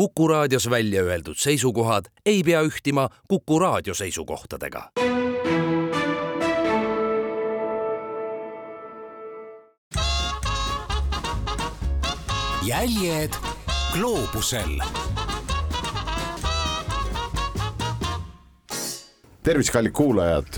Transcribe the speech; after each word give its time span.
Kuku 0.00 0.28
raadios 0.28 0.70
välja 0.70 1.02
öeldud 1.02 1.36
seisukohad 1.36 2.04
ei 2.26 2.42
pea 2.42 2.62
ühtima 2.62 3.08
Kuku 3.28 3.58
raadio 3.58 3.94
seisukohtadega. 3.94 4.90
jäljed 12.64 13.36
gloobusel 13.92 14.80
tervist, 19.42 19.70
kallid 19.72 19.92
kuulajad, 19.92 20.48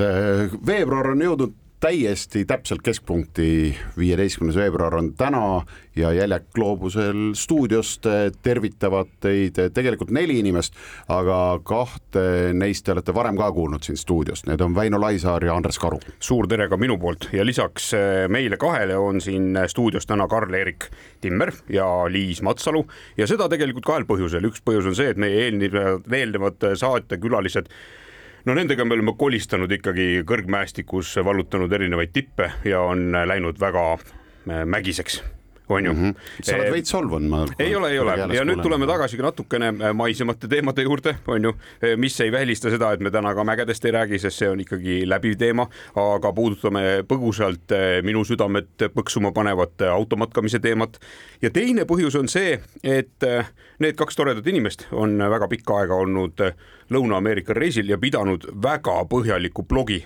veebruar 0.66 1.10
on 1.16 1.26
jõudnud 1.26 1.61
täiesti 1.82 2.44
täpselt 2.44 2.82
keskpunkti, 2.82 3.74
viieteistkümnes 3.98 4.56
veebruar 4.56 4.94
on 4.94 5.08
täna 5.18 5.62
ja 5.96 6.12
Jäljak 6.12 6.44
Gloobusel 6.54 7.32
stuudiost 7.34 8.06
tervitavad 8.42 9.08
teid 9.20 9.58
tegelikult 9.74 10.12
neli 10.14 10.38
inimest, 10.38 10.76
aga 11.10 11.58
kahte 11.66 12.52
neist 12.54 12.86
te 12.86 12.94
olete 12.94 13.14
varem 13.14 13.40
ka 13.40 13.48
kuulnud 13.52 13.82
siin 13.82 13.98
stuudiost, 13.98 14.46
need 14.46 14.62
on 14.62 14.76
Väino 14.76 15.00
Laisaar 15.00 15.44
ja 15.44 15.56
Andres 15.58 15.80
Karu. 15.82 15.98
suur 16.20 16.46
tere 16.46 16.68
ka 16.68 16.78
minu 16.78 16.98
poolt 17.02 17.26
ja 17.32 17.46
lisaks 17.46 17.88
eh, 17.98 18.28
meile 18.28 18.56
kahele 18.56 18.96
on 18.96 19.18
siin 19.20 19.58
stuudios 19.66 20.06
täna 20.06 20.28
Karl-Erik 20.28 20.86
Timmer 21.20 21.50
ja 21.68 21.88
Liis 22.08 22.42
Matsalu 22.42 22.84
ja 23.16 23.26
seda 23.26 23.48
tegelikult 23.48 23.90
kahel 23.90 24.06
põhjusel, 24.06 24.46
üks 24.52 24.62
põhjus 24.62 24.86
on 24.86 24.94
see, 24.94 25.10
et 25.10 25.18
meie 25.18 25.48
eelnevad, 25.48 26.06
eelnevad 26.14 26.70
saatekülalised 26.78 27.74
no 28.44 28.54
nendega 28.54 28.84
me 28.84 28.94
oleme 28.94 29.14
kolistanud 29.18 29.72
ikkagi 29.72 30.24
kõrgmäestikus, 30.28 31.16
vallutanud 31.24 31.72
erinevaid 31.72 32.12
tippe 32.12 32.50
ja 32.64 32.80
on 32.80 33.12
läinud 33.12 33.60
väga 33.60 33.86
äh, 33.92 34.64
mägiseks 34.64 35.22
on 35.72 35.84
ju 35.84 35.92
mm. 35.92 36.10
-hmm. 36.10 36.42
sa 36.42 36.56
oled 36.56 36.72
veits 36.72 36.90
solvunud, 36.90 37.28
ma. 37.28 37.46
ei 37.58 37.74
ole, 37.76 37.90
ei 37.90 37.98
ole 37.98 38.16
ja 38.36 38.44
nüüd 38.44 38.62
tuleme 38.62 38.86
tagasi 38.86 39.18
natukene 39.22 39.68
äh, 39.72 39.94
maisemate 39.94 40.48
teemade 40.48 40.82
juurde, 40.82 41.16
on 41.26 41.44
ju, 41.44 41.54
äh, 41.84 41.96
mis 41.96 42.20
ei 42.20 42.32
välista 42.32 42.70
seda, 42.70 42.92
et 42.92 43.00
me 43.00 43.10
täna 43.10 43.34
ka 43.34 43.44
mägedest 43.44 43.84
ei 43.84 43.92
räägi, 43.92 44.18
sest 44.18 44.38
see 44.38 44.50
on 44.50 44.60
ikkagi 44.60 45.02
läbiv 45.08 45.36
teema, 45.38 45.66
aga 45.96 46.32
puudutame 46.32 47.02
põgusalt 47.08 47.74
minu 48.02 48.24
südamet 48.24 48.88
põksuma 48.94 49.32
panevat 49.32 49.82
automatkamise 49.82 50.58
teemat. 50.58 50.98
ja 51.42 51.50
teine 51.50 51.84
põhjus 51.84 52.18
on 52.18 52.28
see, 52.28 52.60
et 52.84 53.28
need 53.78 53.96
kaks 53.96 54.16
toredat 54.16 54.46
inimest 54.46 54.86
on 54.90 55.18
väga 55.18 55.48
pikka 55.48 55.82
aega 55.82 55.94
olnud 55.94 56.40
Lõuna-Ameerika 56.92 57.54
reisil 57.56 57.88
ja 57.88 57.98
pidanud 57.98 58.44
väga 58.62 59.04
põhjaliku 59.08 59.62
blogi 59.62 60.02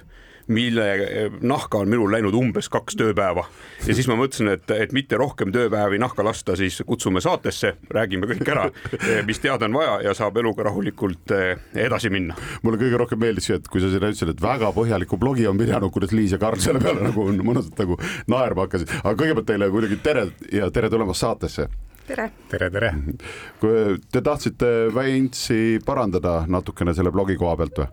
mille 0.46 0.86
eh, 0.94 1.30
nahka 1.42 1.78
on 1.78 1.88
minul 1.90 2.10
läinud 2.12 2.34
umbes 2.38 2.68
kaks 2.72 2.96
tööpäeva 2.98 3.46
ja 3.86 3.94
siis 3.94 4.06
ma 4.10 4.16
mõtlesin, 4.18 4.50
et, 4.54 4.70
et 4.70 4.92
mitte 4.96 5.18
rohkem 5.18 5.52
tööpäevi 5.54 5.98
nahka 6.02 6.24
lasta, 6.26 6.56
siis 6.58 6.78
kutsume 6.86 7.22
saatesse, 7.24 7.74
räägime 7.90 8.28
kõik 8.30 8.50
ära, 8.54 8.68
eh, 8.98 9.22
mis 9.26 9.42
teada 9.42 9.66
on 9.66 9.78
vaja 9.78 9.98
ja 10.06 10.14
saab 10.18 10.38
eluga 10.42 10.68
rahulikult 10.68 11.34
eh, 11.34 11.64
edasi 11.86 12.12
minna. 12.14 12.36
mulle 12.62 12.80
kõige 12.82 13.00
rohkem 13.02 13.20
meeldis 13.22 13.50
see, 13.50 13.58
et 13.58 13.66
kui 13.70 13.82
sa 13.82 13.90
sinna 13.90 14.12
ütlesid, 14.12 14.34
et 14.34 14.42
väga 14.42 14.70
põhjaliku 14.76 15.18
blogi 15.20 15.48
on 15.50 15.58
pidanud, 15.58 15.90
kuidas 15.94 16.14
Liis 16.14 16.36
ja 16.36 16.42
Karl 16.42 16.62
selle 16.62 16.82
peale 16.82 17.02
nagu 17.08 17.26
mõnusalt 17.42 17.82
nagu 17.82 17.98
naerma 18.30 18.66
hakkasid, 18.66 18.94
aga 19.02 19.16
kõigepealt 19.18 19.50
teile 19.50 19.70
muidugi 19.72 19.98
tere 20.02 20.28
ja 20.52 20.70
tere 20.70 20.90
tulemast 20.92 21.26
saatesse 21.26 21.68
tere. 22.06 22.30
tere, 22.48 22.70
tere. 22.70 22.92
kui 23.60 23.96
te 24.12 24.22
tahtsite 24.22 24.70
Väintsi 24.94 25.78
parandada 25.86 26.44
natukene 26.48 26.94
selle 26.94 27.12
blogi 27.14 27.36
koha 27.38 27.56
pealt 27.58 27.82
või? 27.82 27.88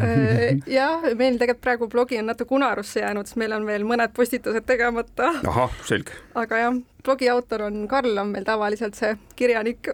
Äh, 0.00 0.58
jah, 0.78 1.06
meil 1.14 1.38
tegelikult 1.40 1.64
praegu 1.64 1.88
blogi 1.92 2.18
on 2.20 2.30
natuke 2.30 2.54
unarusse 2.56 3.00
jäänud, 3.00 3.28
sest 3.28 3.40
meil 3.40 3.54
on 3.56 3.66
veel 3.68 3.86
mõned 3.88 4.12
postitused 4.16 4.66
tegemata. 4.68 5.32
ahah, 5.46 5.72
selge. 5.88 6.16
aga 6.34 6.62
jah, 6.64 6.78
blogi 7.06 7.28
autor 7.30 7.62
on 7.68 7.86
Karl, 7.88 8.18
on 8.18 8.32
meil 8.34 8.44
tavaliselt 8.46 8.98
see 8.98 9.14
kirjanik 9.38 9.92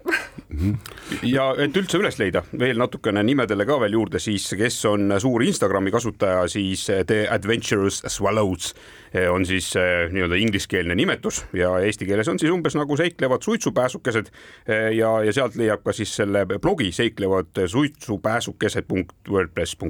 ja 1.25 1.45
et 1.61 1.77
üldse 1.77 1.99
üles 2.01 2.17
leida 2.19 2.43
veel 2.59 2.79
natukene 2.81 3.23
nimedele 3.25 3.67
ka 3.69 3.77
veel 3.83 3.97
juurde, 3.97 4.21
siis 4.23 4.47
kes 4.57 4.79
on 4.89 5.13
suur 5.21 5.45
Instagrami 5.45 5.93
kasutaja, 5.93 6.47
siis 6.51 6.87
The 6.89 7.25
Adventurous 7.31 8.01
Swallows 8.07 8.73
on 9.29 9.45
siis 9.45 9.67
eh, 9.77 10.07
nii-öelda 10.09 10.39
ingliskeelne 10.41 10.95
nimetus 10.97 11.43
ja 11.53 11.75
eesti 11.85 12.07
keeles 12.09 12.29
on 12.31 12.39
siis 12.41 12.51
umbes 12.53 12.73
nagu 12.77 12.97
seiklevad 12.97 13.45
suitsupääsukesed 13.45 14.31
eh, 14.33 14.89
ja, 14.97 15.11
ja 15.27 15.35
sealt 15.35 15.57
leiab 15.59 15.83
ka 15.85 15.93
siis 15.93 16.15
selle 16.17 16.45
blogi 16.49 16.89
seiklevad 16.95 17.61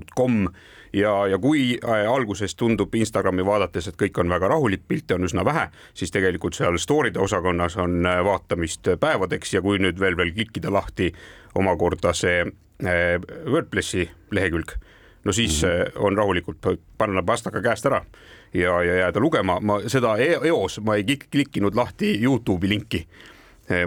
suitsupääsukesed.wordpress.com 0.03 0.47
ja, 0.94 1.28
ja 1.28 1.38
kui 1.38 1.80
äh, 1.84 2.14
alguses 2.14 2.56
tundub 2.56 2.96
Instagrami 2.96 3.46
vaadates, 3.46 3.88
et 3.88 3.97
kõik 3.97 4.19
on 4.19 4.30
väga 4.30 4.47
rahulik, 4.47 4.84
pilte 4.88 5.16
on 5.16 5.24
üsna 5.24 5.46
vähe, 5.46 5.69
siis 5.94 6.12
tegelikult 6.12 6.53
seal 6.53 6.78
story'de 6.78 7.19
osakonnas 7.19 7.78
on 7.78 8.06
äh, 8.06 8.24
vaatamist 8.24 8.88
päevadeks 9.00 9.53
ja 9.53 9.62
kui 9.62 9.80
nüüd 9.80 10.00
veel 10.00 10.18
veel 10.18 10.34
klikkida 10.34 10.72
lahti 10.72 11.14
omakorda 11.56 12.14
see 12.14 12.46
äh, 12.46 13.19
WordPressi 13.46 14.09
lehekülg, 14.31 14.75
no 15.24 15.31
siis 15.31 15.64
mm 15.64 15.69
-hmm. 15.69 16.06
on 16.06 16.18
rahulikult 16.18 16.58
panna 16.97 17.24
pastaka 17.24 17.62
käest 17.62 17.85
ära 17.85 18.06
ja, 18.53 18.84
ja 18.84 18.96
jääda 18.96 19.20
lugema, 19.20 19.59
ma 19.59 19.81
seda 19.88 20.18
e-, 20.18 20.40
eos 20.47 20.80
ma 20.80 20.96
ei 20.96 21.03
klikkinud 21.31 21.75
lahti 21.75 22.20
Youtube'i 22.24 22.70
linki 22.70 23.08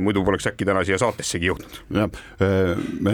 muidu 0.00 0.25
poleks 0.25 0.47
äkki 0.48 0.64
täna 0.64 0.82
siia 0.87 0.98
saatessegi 1.00 1.50
jõudnud. 1.50 1.78
jah, 1.92 2.10
eh, 2.41 2.72
me 3.00 3.12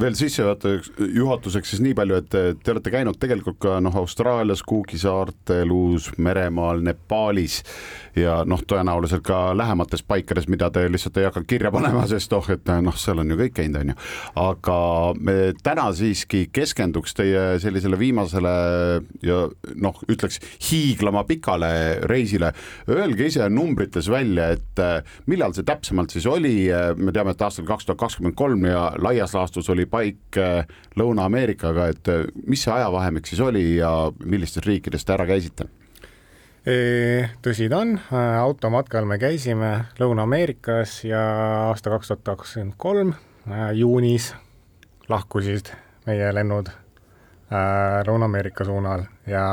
veel 0.00 0.14
sissejuhatuseks, 0.14 0.92
juhatuseks 1.14 1.74
siis 1.74 1.82
nii 1.82 1.94
palju, 1.98 2.20
et 2.22 2.30
te 2.62 2.72
olete 2.72 2.92
käinud 2.94 3.18
tegelikult 3.20 3.58
ka 3.62 3.80
noh, 3.82 3.96
Austraalias, 3.98 4.62
Cooki 4.62 4.98
saartel, 4.98 5.70
Uus-Meremaal, 5.74 6.84
Nepaalis 6.86 7.62
ja 8.16 8.42
noh, 8.46 8.62
tõenäoliselt 8.62 9.24
ka 9.26 9.38
lähemates 9.56 10.04
paikades, 10.06 10.46
mida 10.50 10.70
te 10.70 10.84
lihtsalt 10.90 11.18
ei 11.18 11.26
hakka 11.28 11.42
kirja 11.48 11.72
panema, 11.74 12.04
sest 12.10 12.32
oh, 12.36 12.46
et 12.52 12.70
noh, 12.84 12.96
seal 12.98 13.22
on 13.22 13.34
ju 13.34 13.38
kõik 13.40 13.56
käinud, 13.58 13.80
on 13.80 13.92
ju. 13.94 13.98
aga 14.44 14.78
me 15.18 15.36
täna 15.66 15.88
siiski 15.96 16.46
keskenduks 16.54 17.16
teie 17.18 17.44
sellisele 17.62 17.98
viimasele 17.98 18.54
ja 19.24 19.40
noh, 19.74 20.00
ütleks 20.10 20.40
hiiglama 20.70 21.24
pikale 21.28 21.72
reisile. 22.06 22.52
Öelge 22.90 23.28
ise 23.30 23.48
numbrites 23.50 24.08
välja, 24.12 24.52
et 24.54 24.82
millal 25.30 25.54
see 25.56 25.66
täpsemalt 25.66 26.03
täpsemalt 26.04 26.10
siis 26.10 26.26
oli, 26.26 26.68
me 26.96 27.12
teame, 27.12 27.32
et 27.32 27.42
aastal 27.42 27.64
kaks 27.66 27.86
tuhat 27.86 27.98
kakskümmend 27.98 28.34
kolm 28.36 28.64
ja 28.66 28.92
laias 28.98 29.34
laastus 29.34 29.68
oli 29.70 29.86
paik 29.86 30.36
äh, 30.36 30.66
Lõuna-Ameerikaga, 30.96 31.88
et 31.88 32.08
äh, 32.08 32.26
mis 32.46 32.62
see 32.62 32.72
ajavahemik 32.72 33.26
siis 33.26 33.40
oli 33.40 33.76
ja 33.78 34.12
millistes 34.24 34.64
riikides 34.66 35.04
te 35.04 35.12
ära 35.14 35.26
käisite? 35.26 35.68
tõsi 37.44 37.68
ta 37.68 37.82
on, 37.82 37.98
äh, 37.98 38.38
automatkal 38.40 39.04
me 39.04 39.18
käisime 39.18 39.86
Lõuna-Ameerikas 39.98 41.04
ja 41.04 41.20
aasta 41.68 41.90
kaks 41.90 42.08
tuhat 42.08 42.24
kakskümmend 42.24 42.74
kolm 42.78 43.12
juunis 43.76 44.32
lahkusid 45.08 45.68
meie 46.06 46.32
lennud 46.32 46.70
Lõuna-Ameerika 47.52 48.64
suunal 48.64 49.04
ja 49.28 49.44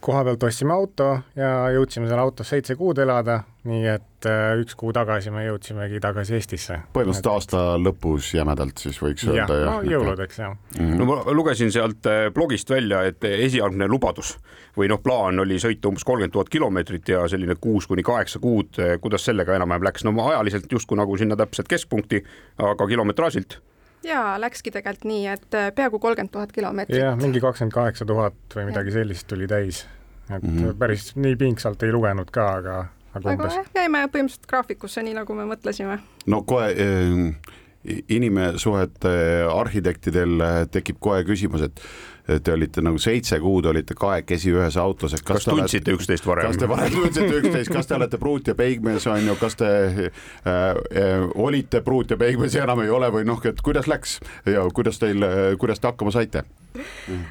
koha 0.00 0.22
pealt 0.26 0.42
ostsime 0.48 0.74
auto 0.74 1.08
ja 1.36 1.50
jõudsime 1.74 2.08
seal 2.08 2.20
autos 2.20 2.50
seitse 2.52 2.76
kuud 2.78 2.98
elada, 3.02 3.40
nii 3.66 3.84
et 3.90 4.28
äh, 4.28 4.54
üks 4.60 4.76
kuu 4.78 4.92
tagasi 4.94 5.32
me 5.34 5.44
jõudsimegi 5.46 6.00
tagasi 6.02 6.36
Eestisse. 6.38 6.78
põhimõtteliselt 6.94 7.30
aasta 7.32 7.62
lõpus 7.80 8.32
jämedalt 8.36 8.82
siis 8.82 8.98
võiks 9.02 9.26
öelda 9.28 9.58
ja,. 9.60 9.68
no 9.70 9.76
jõuludeks 9.86 10.40
jah 10.42 10.54
mm. 10.54 10.80
-hmm. 10.80 10.96
no 11.00 11.08
ma 11.10 11.36
lugesin 11.36 11.72
sealt 11.74 12.06
äh, 12.10 12.26
blogist 12.34 12.70
välja, 12.70 13.02
et 13.10 13.24
esialgne 13.24 13.88
lubadus 13.90 14.36
või 14.76 14.90
noh, 14.92 15.00
plaan 15.02 15.40
oli 15.44 15.60
sõita 15.62 15.88
umbes 15.90 16.04
kolmkümmend 16.04 16.34
tuhat 16.34 16.52
kilomeetrit 16.52 17.14
ja 17.14 17.24
selline 17.28 17.56
kuus 17.60 17.86
kuni 17.86 18.04
kaheksa 18.06 18.38
kuud, 18.42 18.76
kuidas 19.00 19.24
sellega 19.24 19.56
enam-vähem 19.56 19.88
läks, 19.88 20.04
no 20.04 20.14
ajaliselt 20.28 20.72
justkui 20.72 20.98
nagu 21.00 21.16
sinna 21.16 21.36
täpselt 21.36 21.68
keskpunkti, 21.68 22.22
aga 22.58 22.86
kilometraažilt 22.86 23.60
ja 24.06 24.22
läkski 24.40 24.70
tegelikult 24.70 25.10
nii, 25.10 25.26
et 25.34 25.54
äh, 25.58 25.68
peaaegu 25.74 25.98
kolmkümmend 25.98 26.32
tuhat 26.32 26.52
kilomeetrit. 26.52 27.02
jah, 27.02 27.18
mingi 27.18 27.42
kakskümmend 27.42 27.74
kaheksa 27.74 28.06
tuhat 28.08 28.56
või 28.56 28.70
midagi 28.70 28.94
ja. 28.94 29.00
sellist 29.00 29.26
tuli 29.30 29.50
täis 29.50 29.84
et 30.30 30.42
mm 30.42 30.58
-hmm. 30.58 30.74
päris 30.78 31.16
nii 31.16 31.36
pingsalt 31.36 31.82
ei 31.82 31.92
lugenud 31.92 32.30
ka, 32.30 32.48
aga, 32.52 32.86
aga 33.14 33.30
umbes. 33.30 33.46
aga 33.46 33.54
jah, 33.54 33.68
jäime 33.74 34.06
põhimõtteliselt 34.06 34.48
graafikusse, 34.50 35.02
nii 35.02 35.14
nagu 35.14 35.34
me 35.34 35.44
mõtlesime. 35.54 35.98
no 36.26 36.42
kohe 36.42 36.70
äh, 36.70 37.54
inimsuhete 37.86 39.14
arhitektidel 39.52 40.42
tekib 40.72 41.00
kohe 41.02 41.24
küsimus, 41.28 41.66
et 41.66 41.82
te 42.26 42.52
olite 42.52 42.82
nagu 42.82 42.98
seitse 42.98 43.38
kuud 43.42 43.68
olite 43.70 43.94
kahekesi 43.98 44.50
ühes 44.54 44.76
autos, 44.82 45.14
et 45.14 45.22
kas, 45.22 45.44
kas 45.44 45.46
tundsite 45.46 45.94
üksteist 45.94 46.26
varem? 46.26 46.50
kas 46.50 46.58
te 46.58 46.68
varem 46.70 46.94
tundsite 46.94 47.40
üksteist, 47.40 47.70
kas 47.72 47.86
te 47.86 47.94
olete 47.94 48.18
pruut 48.18 48.50
ja 48.50 48.56
peigmees 48.58 49.06
on 49.10 49.22
ju, 49.30 49.36
kas 49.38 49.58
te 49.60 49.70
äh, 49.70 50.02
äh, 50.50 51.26
olite 51.34 51.82
pruut 51.86 52.10
ja 52.10 52.18
peigmees 52.18 52.56
ja 52.58 52.66
enam 52.66 52.82
ei 52.82 52.90
ole 52.90 53.12
või 53.14 53.26
noh, 53.28 53.42
et 53.46 53.62
kuidas 53.62 53.86
läks 53.90 54.18
ja 54.50 54.66
kuidas 54.74 54.98
teil, 55.02 55.22
kuidas 55.62 55.82
te 55.82 55.92
hakkama 55.92 56.14
saite? 56.14 56.42
mm.. 56.76 57.22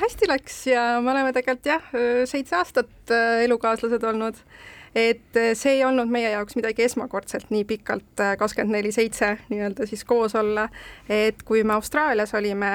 hästi 0.00 0.30
läks 0.30 0.60
ja 0.70 0.84
me 1.02 1.10
oleme 1.12 1.34
tegelikult 1.34 1.72
jah, 1.72 1.90
seitse 2.30 2.60
aastat 2.60 3.14
äh, 3.14 3.42
elukaaslased 3.48 4.06
olnud. 4.12 4.38
Et 4.94 5.36
äh, 5.36 5.52
see 5.54 5.76
ei 5.78 5.84
olnud 5.84 6.10
meie 6.10 6.32
jaoks 6.32 6.56
midagi 6.58 6.84
esmakordselt 6.86 7.50
nii 7.54 7.64
pikalt 7.68 8.22
äh, 8.22 8.34
kakskümmend 8.38 8.74
neli 8.74 8.92
seitse 8.92 9.36
nii-öelda 9.50 9.86
siis 9.86 10.04
koos 10.04 10.34
olla. 10.34 10.68
et 11.08 11.42
kui 11.46 11.64
me 11.64 11.76
Austraalias 11.76 12.34
olime 12.34 12.72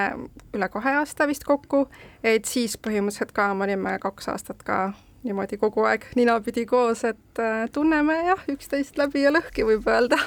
üle 0.56 0.70
kahe 0.72 0.96
aasta 1.02 1.28
vist 1.28 1.44
kokku, 1.44 1.86
et 2.24 2.46
siis 2.46 2.78
põhimõtteliselt 2.78 3.36
ka 3.36 3.52
me 3.54 3.68
olime 3.68 3.98
kaks 4.00 4.32
aastat 4.32 4.64
ka 4.64 4.80
niimoodi 5.26 5.58
kogu 5.58 5.84
aeg 5.90 6.06
ninapidi 6.16 6.66
koos, 6.70 7.04
et 7.04 7.44
äh, 7.44 7.68
tunneme 7.74 8.22
jah, 8.30 8.48
üksteist 8.52 8.98
läbi 9.02 9.26
ja 9.26 9.34
lõhki, 9.36 9.68
võib 9.68 9.88
öelda. 9.90 10.20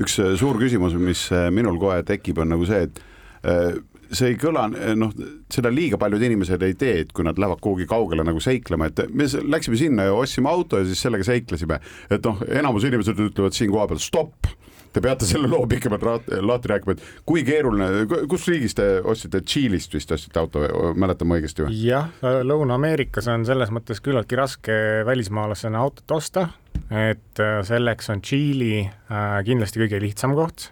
üks 0.00 0.16
suur 0.40 0.58
küsimus, 0.60 0.96
mis 0.96 1.28
minul 1.52 1.78
kohe 1.80 2.02
tekib, 2.06 2.40
on 2.40 2.54
nagu 2.54 2.64
see, 2.68 2.86
et 2.88 3.00
see 4.10 4.32
ei 4.32 4.38
kõla, 4.40 4.66
noh, 4.98 5.12
seda 5.52 5.70
liiga 5.72 5.98
paljud 6.00 6.22
inimesed 6.26 6.62
ei 6.66 6.74
tee, 6.78 7.04
et 7.04 7.12
kui 7.14 7.26
nad 7.26 7.38
lähevad 7.38 7.62
kuhugi 7.62 7.86
kaugele 7.90 8.24
nagu 8.26 8.42
seiklema, 8.42 8.90
et 8.90 9.04
me 9.14 9.26
läksime 9.26 9.78
sinna 9.80 10.08
ja 10.08 10.16
ostsime 10.16 10.50
auto 10.50 10.80
ja 10.80 10.88
siis 10.88 11.02
sellega 11.06 11.26
seiklesime. 11.26 11.80
et 12.10 12.26
noh, 12.26 12.42
enamus 12.48 12.86
inimesed 12.88 13.22
ütlevad 13.28 13.56
siin 13.56 13.70
kohapeal 13.70 14.02
stopp 14.02 14.50
te 14.92 15.02
peate 15.02 15.26
selle 15.28 15.48
loo 15.50 15.66
pikemalt 15.70 16.02
lahti 16.42 16.70
rääkima, 16.72 16.96
et 16.96 17.04
kui 17.28 17.44
keeruline, 17.46 18.06
kus 18.30 18.48
riigis 18.50 18.74
te 18.78 18.86
ostsite, 19.06 19.42
Tšiilist 19.46 19.94
vist 19.94 20.14
ostsite 20.14 20.42
auto, 20.42 20.64
mäletan 20.98 21.30
ma 21.30 21.38
õigesti 21.38 21.66
või? 21.66 21.78
jah, 21.86 22.10
Lõuna-Ameerikas 22.22 23.30
on 23.32 23.46
selles 23.48 23.72
mõttes 23.74 24.02
küllaltki 24.04 24.38
raske 24.40 24.76
välismaalasena 25.06 25.82
autot 25.84 26.16
osta, 26.18 26.48
et 26.90 27.42
äh, 27.42 27.60
selleks 27.66 28.10
on 28.12 28.24
Tšiili 28.24 28.74
äh, 28.82 29.40
kindlasti 29.46 29.84
kõige 29.84 30.02
lihtsam 30.02 30.34
koht, 30.38 30.70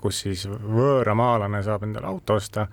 kus 0.00 0.22
siis 0.24 0.46
võõramaalane 0.48 1.60
saab 1.64 1.82
endale 1.84 2.08
auto 2.08 2.38
osta. 2.40 2.68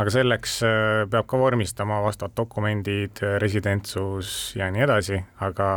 Aga 0.00 0.12
selleks 0.14 0.54
äh, 0.64 1.04
peab 1.12 1.26
ka 1.28 1.38
vormistama 1.40 1.98
vastavad 2.00 2.32
dokumendid, 2.36 3.20
residentsus 3.42 4.54
ja 4.56 4.70
nii 4.72 4.84
edasi, 4.86 5.18
aga 5.44 5.68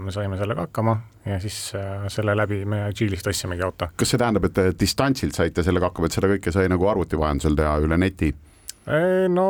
me 0.00 0.14
saime 0.14 0.38
sellega 0.40 0.64
hakkama 0.64 0.94
ja 1.28 1.36
siis 1.42 1.74
äh, 1.76 2.06
selle 2.08 2.36
läbi 2.36 2.62
me 2.64 2.86
Tšiilist 2.92 3.28
ostsimegi 3.28 3.64
auto. 3.66 3.90
kas 3.96 4.14
see 4.14 4.20
tähendab, 4.20 4.48
et 4.48 4.56
te 4.56 4.70
distantsilt 4.80 5.36
saite 5.36 5.64
sellega 5.66 5.90
hakkama, 5.90 6.08
et 6.08 6.16
seda 6.16 6.30
kõike 6.32 6.54
sai 6.54 6.68
nagu 6.72 6.88
arvuti 6.88 7.20
vahendusel 7.20 7.58
teha 7.58 7.76
üle 7.84 8.00
neti? 8.00 8.32
Äh, 8.88 9.26
no 9.28 9.48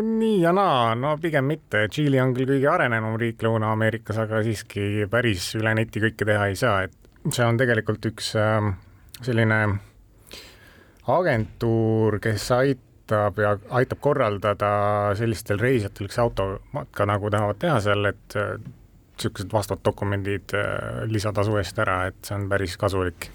nii 0.00 0.38
ja 0.40 0.54
naa, 0.56 0.94
no 0.96 1.16
pigem 1.20 1.50
mitte, 1.52 1.84
Tšiili 1.92 2.22
on 2.22 2.32
küll 2.36 2.48
kõige 2.54 2.70
arenenum 2.72 3.18
riik 3.20 3.44
Lõuna-Ameerikas, 3.44 4.22
aga 4.24 4.40
siiski 4.46 5.04
päris 5.12 5.52
üle 5.60 5.76
neti 5.76 6.00
kõike 6.00 6.28
teha 6.32 6.48
ei 6.48 6.56
saa, 6.56 6.86
et 6.88 7.34
see 7.34 7.44
on 7.44 7.60
tegelikult 7.60 8.08
üks 8.08 8.32
selline 9.22 9.60
agentuur, 11.10 12.18
kes 12.22 12.50
aitab 12.56 13.38
ja 13.42 13.56
aitab 13.80 14.00
korraldada 14.00 14.72
sellistel 15.18 15.58
reisijatel, 15.58 16.08
kes 16.10 16.20
automatka 16.22 17.06
nagu 17.08 17.30
tahavad 17.30 17.58
teha 17.58 17.80
seal, 17.84 18.12
et 18.12 18.36
niisugused 19.20 19.52
vastavad 19.52 19.84
dokumendid 19.84 20.54
äh, 20.54 21.04
lisatasu 21.10 21.56
eest 21.60 21.78
ära, 21.78 22.06
et 22.08 22.16
see 22.24 22.36
on 22.36 22.48
päris 22.48 22.76
kasulik. 22.80 23.30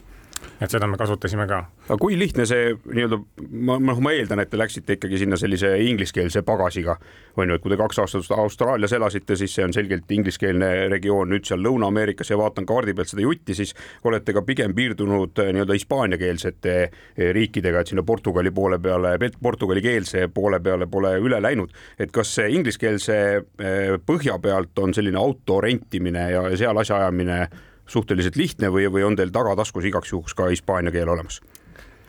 Et 0.61 0.71
seda 0.71 0.87
me 0.87 0.97
kasutasime 0.97 1.47
ka 1.49 1.65
aga 1.85 1.97
kui 2.01 2.17
lihtne 2.17 2.45
see 2.49 2.71
nii-öelda, 2.73 3.19
ma, 3.67 3.77
noh, 3.81 3.99
ma 4.03 4.13
eeldan, 4.15 4.41
et 4.41 4.49
te 4.49 4.59
läksite 4.59 4.97
ikkagi 4.97 5.19
sinna 5.21 5.37
sellise 5.39 5.69
ingliskeelse 5.85 6.41
pagasiga, 6.45 6.97
on 7.37 7.49
ju, 7.49 7.57
et 7.57 7.63
kui 7.63 7.73
te 7.73 7.77
kaks 7.79 7.99
aastat 8.01 8.31
Austraalias 8.37 8.95
elasite, 8.97 9.37
siis 9.39 9.53
see 9.55 9.65
on 9.67 9.73
selgelt 9.75 10.11
ingliskeelne 10.11 10.71
regioon, 10.91 11.29
nüüd 11.33 11.45
seal 11.47 11.61
Lõuna-Ameerikas 11.65 12.31
ja 12.33 12.39
vaatan 12.41 12.65
kaardi 12.69 12.95
pealt 12.97 13.11
seda 13.11 13.25
jutti, 13.25 13.57
siis 13.57 13.75
olete 14.07 14.33
ka 14.35 14.41
pigem 14.47 14.73
piirdunud 14.77 15.43
eh, 15.43 15.51
nii-öelda 15.55 15.77
hispaaniakeelsete 15.77 16.75
eh, 16.81 17.29
riikidega, 17.37 17.83
et 17.83 17.93
sinna 17.93 18.05
Portugali 18.07 18.53
poole 18.55 18.79
peale, 18.81 19.15
portugalikeelse 19.41 20.27
poole 20.33 20.59
peale 20.63 20.89
pole 20.91 21.15
üle 21.21 21.41
läinud. 21.41 21.73
et 21.99 22.11
kas 22.11 22.33
see 22.39 22.49
ingliskeelse 22.57 23.21
eh, 23.35 23.95
põhja 24.05 24.39
pealt 24.41 24.79
on 24.79 24.93
selline 24.93 25.21
auto 25.21 25.61
rentimine 25.61 26.29
ja 26.31 26.43
seal 26.57 26.77
asjaajamine 26.81 27.39
suhteliselt 27.87 28.37
lihtne 28.39 28.71
või, 28.73 28.87
või 28.91 29.05
on 29.07 29.17
teil 29.17 29.33
tagataskus 29.33 29.85
igaks 29.89 30.13
juhuks 30.13 30.35
ka 30.37 30.49
hispaania 30.51 30.93
keel 30.95 31.11
olemas? 31.11 31.41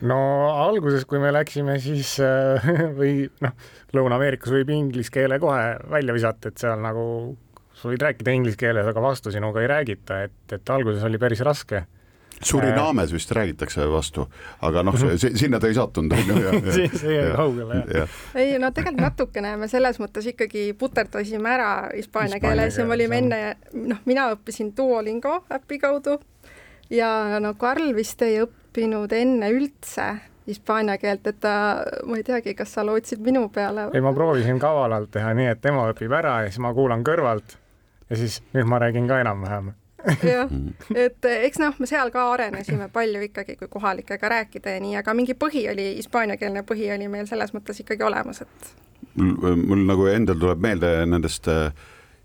no 0.05 0.19
alguses, 0.67 1.05
kui 1.09 1.19
me 1.21 1.31
läksime, 1.33 1.79
siis 1.81 2.17
äh, 2.21 2.69
või 2.99 3.27
noh, 3.41 3.53
Lõuna-Ameerikas 3.97 4.53
võib 4.53 4.71
inglise 4.73 5.13
keele 5.13 5.39
kohe 5.41 5.77
välja 5.89 6.15
visata, 6.15 6.51
et 6.51 6.61
seal 6.61 6.81
nagu 6.83 7.05
sa 7.77 7.91
võid 7.91 8.03
rääkida 8.05 8.33
inglise 8.33 8.59
keeles, 8.59 8.87
aga 8.89 9.03
vastu 9.03 9.33
sinuga 9.33 9.61
ei 9.61 9.69
räägita, 9.71 10.23
et, 10.27 10.37
et 10.53 10.73
alguses 10.73 11.03
oli 11.05 11.19
päris 11.21 11.41
raske. 11.45 11.83
Surinaames 12.43 13.13
vist 13.13 13.31
räägitakse 13.33 13.87
vastu, 13.89 14.27
aga 14.61 14.83
noh, 14.85 14.95
sinna 15.17 15.59
ta 15.59 15.67
ei 15.67 15.73
sattunud, 15.73 16.13
on 16.13 16.41
ju. 16.43 16.61
siis 16.71 17.03
ei 17.03 17.15
jää 17.15 17.31
kaugele, 17.35 17.81
jah. 17.93 18.19
ei 18.35 18.59
no 18.61 18.71
tegelikult 18.71 19.05
natukene 19.07 19.55
me 19.57 19.71
selles 19.71 19.97
mõttes 20.03 20.29
ikkagi 20.33 20.69
puterdasime 20.77 21.49
ära 21.49 21.71
hispaania 21.95 22.41
keeles 22.43 22.77
ja 22.77 22.85
me 22.85 22.97
olime 22.97 23.23
enne, 23.23 23.41
noh, 23.73 24.03
mina 24.05 24.29
õppisin 24.35 24.75
Duolingo 24.77 25.39
äpi 25.53 25.81
kaudu 25.81 26.19
ja 26.93 27.39
no 27.41 27.55
Karl 27.57 27.95
vist 27.97 28.21
ei 28.21 28.41
õppinud 28.43 28.65
õppinud 28.77 29.13
enne 29.17 29.49
üldse 29.49 30.03
hispaania 30.47 30.97
keelt, 31.01 31.25
et 31.27 31.39
ta, 31.41 31.83
ma 32.05 32.19
ei 32.19 32.23
teagi, 32.23 32.53
kas 32.55 32.75
sa 32.77 32.85
lootsid 32.85 33.19
minu 33.25 33.49
peale? 33.49 33.89
ei, 33.93 34.01
ma 34.01 34.13
proovisin 34.13 34.59
kavalalt 34.61 35.09
teha 35.11 35.33
nii, 35.33 35.49
et 35.55 35.61
tema 35.61 35.87
õpib 35.91 36.13
ära 36.13 36.43
ja 36.45 36.51
siis 36.51 36.61
ma 36.61 36.73
kuulan 36.77 37.03
kõrvalt 37.03 37.57
ja 38.09 38.19
siis 38.19 38.39
nüüd 38.53 38.69
ma 38.69 38.79
räägin 38.79 39.09
ka 39.09 39.19
enam-vähem 39.23 39.73
jah, 40.31 40.51
et 40.95 41.29
eks 41.31 41.61
noh, 41.63 41.75
me 41.79 41.89
seal 41.89 42.11
ka 42.13 42.29
arenesime 42.33 42.89
palju 42.93 43.25
ikkagi, 43.29 43.57
kui 43.59 43.71
kohalikega 43.71 44.33
rääkida 44.37 44.77
ja 44.77 44.83
nii, 44.83 44.95
aga 45.01 45.15
mingi 45.17 45.35
põhi 45.39 45.67
oli, 45.71 45.93
hispaaniakeelne 46.01 46.63
põhi 46.67 46.91
oli 46.95 47.09
meil 47.11 47.27
selles 47.29 47.53
mõttes 47.55 47.83
ikkagi 47.83 48.07
olemas, 48.07 48.43
et 48.45 48.73
mul, 49.19 49.61
mul 49.63 49.85
nagu 49.89 50.09
endal 50.11 50.39
tuleb 50.39 50.63
meelde 50.63 50.93
nendest 51.09 51.49
äh, 51.51 51.71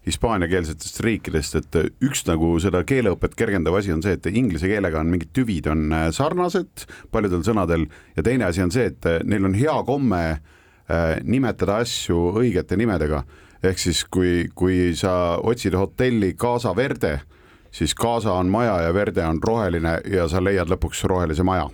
hispaaniakeelsetest 0.07 1.01
riikidest, 1.05 1.59
et 1.61 1.77
üks 2.03 2.25
nagu 2.27 2.55
seda 2.63 2.83
keeleõpet 2.87 3.37
kergendav 3.39 3.77
asi 3.79 3.93
on 3.95 4.03
see, 4.03 4.17
et 4.17 4.27
inglise 4.33 4.67
keelega 4.71 4.99
on 4.99 5.11
mingid 5.13 5.31
tüvid 5.37 5.69
on 5.71 5.95
sarnased 6.15 6.87
paljudel 7.15 7.45
sõnadel 7.47 7.87
ja 8.17 8.25
teine 8.27 8.49
asi 8.49 8.65
on 8.65 8.75
see, 8.75 8.89
et 8.91 9.07
neil 9.29 9.47
on 9.47 9.55
hea 9.55 9.77
komme 9.87 10.25
nimetada 11.23 11.79
asju 11.85 12.33
õigete 12.41 12.77
nimedega. 12.77 13.23
ehk 13.63 13.79
siis, 13.79 14.03
kui, 14.11 14.49
kui 14.55 14.91
sa 14.99 15.39
otsid 15.39 15.75
hotelli 15.79 16.35
Casa 16.35 16.75
Verde, 16.75 17.21
siis 17.73 17.95
Casa 17.95 18.33
on 18.33 18.51
maja 18.53 18.81
ja 18.87 18.95
Verde 18.95 19.27
on 19.27 19.43
roheline 19.43 20.01
ja 20.11 20.29
sa 20.29 20.45
leiad 20.45 20.71
lõpuks 20.71 21.05
rohelise 21.09 21.43
maja 21.43 21.71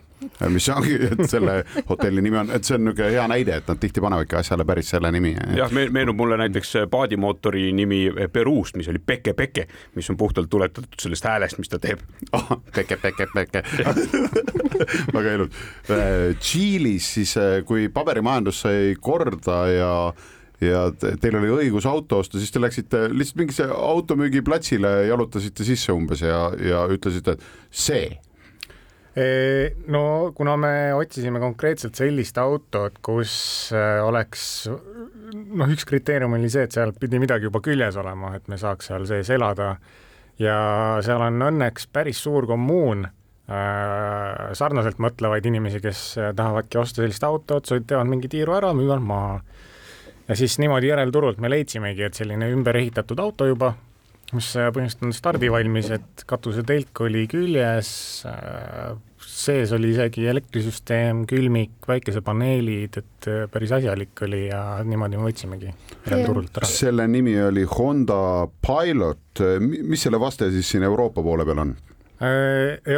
mis 0.48 0.68
ongi, 0.68 0.94
et 1.12 1.22
selle 1.30 1.60
hotelli 1.88 2.22
nimi 2.22 2.38
on, 2.40 2.50
et 2.54 2.66
see 2.66 2.76
on 2.76 2.84
niisugune 2.86 3.10
hea 3.14 3.24
näide, 3.30 3.58
et 3.60 3.68
nad 3.70 3.80
tihti 3.80 4.02
panevadki 4.02 4.38
asjale 4.38 4.66
päris 4.68 4.90
selle 4.94 5.10
nimi. 5.14 5.34
jah, 5.56 5.72
meenub 5.72 6.18
mulle 6.18 6.38
näiteks 6.40 6.74
paadimootori 6.90 7.68
nimi 7.76 8.00
Peruust, 8.32 8.76
mis 8.78 8.88
oli 8.90 8.98
Peke 8.98 9.34
Peke, 9.38 9.66
mis 9.94 10.10
on 10.10 10.16
puhtalt 10.18 10.50
tuletatud 10.50 10.98
sellest 11.02 11.28
häälest, 11.28 11.58
mis 11.62 11.70
ta 11.70 11.78
teeb 11.82 12.02
oh,. 12.32 12.56
Peke 12.74 12.96
Peke 12.96 13.28
Peke 13.34 13.62
väga 15.14 15.36
ilus. 15.36 15.62
Äh, 15.90 16.34
Tšiilis 16.38 17.12
siis, 17.18 17.36
äh, 17.38 17.60
kui 17.66 17.88
paberimajandus 17.92 18.64
sai 18.66 18.96
korda 19.00 19.60
ja 19.70 19.92
ja 20.60 20.86
teil 20.98 21.36
oli 21.38 21.52
õigus 21.54 21.86
auto 21.86 22.22
osta, 22.22 22.38
siis 22.38 22.50
te 22.54 22.62
läksite 22.62 23.06
lihtsalt 23.12 23.42
mingisse 23.42 23.68
automüügiplatsile, 23.72 24.94
jalutasite 25.08 25.66
sisse 25.66 25.94
umbes 25.94 26.24
ja, 26.24 26.48
ja 26.58 26.86
ütlesite, 26.90 27.36
et 27.38 27.44
see 27.70 28.08
no 29.88 30.32
kuna 30.36 30.56
me 30.60 30.72
otsisime 30.94 31.40
konkreetselt 31.42 31.98
sellist 31.98 32.38
autot, 32.38 32.98
kus 33.02 33.32
äh, 33.74 33.98
oleks, 34.04 34.42
noh, 34.68 35.70
üks 35.72 35.86
kriteerium 35.88 36.36
oli 36.36 36.50
see, 36.52 36.66
et 36.68 36.76
seal 36.76 36.92
pidi 36.98 37.20
midagi 37.22 37.48
juba 37.48 37.62
küljes 37.64 37.98
olema, 37.98 38.34
et 38.36 38.48
me 38.50 38.58
saaks 38.60 38.90
seal 38.90 39.06
sees 39.08 39.30
elada 39.34 39.76
ja 40.38 40.58
seal 41.04 41.24
on 41.24 41.40
õnneks 41.48 41.88
päris 41.92 42.20
suur 42.22 42.46
kommuun 42.50 43.08
äh, 43.08 44.52
sarnaselt 44.58 45.00
mõtlevaid 45.02 45.48
inimesi, 45.50 45.82
kes 45.82 46.04
tahavadki 46.38 46.78
osta 46.78 47.02
sellist 47.02 47.26
autot, 47.26 47.72
teevad 47.80 48.10
mingi 48.10 48.30
tiiru 48.30 48.54
ära, 48.58 48.74
müüvad 48.76 49.02
maha. 49.02 49.40
Ja 50.28 50.36
siis 50.36 50.58
niimoodi 50.62 50.90
järelturult 50.92 51.38
me 51.40 51.50
leidsimegi, 51.50 52.04
et 52.08 52.14
selline 52.14 52.50
ümber 52.52 52.76
ehitatud 52.76 53.20
auto 53.22 53.46
juba 53.48 53.74
mis 54.36 54.48
põhimõtteliselt 54.52 55.06
on 55.06 55.14
stardivalmis, 55.16 55.90
et 55.96 56.24
katusetelk 56.28 57.00
oli 57.06 57.24
küljes, 57.30 57.90
sees 59.28 59.72
oli 59.76 59.92
isegi 59.94 60.26
elektrisüsteem, 60.28 61.24
külmik, 61.28 61.78
päikesepaneelid, 61.86 63.00
et 63.00 63.28
päris 63.52 63.72
asjalik 63.78 64.24
oli 64.26 64.44
ja 64.48 64.62
niimoodi 64.84 65.20
me 65.20 65.30
võtsimegi 65.30 65.72
turult 66.04 66.60
ära. 66.60 66.68
selle 66.68 67.08
nimi 67.08 67.38
oli 67.40 67.64
Honda 67.70 68.20
Pilot, 68.64 69.44
mis 69.64 70.04
selle 70.04 70.20
vaste 70.20 70.50
siis 70.52 70.74
siin 70.74 70.84
Euroopa 70.88 71.24
poole 71.24 71.48
peal 71.48 71.64
on? 71.64 71.74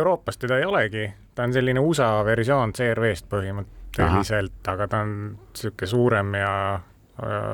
Euroopas 0.01 0.41
teda 0.41 0.59
ei 0.59 0.67
olegi, 0.67 1.07
ta 1.35 1.47
on 1.47 1.55
selline 1.55 1.83
USA 1.85 2.13
versioon 2.27 2.73
CRV-st 2.75 3.31
põhimõtteliselt, 3.31 4.63
aga 4.73 4.87
ta 4.91 5.05
on 5.05 5.13
niisugune 5.31 5.91
suurem 5.95 6.39
ja 6.41 6.55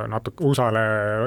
natuke 0.08 0.44
USA-le 0.44 0.82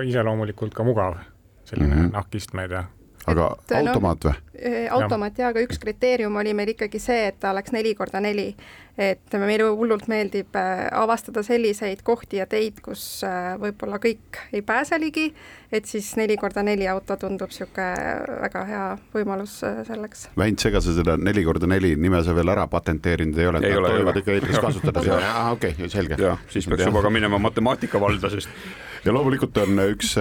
iseloomulikult 0.07 0.73
ka 0.73 0.83
mugav 0.83 1.17
selline 1.63 1.95
mm 1.95 2.01
-hmm. 2.01 2.13
nahkistmed 2.13 2.71
ja 2.71 2.83
aga 3.33 3.49
et, 3.63 3.73
automaat 3.79 4.29
või 4.29 4.35
no,? 4.35 4.45
automaat 4.91 5.39
jaa, 5.39 5.53
aga 5.53 5.63
üks 5.63 5.79
kriteerium 5.79 6.35
oli 6.41 6.53
meil 6.57 6.73
ikkagi 6.73 6.99
see, 6.99 7.29
et 7.29 7.39
ta 7.39 7.53
oleks 7.53 7.71
neli 7.75 7.93
korda 7.95 8.19
neli. 8.23 8.53
et 8.99 9.35
meile 9.39 9.63
hullult 9.63 10.09
meeldib 10.11 10.57
äh, 10.59 10.89
avastada 10.99 11.39
selliseid 11.45 12.01
kohti 12.03 12.41
ja 12.41 12.45
teid, 12.51 12.81
kus 12.83 13.23
äh, 13.23 13.53
võib-olla 13.61 13.95
kõik 14.03 14.41
ei 14.51 14.59
pääse 14.65 14.99
ligi, 14.99 15.29
et 15.71 15.87
siis 15.87 16.09
neli 16.19 16.35
korda 16.37 16.65
neli 16.67 16.87
auto 16.91 17.15
tundub 17.15 17.53
niisugune 17.53 17.87
väga 18.41 18.65
hea 18.67 18.83
võimalus 19.15 19.61
äh, 19.63 19.79
selleks. 19.87 20.27
Väint 20.37 20.59
Sega, 20.59 20.83
sa 20.83 20.91
seda 20.97 21.15
neli 21.15 21.45
korda 21.47 21.69
neli 21.71 21.93
nime 21.95 22.19
sa 22.27 22.35
veel 22.35 22.51
ära 22.51 22.67
patenteerinud 22.67 23.39
ei 23.39 23.47
ole? 23.47 23.63
ei 23.63 23.79
ole, 23.79 23.95
ei 23.95 24.03
ole. 24.03 24.17
ikka 24.19 24.35
Eestis 24.35 24.59
kasutada, 24.59 25.23
okei 25.55 25.87
selge. 25.87 26.19
jah, 26.19 26.43
siis 26.51 26.67
peaks 26.67 26.89
juba 26.89 27.05
ka 27.07 27.13
minema 27.13 27.39
matemaatika 27.39 28.03
valda, 28.03 28.35
sest 28.35 28.51
ja 29.05 29.15
loomulikult 29.15 29.57
on 29.63 29.79
üks, 29.89 30.15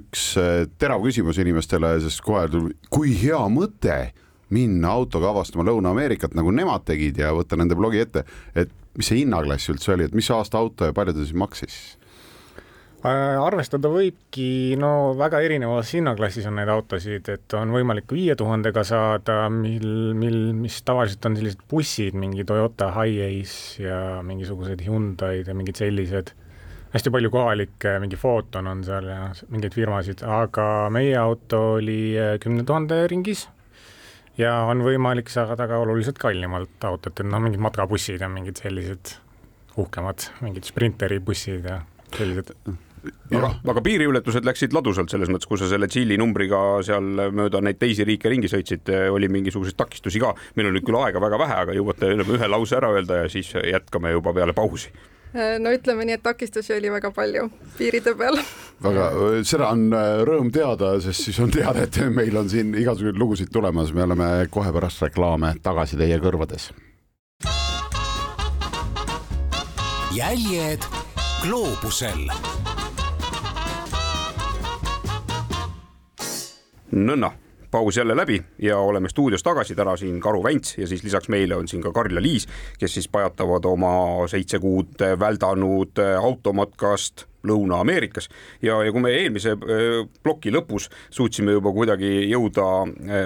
üks 0.00 0.30
terav 0.80 1.04
küsimus 1.04 1.40
inimestele, 1.42 1.94
sest 2.04 2.22
kohe, 2.24 2.46
kui 2.92 3.14
hea 3.20 3.40
mõte 3.52 3.98
minna 4.54 4.94
autoga 4.96 5.32
avastama 5.32 5.66
Lõuna-Ameerikat, 5.68 6.36
nagu 6.38 6.52
nemad 6.54 6.86
tegid 6.88 7.20
ja 7.20 7.34
võtta 7.36 7.58
nende 7.60 7.76
blogi 7.76 8.00
ette, 8.00 8.24
et 8.56 8.72
mis 8.98 9.10
see 9.10 9.22
hinnaklass 9.22 9.70
üldse 9.72 9.94
oli, 9.94 10.08
et 10.08 10.16
mis 10.16 10.28
aasta 10.32 10.60
auto 10.60 10.88
ja 10.88 10.96
palju 10.96 11.14
ta 11.14 11.24
siis 11.24 11.36
maksis? 11.36 11.78
Äh, 12.98 13.36
arvestada 13.38 13.86
võibki, 13.92 14.74
no 14.80 15.12
väga 15.14 15.38
erinevas 15.46 15.92
hinnaklassis 15.94 16.48
on 16.50 16.56
neid 16.58 16.70
autosid, 16.72 17.28
et 17.30 17.54
on 17.54 17.70
võimalik 17.70 18.10
viie 18.10 18.34
tuhandega 18.38 18.82
saada, 18.82 19.44
mil, 19.54 19.86
mil, 20.18 20.38
mis 20.58 20.80
tavaliselt 20.82 21.28
on 21.28 21.38
sellised 21.38 21.62
bussid, 21.70 22.18
mingi 22.18 22.42
Toyota 22.48 22.90
Hiace 22.96 23.84
ja 23.84 24.00
mingisugused 24.26 24.82
Hyundai'd 24.82 25.46
ja 25.46 25.54
mingid 25.54 25.78
sellised, 25.78 26.34
hästi 26.94 27.12
palju 27.12 27.30
kohalikke, 27.30 27.98
mingi 28.02 28.16
Photon 28.16 28.66
on 28.70 28.82
seal 28.86 29.08
ja 29.10 29.20
mingeid 29.52 29.76
firmasid, 29.76 30.24
aga 30.24 30.88
meie 30.94 31.16
auto 31.20 31.62
oli 31.76 32.16
kümne 32.42 32.64
tuhande 32.68 33.02
ringis 33.10 33.46
ja 34.38 34.54
on 34.70 34.82
võimalik 34.86 35.30
saada 35.32 35.68
ka 35.68 35.80
oluliselt 35.82 36.18
kallimalt 36.22 36.84
autot, 36.88 37.20
et 37.20 37.26
noh, 37.26 37.42
mingid 37.42 37.62
matkabussid 37.62 38.22
ja 38.22 38.30
mingid 38.32 38.60
sellised 38.62 39.16
uhkemad, 39.78 40.30
mingid 40.44 40.68
sprinteri 40.68 41.20
bussid 41.22 41.66
ja 41.68 41.80
sellised. 42.16 42.54
Aga, 43.30 43.52
aga 43.70 43.82
piiriületused 43.84 44.44
läksid 44.44 44.72
ladusalt 44.74 45.12
selles 45.12 45.30
mõttes, 45.30 45.46
kui 45.48 45.60
sa 45.60 45.68
selle 45.70 45.86
Tšiili 45.88 46.16
numbriga 46.18 46.58
seal 46.84 47.30
mööda 47.30 47.60
neid 47.62 47.78
teisi 47.78 48.04
riike 48.04 48.32
ringi 48.32 48.50
sõitsid, 48.50 48.90
oli 49.14 49.30
mingisuguseid 49.32 49.78
takistusi 49.78 50.20
ka. 50.22 50.32
meil 50.58 50.68
on 50.70 50.74
nüüd 50.76 50.86
küll 50.86 50.98
aega 50.98 51.22
väga 51.22 51.38
vähe, 51.44 51.60
aga 51.62 51.76
jõuate 51.78 52.10
ühe 52.18 52.50
lause 52.50 52.76
ära 52.76 52.90
öelda 52.96 53.22
ja 53.22 53.30
siis 53.32 53.52
jätkame 53.54 54.12
juba 54.16 54.34
peale 54.34 54.56
pausi. 54.56 54.90
Äh, 54.90 55.17
no 55.34 55.72
ütleme 55.74 56.06
nii, 56.08 56.16
et 56.18 56.22
takistusi 56.24 56.74
oli 56.76 56.90
väga 56.92 57.10
palju 57.14 57.48
piiride 57.78 58.14
peal. 58.18 58.38
väga, 58.82 59.08
seda 59.48 59.70
on 59.74 59.88
äh, 59.92 60.20
rõõm 60.28 60.52
teada, 60.54 60.94
sest 61.04 61.28
siis 61.28 61.40
on 61.44 61.52
teada, 61.52 61.84
et 61.84 61.98
meil 62.14 62.36
on 62.40 62.48
siin 62.50 62.74
igasuguseid 62.74 63.20
lugusid 63.20 63.52
tulemas, 63.52 63.92
me 63.92 64.06
oleme 64.06 64.30
kohe 64.50 64.72
pärast 64.72 65.04
reklaame 65.08 65.54
tagasi 65.62 66.00
teie 66.00 66.20
kõrvades. 66.22 66.70
jäljed 70.18 70.86
gloobusel. 71.42 72.30
nõnna 76.88 77.30
paus 77.70 77.96
jälle 77.96 78.16
läbi 78.16 78.42
ja 78.58 78.78
oleme 78.78 79.08
stuudios 79.08 79.42
tagasi, 79.42 79.74
täna 79.74 79.96
siin 79.96 80.20
Karu 80.20 80.42
Vänts 80.44 80.78
ja 80.78 80.86
siis 80.86 81.04
lisaks 81.04 81.28
meile 81.28 81.56
on 81.56 81.68
siin 81.68 81.82
ka 81.82 81.92
Karl 81.92 82.14
ja 82.14 82.22
Liis, 82.22 82.48
kes 82.78 82.94
siis 82.94 83.08
pajatavad 83.08 83.64
oma 83.64 84.28
seitse 84.28 84.58
kuud 84.58 85.02
väldanud 85.18 86.00
automatkast 86.22 87.28
Lõuna-Ameerikas. 87.46 88.26
Ja, 88.62 88.80
ja 88.82 88.92
kui 88.92 89.02
me 89.02 89.12
eelmise 89.14 89.54
ploki 90.22 90.50
lõpus 90.50 90.88
suutsime 91.14 91.54
juba 91.54 91.70
kuidagi 91.74 92.26
jõuda 92.26 92.64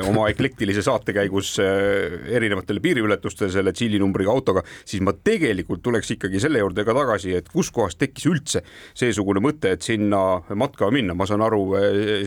oma 0.09 0.27
eklektilise 0.31 0.85
saate 0.85 1.15
käigus 1.17 1.55
erinevatele 1.63 2.83
piiriületustele 2.85 3.53
selle 3.55 3.73
Tšiili 3.73 4.01
numbriga 4.03 4.33
autoga, 4.35 4.65
siis 4.85 5.03
ma 5.05 5.15
tegelikult 5.17 5.83
tuleks 5.83 6.13
ikkagi 6.17 6.43
selle 6.45 6.61
juurde 6.61 6.85
ka 6.85 6.97
tagasi, 6.97 7.33
et 7.41 7.49
kuskohast 7.53 7.99
tekkis 8.03 8.29
üldse 8.29 8.65
seesugune 8.93 9.41
mõte, 9.45 9.73
et 9.73 9.83
sinna 9.83 10.43
matka 10.61 10.91
minna, 10.93 11.17
ma 11.17 11.27
saan 11.29 11.45
aru, 11.49 11.65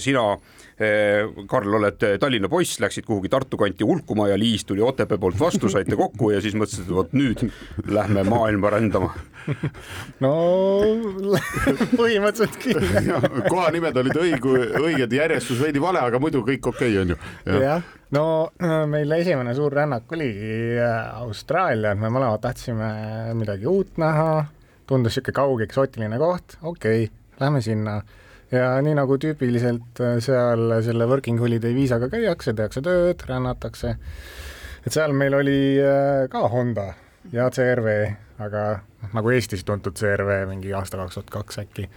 sina 0.01 0.31
Karl, 0.75 1.75
oled 1.77 2.01
Tallinna 2.20 2.50
poiss, 2.51 2.82
läksid 2.84 3.05
kuhugi 3.08 3.29
Tartu 3.32 3.55
kanti 3.58 3.86
hulkuma 3.88 4.27
ja 4.27 4.36
Liis 4.39 4.65
tuli 4.67 4.84
Otepää 4.84 5.17
poolt 5.17 5.39
vastu, 5.39 5.70
saite 5.72 5.96
kokku 5.96 6.34
ja 6.34 6.41
siis 6.44 6.58
mõtlesid, 6.58 6.84
et 6.84 6.96
vot 6.98 7.13
nüüd 7.15 7.46
lähme 7.88 8.25
maailma 8.27 8.74
rändama. 8.74 9.13
no 10.24 10.32
põhimõtteliselt 12.00 12.58
küll. 12.60 12.89
kohanimed 13.53 14.01
olid 14.01 14.20
õigu, 14.20 14.55
õiged, 14.82 15.15
järjestus 15.15 15.62
veidi 15.62 15.82
vale, 15.82 16.01
aga 16.03 16.20
muidu 16.22 16.44
kõik 16.46 16.72
okei 16.74 16.91
okay, 16.91 17.01
on 17.03 17.13
ju. 17.13 17.62
jah, 17.63 17.88
no 18.15 18.25
äh, 18.60 18.84
meil 18.89 19.15
esimene 19.20 19.55
suur 19.58 19.74
rännak 19.79 20.12
oligi 20.15 20.75
äh, 20.75 21.15
Austraalia, 21.22 21.94
et 21.96 22.01
me 22.01 22.12
mõlemad 22.13 22.44
tahtsime 22.44 22.91
midagi 23.38 23.70
uut 23.70 24.00
näha, 24.01 24.46
tundus 24.89 25.15
niisugune 25.15 25.39
kauge 25.39 25.67
eksootiline 25.70 26.20
koht, 26.22 26.60
okei 26.62 27.08
okay,, 27.08 27.12
lähme 27.39 27.63
sinna 27.63 28.00
ja 28.51 28.73
nii 28.85 28.97
nagu 28.97 29.17
tüüpiliselt 29.21 30.01
äh, 30.03 30.17
seal 30.23 30.77
selle 30.85 31.07
working 31.09 31.39
holiday 31.41 31.75
viisaga 31.77 32.09
käiakse, 32.11 32.53
tehakse 32.53 32.83
tööd, 32.85 33.25
rännatakse, 33.29 33.95
et 34.85 34.93
seal 34.93 35.15
meil 35.17 35.37
oli 35.37 35.57
ka 36.31 36.45
Honda 36.51 36.91
ja 37.33 37.47
CRV, 37.53 37.95
aga 38.43 38.65
noh, 39.01 39.15
nagu 39.17 39.33
Eestis 39.33 39.63
tuntud 39.65 39.97
CRV 39.97 40.43
mingi 40.49 40.73
aasta 40.77 40.99
kaks 40.99 41.17
tuhat 41.17 41.33
kaks 41.33 41.59
äkki. 41.63 41.87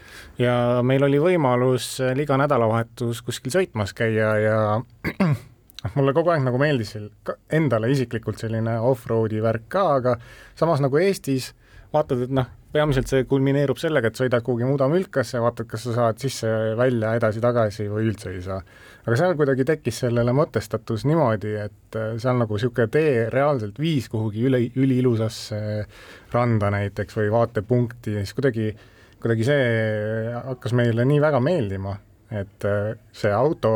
ja 0.41 0.55
meil 0.87 1.05
oli 1.05 1.21
võimalus 1.21 1.99
iga 2.23 2.39
nädalavahetus 2.41 3.23
kuskil 3.27 3.53
sõitmas 3.55 3.95
käia 3.97 4.33
ja 4.43 4.59
noh, 5.85 5.95
mulle 5.95 6.15
kogu 6.17 6.33
aeg 6.33 6.45
nagu 6.47 6.61
meeldis 6.61 6.97
endale 7.53 7.91
isiklikult 7.93 8.41
selline 8.41 8.79
off-road'i 8.81 9.43
värk 9.45 9.69
ka, 9.75 9.85
aga 10.01 10.17
samas 10.59 10.83
nagu 10.85 11.01
Eestis 11.03 11.53
vaatad, 11.93 12.27
et 12.27 12.35
noh, 12.35 12.49
peamiselt 12.73 13.09
see 13.09 13.25
kulmineerub 13.29 13.79
sellega, 13.81 14.11
et 14.11 14.19
sõidad 14.21 14.45
kuhugi 14.45 14.67
mudamülkasse, 14.69 15.41
vaatad, 15.41 15.69
kas 15.71 15.87
sa 15.87 15.95
saad 15.97 16.21
sisse-välja, 16.21 17.15
edasi-tagasi 17.17 17.89
või 17.89 18.11
üldse 18.11 18.33
ei 18.35 18.43
saa. 18.45 18.61
aga 19.07 19.17
seal 19.17 19.37
kuidagi 19.39 19.65
tekkis 19.69 20.03
sellele 20.05 20.35
mõtestatus 20.37 21.07
niimoodi, 21.09 21.55
et 21.65 21.97
äh, 21.97 22.11
seal 22.21 22.37
nagu 22.43 22.59
niisugune 22.59 22.91
tee 22.93 23.27
reaalselt 23.33 23.81
viis 23.81 24.11
kuhugi 24.13 24.45
üle, 24.51 24.61
üliilusasse 24.77 25.61
randa 26.33 26.71
näiteks 26.75 27.17
või 27.17 27.33
vaatepunkti 27.33 28.19
ja 28.19 28.25
siis 28.25 28.37
kuidagi, 28.37 28.75
kuidagi 29.23 29.49
see 29.49 30.35
hakkas 30.37 30.77
meile 30.77 31.09
nii 31.09 31.23
väga 31.25 31.41
meeldima, 31.41 31.97
et 32.29 32.69
äh, 32.69 32.93
see 33.17 33.33
auto 33.33 33.75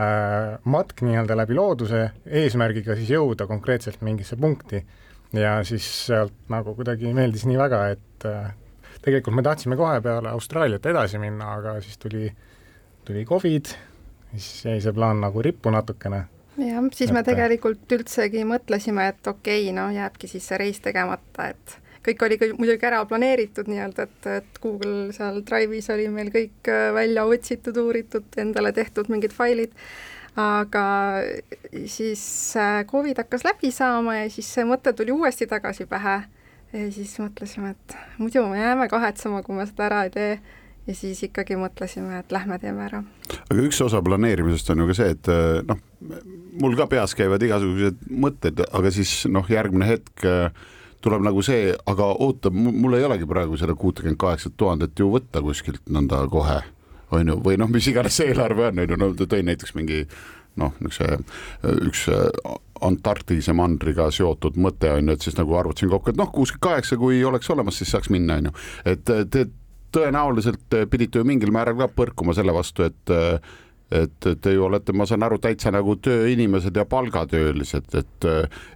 äh, 0.00 0.56
matk 0.64 1.04
nii-öelda 1.04 1.36
läbi 1.44 1.60
looduse 1.60 2.06
eesmärgiga 2.24 2.96
siis 2.96 3.12
jõuda 3.18 3.44
konkreetselt 3.50 4.00
mingisse 4.00 4.40
punkti 4.40 4.80
ja 5.38 5.54
siis 5.64 5.86
sealt 6.06 6.34
nagu 6.52 6.74
kuidagi 6.76 7.12
meeldis 7.16 7.46
nii 7.48 7.58
väga, 7.58 7.80
et 7.94 8.28
äh, 8.28 8.52
tegelikult 9.04 9.36
me 9.36 9.44
tahtsime 9.46 9.76
kohe 9.76 10.00
peale 10.04 10.32
Austraaliat 10.34 10.86
edasi 10.86 11.20
minna, 11.22 11.54
aga 11.58 11.78
siis 11.84 11.98
tuli, 11.98 12.28
tuli 13.04 13.24
Covid, 13.28 13.72
siis 14.34 14.64
jäi 14.68 14.80
see 14.84 14.94
plaan 14.96 15.22
nagu 15.24 15.42
rippu 15.42 15.72
natukene. 15.74 16.24
jah, 16.58 16.90
siis 16.92 17.10
et, 17.10 17.16
me 17.16 17.24
tegelikult 17.26 17.96
üldsegi 17.98 18.44
mõtlesime, 18.48 19.08
et 19.12 19.26
okei 19.26 19.68
okay,, 19.68 19.76
no 19.76 19.88
jääbki 19.94 20.30
siis 20.30 20.48
see 20.48 20.60
reis 20.60 20.80
tegemata, 20.84 21.50
et 21.54 21.78
kõik 22.04 22.24
oli 22.26 22.38
küll 22.40 22.56
muidugi 22.58 22.86
ära 22.86 23.02
planeeritud 23.08 23.68
nii-öelda, 23.70 24.08
et, 24.08 24.26
et 24.40 24.58
Google 24.62 25.12
seal 25.16 25.40
Drive'is 25.46 25.88
oli 25.94 26.08
meil 26.12 26.30
kõik 26.34 26.72
äh, 26.72 26.90
välja 26.96 27.24
otsitud, 27.28 27.78
uuritud, 27.80 28.28
endale 28.40 28.74
tehtud 28.76 29.10
mingid 29.12 29.32
failid 29.36 29.72
aga 30.36 30.86
siis 31.86 32.56
äh, 32.56 32.82
Covid 32.86 33.18
hakkas 33.22 33.44
läbi 33.46 33.70
saama 33.70 34.16
ja 34.16 34.30
siis 34.30 34.48
see 34.54 34.66
mõte 34.66 34.92
tuli 34.96 35.14
uuesti 35.14 35.46
tagasi 35.50 35.86
pähe. 35.90 36.22
Ja 36.74 36.88
siis 36.90 37.12
mõtlesime, 37.22 37.70
et 37.70 37.94
muidu 38.18 38.42
me 38.50 38.58
jääme 38.58 38.88
kahetsema, 38.90 39.44
kui 39.46 39.54
me 39.54 39.66
seda 39.68 39.86
ära 39.86 40.00
ei 40.08 40.10
tee. 40.10 40.32
Ja 40.88 40.94
siis 40.98 41.22
ikkagi 41.24 41.54
mõtlesime, 41.56 42.18
et 42.18 42.32
lähme 42.34 42.58
teeme 42.60 42.82
ära. 42.84 43.04
aga 43.48 43.62
üks 43.62 43.78
osa 43.80 44.02
planeerimisest 44.04 44.68
on 44.74 44.82
ju 44.82 44.88
ka 44.90 44.96
see, 44.98 45.14
et 45.14 45.30
äh, 45.32 45.62
noh, 45.64 45.78
mul 46.60 46.74
ka 46.76 46.88
peas 46.90 47.14
käivad 47.16 47.42
igasugused 47.46 48.02
mõtted, 48.10 48.60
aga 48.68 48.92
siis 48.92 49.22
noh, 49.30 49.46
järgmine 49.48 49.86
hetk 49.88 50.26
äh, 50.28 50.50
tuleb 51.00 51.24
nagu 51.24 51.40
see, 51.46 51.72
aga 51.72 52.10
oota, 52.26 52.50
mul 52.50 52.98
ei 52.98 53.06
olegi 53.06 53.28
praegu 53.28 53.56
seda 53.60 53.78
kuutekümmet 53.78 54.20
kaheksat 54.20 54.58
tuhandet 54.60 54.98
ju 54.98 55.08
võtta 55.14 55.40
kuskilt 55.46 55.86
nõnda 55.88 56.24
kohe 56.32 56.60
on 57.14 57.32
ju, 57.32 57.40
või 57.44 57.58
noh, 57.60 57.70
mis 57.72 57.88
iganes 57.90 58.16
see 58.18 58.32
eelarve 58.32 58.70
on, 58.70 58.84
on 58.84 58.94
ju, 58.94 59.00
no 59.00 59.10
ta 59.18 59.28
tõi 59.30 59.44
näiteks 59.46 59.74
mingi 59.78 60.04
noh, 60.60 60.76
niisuguse 60.82 61.18
üks 61.88 62.06
Antarktise 62.84 63.54
mandriga 63.56 64.10
seotud 64.12 64.58
mõte 64.60 64.90
on 64.92 65.08
ju, 65.08 65.16
et 65.16 65.24
siis 65.24 65.36
nagu 65.38 65.56
arvutasin 65.56 65.90
kokku, 65.92 66.12
et 66.12 66.20
noh, 66.20 66.30
kuuskümmend 66.34 66.64
kaheksa, 66.66 66.98
kui 67.00 67.22
oleks 67.24 67.50
olemas, 67.54 67.78
siis 67.80 67.94
saaks 67.94 68.10
minna, 68.12 68.38
on 68.40 68.50
ju. 68.50 68.54
et 68.92 69.14
te 69.30 69.46
tõenäoliselt 69.94 70.74
pidite 70.90 71.20
ju 71.20 71.26
mingil 71.26 71.52
määral 71.54 71.78
ka 71.78 71.88
põrkuma 71.96 72.34
selle 72.36 72.54
vastu, 72.54 72.88
et 72.90 73.14
et 73.94 74.28
te 74.42 74.52
ju 74.54 74.64
olete, 74.66 74.92
ma 74.96 75.06
saan 75.06 75.22
aru, 75.26 75.38
täitsa 75.42 75.72
nagu 75.74 75.96
tööinimesed 76.02 76.76
ja 76.76 76.84
palgatöölised, 76.88 77.94
et 78.00 78.28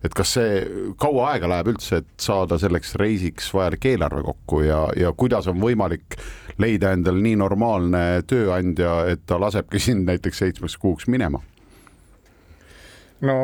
et 0.05 0.15
kas 0.15 0.35
see 0.39 0.63
kaua 1.01 1.33
aega 1.33 1.51
läheb 1.51 1.73
üldse, 1.75 2.03
et 2.03 2.11
saada 2.23 2.59
selleks 2.61 2.95
reisiks 3.01 3.53
vajalik 3.55 3.91
eelarve 3.93 4.23
kokku 4.27 4.63
ja, 4.67 4.87
ja 4.97 5.13
kuidas 5.17 5.49
on 5.51 5.61
võimalik 5.63 6.19
leida 6.59 6.93
endale 6.95 7.23
nii 7.23 7.39
normaalne 7.39 8.03
tööandja, 8.27 9.05
et 9.13 9.27
ta 9.27 9.41
lasebki 9.41 9.81
sind 9.89 10.09
näiteks 10.09 10.45
seitsmeks 10.45 10.77
kuuks 10.81 11.09
minema? 11.09 11.43
no 13.27 13.39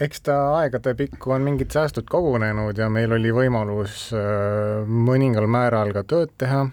eks 0.00 0.26
ta 0.26 0.34
aegade 0.58 0.92
pikku 0.94 1.32
on 1.32 1.46
mingid 1.46 1.72
säästud 1.72 2.04
kogunenud 2.10 2.76
ja 2.78 2.90
meil 2.92 3.14
oli 3.16 3.32
võimalus 3.32 4.10
äh, 4.12 4.84
mõningal 4.84 5.48
määral 5.48 5.94
ka 5.96 6.04
tööd 6.04 6.34
teha 6.36 6.66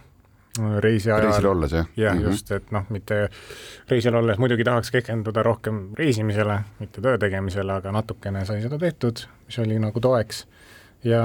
reisi 0.83 1.11
ajal. 1.11 1.27
reisil 1.27 1.49
olles, 1.51 1.71
jah? 1.71 1.89
jah 1.97 2.15
mm, 2.15 2.21
-hmm. 2.21 2.31
just, 2.31 2.51
et 2.51 2.71
noh, 2.71 2.85
mitte 2.89 3.29
reisil 3.89 4.15
olles 4.15 4.37
muidugi 4.37 4.63
tahaks 4.63 4.91
keskenduda 4.91 5.43
rohkem 5.43 5.81
reisimisele, 5.97 6.59
mitte 6.79 7.01
töö 7.01 7.17
tegemisele, 7.17 7.73
aga 7.73 7.91
natukene 7.91 8.45
sai 8.45 8.61
seda 8.61 8.79
tehtud, 8.79 9.27
mis 9.45 9.59
oli 9.59 9.79
nagu 9.79 9.99
toeks. 9.99 10.47
ja 11.03 11.21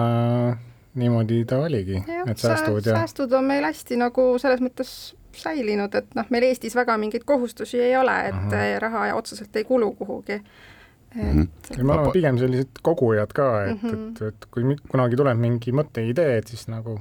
niimoodi 0.94 1.44
ta 1.44 1.58
oligi, 1.58 2.04
need 2.06 2.36
säästud 2.36 2.86
ja. 2.86 2.98
säästud 2.98 3.32
on 3.32 3.44
meil 3.44 3.64
hästi 3.64 3.96
nagu 3.96 4.26
selles 4.38 4.60
mõttes 4.60 5.14
säilinud, 5.36 5.94
et 5.96 6.14
noh, 6.18 6.28
meil 6.30 6.44
Eestis 6.50 6.76
väga 6.76 6.98
mingeid 7.00 7.24
kohustusi 7.24 7.80
ei 7.80 7.96
ole, 7.96 8.16
et 8.28 8.34
uh 8.34 8.52
-huh. 8.52 8.78
raha 8.78 9.14
otseselt 9.14 9.56
ei 9.56 9.64
kulu 9.64 9.92
kuhugi. 9.92 10.32
et 10.32 11.34
mm. 11.34 11.42
-hmm. 11.42 11.82
me 11.82 11.92
oleme 11.92 12.12
pigem 12.12 12.38
sellised 12.38 12.68
kogujad 12.82 13.32
ka, 13.32 13.64
et 13.64 13.82
mm, 13.82 13.90
-hmm. 13.90 14.10
et, 14.10 14.22
et 14.22 14.46
kui 14.50 14.76
kunagi 14.88 15.16
tuleb 15.16 15.38
mingi 15.38 15.72
mõtteidee, 15.72 16.38
et 16.38 16.46
siis 16.46 16.68
nagu 16.68 17.00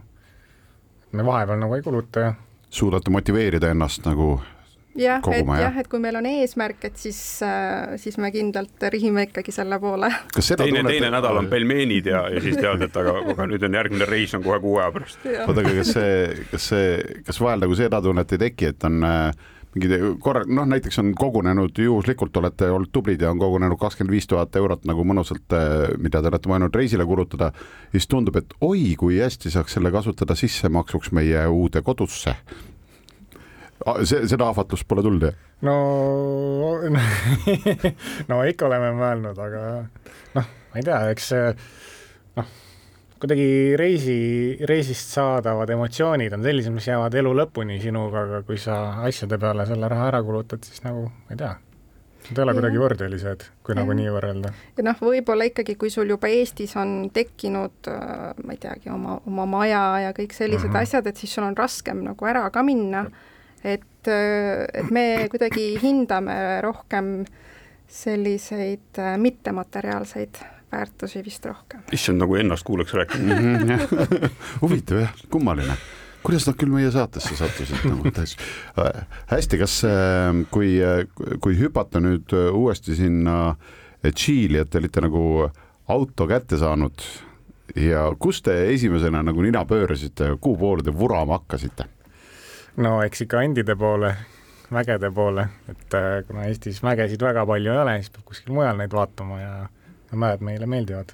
me 1.12 1.26
vahepeal 1.26 1.60
nagu 1.62 1.78
ei 1.78 1.86
kuluta 1.86 2.26
ja 2.26 2.34
suudate 2.72 3.12
motiveerida 3.12 3.72
ennast 3.74 4.06
nagu 4.08 4.34
jah, 4.98 5.24
et 5.32 5.48
jah, 5.62 5.78
et 5.80 5.88
kui 5.92 6.02
meil 6.04 6.18
on 6.20 6.28
eesmärk, 6.28 6.84
et 6.90 7.00
siis, 7.00 7.20
äh, 7.46 7.96
siis 8.02 8.18
me 8.22 8.32
kindlalt 8.34 8.84
rihime 8.92 9.28
ikkagi 9.30 9.54
selle 9.56 9.80
poole. 9.80 10.12
teine 10.36 10.84
teine 10.88 11.12
nädal 11.14 11.42
on 11.44 11.48
pelmeenid 11.52 12.12
ja, 12.12 12.26
ja 12.32 12.42
siis 12.44 12.60
tead, 12.60 12.84
et 12.88 13.00
aga, 13.04 13.16
aga 13.34 13.48
nüüd 13.52 13.64
on 13.68 13.80
järgmine 13.80 14.08
reis 14.10 14.36
on 14.36 14.44
kohe 14.44 14.60
kuu 14.64 14.78
aja 14.82 14.92
pärast. 14.96 15.26
oota, 15.48 15.60
aga 15.64 15.74
kas 15.80 15.94
see, 15.96 16.46
kas 16.52 16.70
see, 16.74 16.92
kas 17.28 17.42
vahel 17.44 17.66
nagu 17.66 17.80
seda 17.80 18.02
tunnet 18.04 18.36
ei 18.36 18.46
teki, 18.48 18.74
et 18.76 18.88
on 18.90 19.08
äh, 19.08 19.50
mingid 19.76 19.94
korra, 20.24 20.44
noh, 20.48 20.66
näiteks 20.68 21.00
on 21.00 21.14
kogunenud 21.16 21.78
juhuslikult, 21.80 22.36
olete 22.42 22.72
olnud 22.72 22.92
tublid 22.92 23.22
ja 23.24 23.32
on 23.32 23.40
kogunenud 23.40 23.80
kakskümmend 23.80 24.16
viis 24.16 24.28
tuhat 24.28 24.56
eurot 24.60 24.84
nagu 24.90 25.06
mõnusalt, 25.08 25.48
äh, 25.56 25.94
mida 26.02 26.22
te 26.22 26.32
olete 26.32 26.52
mõelnud 26.52 26.76
reisile 26.76 27.08
kulutada, 27.08 27.52
siis 27.94 28.10
tundub, 28.12 28.40
et 28.42 28.52
oi, 28.62 28.96
kui 29.00 29.22
hästi 29.22 29.54
saaks 29.54 29.78
selle 29.78 29.94
kasutada 29.94 30.36
sissemaksuks 30.36 31.14
meie 31.16 31.46
uude 31.48 31.84
kodusse 31.86 32.36
see, 34.06 34.26
seda 34.30 34.50
ahvatlust 34.50 34.88
pole 34.90 35.04
tulnud, 35.06 35.30
jah? 35.30 35.38
no 35.66 35.76
no 38.32 38.42
ikka 38.50 38.68
oleme 38.68 38.92
mõelnud, 38.98 39.40
aga 39.42 39.64
noh, 40.38 40.52
ma 40.74 40.82
ei 40.82 40.86
tea, 40.86 41.00
eks 41.14 41.32
noh, 42.40 42.52
kuidagi 43.22 43.78
reisi, 43.80 44.20
reisist 44.68 45.14
saadavad 45.16 45.70
emotsioonid 45.70 46.34
on 46.38 46.46
sellised, 46.46 46.74
mis 46.76 46.88
jäävad 46.90 47.18
elu 47.22 47.34
lõpuni 47.42 47.80
sinuga, 47.82 48.26
aga 48.28 48.46
kui 48.48 48.58
sa 48.62 48.78
asjade 49.08 49.40
peale 49.42 49.66
selle 49.70 49.90
raha 49.92 50.08
ära 50.12 50.24
kulutad, 50.26 50.64
siis 50.66 50.84
nagu 50.88 51.08
ma 51.10 51.36
ei 51.36 51.44
tea, 51.44 51.58
Nad 52.22 52.38
ei 52.38 52.44
ole 52.44 52.54
kuidagi 52.54 52.78
võrdelised, 52.78 53.44
kui 53.66 53.74
ja. 53.74 53.80
nagu 53.80 53.96
nii 53.98 54.12
võrrelda. 54.14 54.52
ja 54.78 54.84
noh, 54.86 55.00
võib-olla 55.02 55.48
ikkagi, 55.50 55.74
kui 55.76 55.90
sul 55.90 56.12
juba 56.14 56.30
Eestis 56.30 56.76
on 56.78 57.10
tekkinud, 57.14 57.90
ma 57.90 58.54
ei 58.54 58.60
teagi, 58.62 58.92
oma, 58.94 59.18
oma 59.26 59.48
maja 59.50 59.82
ja 60.06 60.12
kõik 60.14 60.36
sellised 60.38 60.70
mm 60.70 60.76
-hmm. 60.76 60.86
asjad, 60.86 61.08
et 61.10 61.18
siis 61.18 61.34
sul 61.34 61.48
on 61.48 61.58
raskem 61.58 62.04
nagu 62.06 62.30
ära 62.30 62.46
ka 62.54 62.64
minna 62.64 63.08
et, 63.64 64.08
et 64.08 64.92
me 64.92 65.06
kuidagi 65.32 65.76
hindame 65.82 66.36
rohkem 66.66 67.22
selliseid 67.92 69.00
äh, 69.00 69.18
mittemateriaalseid 69.20 70.40
väärtusi 70.72 71.24
vist 71.26 71.46
rohkem. 71.46 71.82
issand, 71.92 72.22
nagu 72.22 72.36
ennast 72.36 72.64
kuuleks 72.68 72.94
rääkida 72.94 73.40
mm. 73.40 73.58
-hmm, 73.58 74.30
huvitav 74.62 75.04
jah, 75.06 75.14
kummaline 75.30 75.78
kuidas 76.24 76.46
nad 76.48 76.58
küll 76.58 76.74
meie 76.74 76.92
saatesse 76.92 77.36
sattusid 77.36 77.86
nagu 77.90 78.12
täiesti 78.12 78.44
äh,. 78.80 79.04
hästi, 79.34 79.58
kas 79.58 79.82
äh, 79.86 80.44
kui, 80.52 80.78
kui 81.40 81.58
hüpata 81.60 82.00
nüüd 82.00 82.34
uuesti 82.52 82.96
sinna 82.96 83.56
Tšiili, 84.02 84.58
et 84.58 84.70
te 84.70 84.80
olite 84.80 85.02
nagu 85.02 85.22
auto 85.94 86.26
kätte 86.28 86.58
saanud 86.58 87.04
ja 87.76 88.08
kus 88.20 88.42
te 88.42 88.56
esimesena 88.74 89.22
nagu 89.24 89.42
nina 89.42 89.66
pöörasite, 89.66 90.36
kuhu 90.42 90.58
poole 90.58 90.84
te 90.84 90.94
vurama 90.98 91.40
hakkasite? 91.40 91.86
no 92.78 93.02
eks 93.04 93.26
ikka 93.26 93.42
andide 93.44 93.76
poole, 93.76 94.16
mägede 94.72 95.12
poole, 95.12 95.48
et 95.70 95.98
äh, 95.98 96.24
kuna 96.28 96.48
Eestis 96.48 96.82
mägesid 96.84 97.22
väga 97.22 97.46
palju 97.46 97.74
ei 97.74 97.84
ole, 97.84 97.96
siis 98.00 98.14
peab 98.14 98.26
kuskil 98.32 98.56
mujal 98.56 98.80
neid 98.80 98.94
vaatama 98.96 99.40
ja 99.42 99.54
mäed 100.20 100.44
meile 100.46 100.68
meeldivad. 100.68 101.14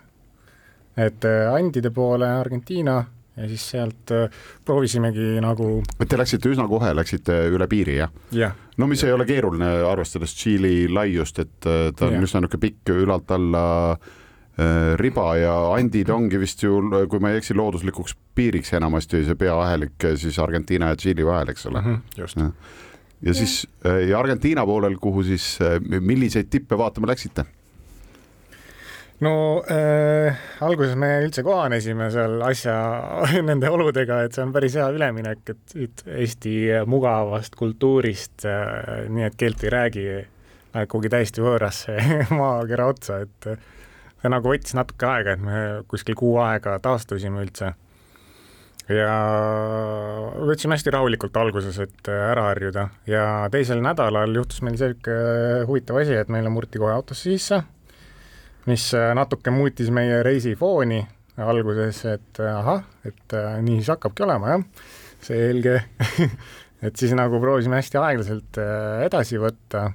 et 0.97 1.25
äh, 1.25 1.53
andide 1.53 1.91
poole 1.93 2.27
Argentiina 2.27 3.03
ja 3.37 3.47
siis 3.47 3.69
sealt 3.69 4.11
äh, 4.11 4.29
proovisimegi 4.65 5.37
nagu. 5.41 5.83
Te 6.09 6.17
läksite 6.17 6.49
üsna 6.49 6.67
kohe, 6.67 6.93
läksite 6.95 7.43
üle 7.53 7.67
piiri, 7.67 7.97
jah 7.97 8.13
ja.? 8.31 8.51
no 8.77 8.87
mis 8.87 9.03
ei 9.03 9.11
ole 9.13 9.25
keeruline, 9.25 9.69
arvestades 9.85 10.33
Tšiili 10.33 10.87
laiust, 10.89 11.39
et 11.39 11.59
ta 11.61 12.07
on 12.07 12.17
ja. 12.17 12.21
üsna 12.21 12.41
niisugune 12.41 12.61
pikk 12.61 12.95
ülalt 12.97 13.31
alla 13.31 13.65
äh, 13.91 14.15
Äh, 14.57 14.95
riba 14.97 15.35
ja 15.37 15.53
andid 15.75 16.09
ongi 16.09 16.39
vist 16.41 16.63
ju, 16.63 16.79
kui 17.11 17.21
ma 17.21 17.29
ei 17.29 17.37
eksi, 17.37 17.53
looduslikuks 17.53 18.15
piiriks 18.33 18.71
enamasti 18.73 19.19
see 19.27 19.37
peaahelik 19.37 20.05
äh, 20.09 20.15
siis 20.17 20.39
Argentiina 20.41 20.87
ja 20.89 20.97
Tšiili 20.97 21.25
vahel, 21.27 21.51
eks 21.53 21.67
ole 21.69 21.81
mm. 21.83 21.93
-hmm, 21.93 22.21
just. 22.23 22.41
ja 23.21 23.35
siis 23.37 23.67
äh, 23.85 24.07
ja 24.09 24.17
Argentiina 24.19 24.65
poolel, 24.65 24.97
kuhu 24.97 25.23
siis, 25.23 25.59
milliseid 25.99 26.49
tippe 26.49 26.77
vaatama 26.77 27.07
läksite? 27.07 27.45
No 29.25 29.63
äh, 29.71 30.37
alguses 30.61 30.97
me 30.99 31.09
üldse 31.23 31.43
kohanesime 31.45 32.09
seal 32.13 32.41
asja 32.45 32.75
nende 33.49 33.71
oludega, 33.73 34.21
et 34.25 34.37
see 34.37 34.45
on 34.45 34.53
päris 34.55 34.77
hea 34.77 34.89
üleminek, 34.93 35.41
et 35.53 35.73
siit 35.73 36.03
Eesti 36.05 36.57
mugavast 36.89 37.57
kultuurist 37.57 38.45
äh,, 38.49 39.07
nii 39.09 39.25
et 39.29 39.39
keelt 39.39 39.65
ei 39.65 39.73
räägi, 39.73 40.05
läheb 40.75 40.91
kuhugi 40.91 41.11
täiesti 41.13 41.41
võõrasse 41.45 41.97
maakera 42.41 42.91
otsa, 42.93 43.23
et 43.25 43.49
äh, 43.49 43.65
see 44.21 44.31
nagu 44.33 44.53
võttis 44.53 44.77
natuke 44.77 45.09
aega, 45.09 45.33
et 45.33 45.43
me 45.43 45.59
kuskil 45.89 46.17
kuu 46.17 46.37
aega 46.43 46.77
taastusime 46.83 47.41
üldse. 47.45 47.73
ja 48.87 49.15
võtsime 50.47 50.77
hästi 50.77 50.93
rahulikult 50.93 51.41
alguses, 51.41 51.79
et 51.83 52.11
ära 52.13 52.45
harjuda 52.51 52.85
ja 53.09 53.23
teisel 53.51 53.81
nädalal 53.83 54.37
juhtus 54.37 54.61
meil 54.61 54.77
selline 54.77 55.65
huvitav 55.67 56.03
asi, 56.03 56.15
et 56.21 56.29
meile 56.29 56.53
murti 56.53 56.79
kohe 56.79 56.93
autosse 56.93 57.33
sisse, 57.33 57.63
mis 58.67 58.89
natuke 59.15 59.51
muutis 59.53 59.91
meie 59.93 60.21
reisi 60.25 60.55
fooni 60.59 61.01
alguses, 61.37 62.01
et 62.09 62.39
ahah, 62.41 62.81
et 63.05 63.35
nii 63.61 63.77
siis 63.77 63.91
hakkabki 63.93 64.25
olema, 64.25 64.55
jah, 64.55 64.63
selge 65.23 65.75
et 66.85 66.97
siis 66.97 67.13
nagu 67.17 67.39
proovisime 67.41 67.77
hästi 67.77 67.99
aeglaselt 68.01 68.59
edasi 69.05 69.39
võtta 69.41 69.85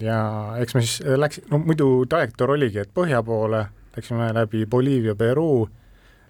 ja 0.00 0.18
eks 0.62 0.76
me 0.76 0.82
siis 0.86 1.02
läks, 1.18 1.42
no 1.50 1.60
muidu 1.62 1.90
trajektoor 2.08 2.54
oligi, 2.54 2.80
et 2.82 2.94
põhja 2.94 3.22
poole 3.26 3.66
läksime 3.96 4.32
läbi 4.34 4.66
Boliivia, 4.66 5.14
Peruu 5.14 5.68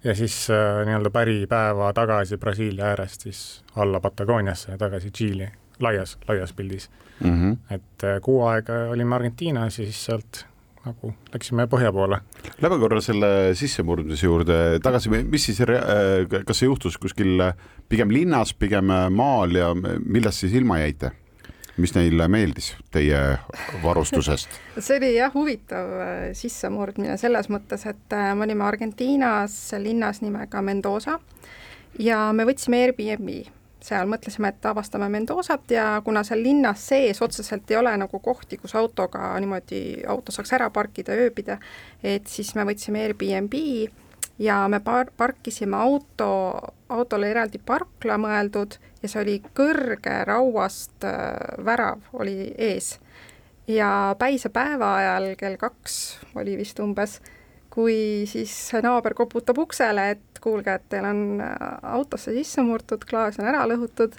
ja 0.05 0.15
siis 0.15 0.51
äh, 0.51 0.87
nii-öelda 0.87 1.11
päripäeva 1.11 1.93
tagasi 1.93 2.37
Brasiilia 2.37 2.85
äärest 2.85 3.21
siis 3.21 3.65
alla 3.77 4.01
Patagooniasse 4.01 4.73
ja 4.73 4.79
tagasi 4.79 5.11
Tšiili, 5.11 5.49
laias, 5.81 6.19
laias 6.29 6.53
pildis 6.53 6.91
mm. 7.21 7.31
-hmm. 7.31 7.75
et 7.75 8.05
äh, 8.05 8.21
kuu 8.23 8.47
aega 8.47 8.73
olime 8.91 9.15
Argentiinas 9.15 9.79
ja 9.79 9.85
siis 9.85 10.05
sealt 10.05 10.47
nagu 10.87 11.13
läksime 11.33 11.67
põhja 11.71 11.93
poole. 11.95 12.21
Lähme 12.63 12.79
korra 12.83 13.01
selle 13.05 13.53
sissemurdmise 13.59 14.27
juurde 14.27 14.59
tagasi, 14.83 15.13
mis 15.23 15.49
siis, 15.49 15.63
äh, 15.65 16.27
kas 16.33 16.59
see 16.63 16.69
juhtus 16.71 16.99
kuskil 17.03 17.51
pigem 17.89 18.13
linnas, 18.15 18.55
pigem 18.55 18.91
maal 19.15 19.55
ja 19.57 19.73
millest 19.75 20.45
siis 20.45 20.57
ilma 20.59 20.83
jäite? 20.83 21.13
mis 21.81 21.95
neile 21.97 22.27
meeldis 22.29 22.73
teie 22.93 23.19
varustusest 23.83 24.59
see 24.85 24.99
oli 24.99 25.15
jah, 25.15 25.33
huvitav 25.35 25.95
äh, 26.05 26.27
sissemurdmine 26.37 27.17
selles 27.21 27.49
mõttes, 27.53 27.87
et 27.89 28.17
äh, 28.17 28.33
me 28.37 28.47
olime 28.47 28.67
Argentiinas 28.67 29.57
linnas 29.81 30.21
nimega 30.25 30.63
Mendoza 30.65 31.19
ja 32.01 32.27
me 32.37 32.47
võtsime 32.49 32.83
Airbnb 32.85 33.49
seal 33.83 34.07
mõtlesime, 34.11 34.53
et 34.53 34.67
avastame 34.67 35.09
Mendozat 35.13 35.71
ja 35.75 35.87
kuna 36.05 36.23
seal 36.27 36.43
linnas 36.43 36.85
sees 36.93 37.23
otseselt 37.23 37.71
ei 37.71 37.79
ole 37.81 37.95
nagu 37.99 38.21
kohti, 38.23 38.59
kus 38.61 38.77
autoga 38.79 39.33
niimoodi, 39.43 39.83
auto 40.09 40.33
saaks 40.33 40.55
ära 40.59 40.71
parkida, 40.71 41.17
ööbida, 41.19 41.59
et 42.03 42.31
siis 42.31 42.55
me 42.55 42.67
võtsime 42.69 43.03
Airbnb 43.07 43.59
ja 44.43 44.63
me 44.69 44.81
par-, 44.81 45.13
parkisime 45.17 45.77
auto, 45.77 46.31
autole 46.89 47.31
eraldi 47.31 47.61
parkla 47.67 48.19
mõeldud 48.21 48.79
ja 49.03 49.11
see 49.11 49.23
oli 49.23 49.37
kõrge 49.57 50.23
rauast 50.29 51.07
äh, 51.07 51.35
värav 51.65 52.03
oli 52.13 52.53
ees. 52.59 52.99
ja 53.67 54.15
päise 54.19 54.49
päeva 54.49 54.97
ajal 54.97 55.35
kell 55.39 55.57
kaks 55.57 55.95
oli 56.35 56.57
vist 56.59 56.81
umbes, 56.83 57.21
kui 57.73 58.27
siis 58.29 58.53
naaber 58.85 59.15
koputab 59.17 59.59
uksele, 59.63 60.11
et 60.17 60.43
kuulge, 60.45 60.77
et 60.77 60.85
teil 60.93 61.07
on 61.09 61.41
äh, 61.41 61.67
autosse 61.97 62.35
sisse 62.37 62.65
murtud, 62.67 63.07
klaas 63.09 63.39
on 63.41 63.49
ära 63.49 63.65
lõhutud 63.71 64.19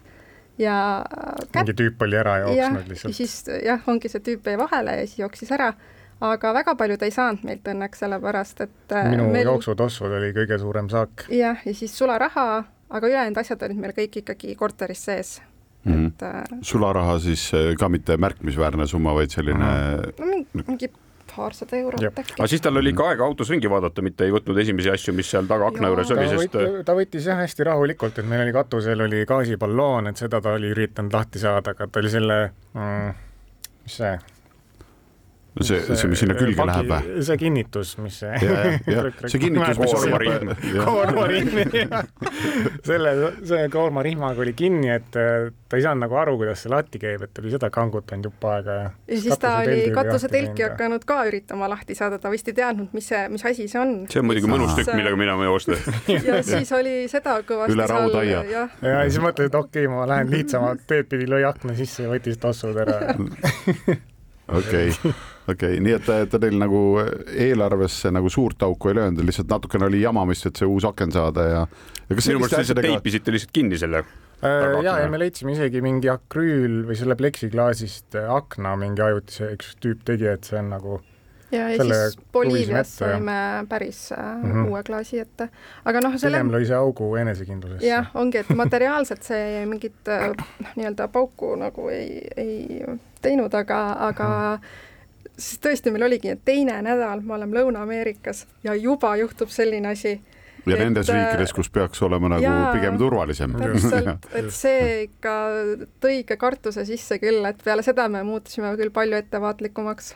ja 0.61 0.77
äh, 1.05 1.33
kätt... 1.51 1.59
mingi 1.61 1.77
tüüp 1.83 2.05
oli 2.07 2.17
ära 2.17 2.39
jooksnud 2.45 2.93
lihtsalt. 2.93 3.17
siis 3.17 3.35
jah, 3.65 3.83
ongi 3.89 4.09
see 4.09 4.23
tüüp 4.25 4.49
jäi 4.49 4.57
vahele 4.59 4.97
ja 5.01 5.05
siis 5.05 5.21
jooksis 5.21 5.53
ära 5.53 5.73
aga 6.23 6.53
väga 6.55 6.75
paljud 6.79 7.01
ei 7.03 7.13
saanud 7.13 7.45
meilt 7.47 7.67
õnneks, 7.67 8.03
sellepärast 8.03 8.65
et 8.65 8.97
minu 9.11 9.27
meil... 9.33 9.47
jooksutossud 9.49 10.17
oli 10.19 10.33
kõige 10.35 10.59
suurem 10.61 10.89
saak. 10.91 11.25
jah, 11.33 11.63
ja 11.65 11.73
siis 11.77 11.95
sularaha, 11.97 12.47
aga 12.89 13.09
ülejäänud 13.09 13.41
asjad 13.41 13.65
olid 13.67 13.81
meil 13.81 13.95
kõik 13.97 14.21
ikkagi 14.23 14.55
korteris 14.59 15.05
sees 15.09 15.35
mm. 15.83 15.93
-hmm. 15.93 16.07
et 16.07 16.23
äh, 16.23 16.59
sularaha 16.61 17.19
siis 17.19 17.49
äh, 17.53 17.73
ka 17.79 17.89
mitte 17.89 18.17
märkimisväärne 18.17 18.87
summa, 18.87 19.15
vaid 19.15 19.33
selline 19.33 19.71
no, 20.19 20.25
mingi, 20.25 20.65
mingi 20.67 20.91
paarsada 21.29 21.77
eurot 21.79 22.03
äkki. 22.03 22.35
aga 22.37 22.49
siis 22.51 22.61
tal 22.61 22.81
oli 22.81 22.93
ka 22.97 23.09
aega 23.13 23.25
autos 23.25 23.49
ringi 23.53 23.71
vaadata, 23.71 24.05
mitte 24.05 24.27
ei 24.27 24.35
võtnud 24.35 24.59
esimesi 24.65 24.91
asju, 24.93 25.15
mis 25.17 25.31
seal 25.33 25.49
taga 25.49 25.69
akna 25.71 25.91
juures 25.91 26.13
oli, 26.15 26.27
sest 26.33 26.59
ta 26.85 26.97
võttis 26.97 27.29
jah 27.29 27.41
hästi 27.43 27.69
rahulikult, 27.69 28.19
et 28.19 28.29
meil 28.29 28.45
oli 28.45 28.55
katusel 28.55 29.07
oli 29.07 29.23
gaasiballoon, 29.29 30.11
et 30.11 30.21
seda 30.21 30.41
ta 30.43 30.57
oli 30.59 30.73
üritanud 30.75 31.13
lahti 31.13 31.41
saada, 31.43 31.75
aga 31.75 31.87
ta 31.87 32.03
oli 32.03 32.13
selle 32.13 32.39
mm,, 32.73 33.25
mis 33.85 33.99
see 34.01 34.15
no 35.53 35.65
see, 35.65 35.79
see, 35.85 36.09
mis 36.09 36.21
sinna 36.23 36.35
külge 36.37 36.65
läheb 36.65 36.89
või? 36.89 37.23
see 37.27 37.37
kinnitus, 37.37 37.93
mis 38.01 38.15
see. 38.23 38.37
see 38.41 39.41
kinnitus, 39.41 39.79
mis 39.81 39.91
koormarihm. 39.93 40.53
koormarihm, 40.87 41.59
selle, 42.87 43.13
see 43.45 43.67
koormarihmaga 43.73 44.41
oli 44.41 44.55
kinni, 44.57 44.89
et 44.95 45.19
äh, 45.19 45.51
ta 45.69 45.77
ei 45.77 45.85
saanud 45.85 46.05
nagu 46.07 46.17
aru, 46.17 46.35
kuidas 46.41 46.63
see 46.65 46.73
latti 46.73 47.01
käib, 47.01 47.25
et 47.27 47.41
oli 47.41 47.53
seda 47.53 47.69
kangutanud 47.73 48.29
jupp 48.29 48.47
aega 48.49 48.77
ja. 48.79 48.87
ja 49.09 49.19
siis 49.25 49.41
ta 49.41 49.55
oli 49.61 49.83
katusetelki 49.93 50.65
hakanud 50.65 51.05
ka 51.09 51.19
üritama 51.29 51.69
lahti 51.69 51.97
saada, 51.97 52.17
ta 52.21 52.31
vist 52.33 52.49
ei 52.49 52.57
teadnud, 52.57 52.89
mis 52.97 53.11
see, 53.13 53.21
mis 53.33 53.45
asi 53.45 53.67
see 53.69 53.81
on. 53.81 53.93
see 54.09 54.23
on 54.23 54.29
muidugi 54.29 54.49
mõnus 54.49 54.73
tükk, 54.79 54.93
millega 54.97 55.19
minema 55.19 55.45
joosta 55.51 55.77
ja 56.29 56.39
siis 56.47 56.73
oli 56.73 56.95
seda 57.11 57.37
kõvasti 57.45 57.77
üle 57.77 57.89
raudaia. 57.93 58.41
ja 58.81 59.05
siis 59.05 59.21
mõtlesin, 59.21 59.53
et 59.53 59.59
okei 59.61 59.85
okay,, 59.85 59.93
ma 59.93 60.09
lähen 60.09 60.33
lihtsamat 60.33 60.81
teed 60.89 61.13
pidi, 61.13 61.29
lõi 61.29 61.45
akna 61.45 61.77
sisse 61.77 62.07
ja 62.07 62.13
võttis 62.13 62.41
tossud 62.41 62.81
ära 62.85 63.13
okei 64.59 64.89
okei 65.47 65.75
okay., 65.75 65.83
nii 65.83 65.95
et 65.97 66.11
ta 66.31 66.39
teil 66.39 66.57
nagu 66.59 66.81
eelarvesse 67.27 68.11
nagu 68.13 68.31
suurt 68.33 68.63
auku 68.63 68.91
ei 68.91 68.99
löönud, 68.99 69.23
lihtsalt 69.27 69.51
natukene 69.51 69.89
oli 69.89 70.03
jamamist, 70.03 70.49
et 70.49 70.59
see 70.59 70.69
uus 70.69 70.87
aken 70.89 71.15
saada 71.15 71.47
ja, 71.49 71.63
ja 72.09 72.17
kas 72.17 72.29
minu 72.31 72.43
meelest 72.43 72.61
lihtsalt 72.63 72.83
teipisite 72.87 73.35
lihtsalt 73.35 73.55
kinni 73.55 73.79
selle 73.81 74.03
äh, 74.03 74.67
ja, 74.85 74.99
ja 75.03 75.09
me 75.11 75.21
leidsime 75.21 75.55
isegi 75.57 75.83
mingi 75.85 76.11
akrüül 76.13 76.83
või 76.89 76.99
selle 76.99 77.17
pleksiklaasist 77.19 78.19
akna 78.23 78.77
mingi 78.79 79.03
ajutise 79.05 79.53
üks 79.57 79.75
tüüp 79.83 80.05
tegi, 80.07 80.31
et 80.31 80.47
see 80.47 80.61
on 80.61 80.71
nagu 80.77 81.01
ja, 81.53 81.69
ja 81.69 81.83
siis 81.83 82.17
Boliivias 82.33 82.97
saime 82.97 83.65
päris 83.69 84.09
mm 84.11 84.51
-hmm. 84.51 84.69
uue 84.69 84.83
klaasi 84.83 85.19
ette, 85.19 85.49
aga 85.85 86.01
noh, 86.01 86.17
selle. 86.17 86.37
pigem 86.37 86.51
lõi 86.51 86.65
see 86.67 86.77
augu 86.77 87.15
enesekindlusesse. 87.15 87.87
jah, 87.87 88.09
ongi, 88.13 88.37
et 88.37 88.49
materiaalselt 88.49 89.23
see 89.23 89.65
mingit 89.65 90.07
noh, 90.07 90.47
nii-öelda 90.75 91.07
pauku 91.07 91.55
nagu 91.55 91.89
ei, 91.89 92.27
ei 92.37 92.85
teinud, 93.21 93.53
aga, 93.53 93.83
aga 94.09 94.27
mm 94.27 94.61
-hmm. 94.61 94.91
Siis 95.43 95.63
tõesti, 95.63 95.91
meil 95.93 96.07
oligi, 96.09 96.37
teine 96.45 96.79
nädal 96.85 97.23
me 97.25 97.37
oleme 97.37 97.59
Lõuna-Ameerikas 97.59 98.45
ja 98.63 98.75
juba 98.75 99.15
juhtub 99.19 99.51
selline 99.53 99.93
asi 99.93 100.15
ja 100.65 100.77
et, 100.77 100.81
nendes 100.83 101.09
riikides, 101.11 101.53
kus 101.55 101.69
peaks 101.73 102.01
olema 102.05 102.31
nagu 102.35 102.45
jaa, 102.45 102.71
pigem 102.75 102.97
turvalisem. 102.99 103.55
täpselt, 103.59 104.27
et 104.39 104.51
see 104.55 104.83
ikka 105.07 105.37
tõi 106.03 106.21
ka 106.27 106.37
kartuse 106.41 106.85
sisse 106.87 107.19
küll, 107.21 107.43
et 107.49 107.63
peale 107.63 107.85
seda 107.85 108.07
me 108.11 108.23
muutusime 108.27 108.73
küll 108.79 108.93
palju 108.95 109.19
ettevaatlikumaks 109.19 110.13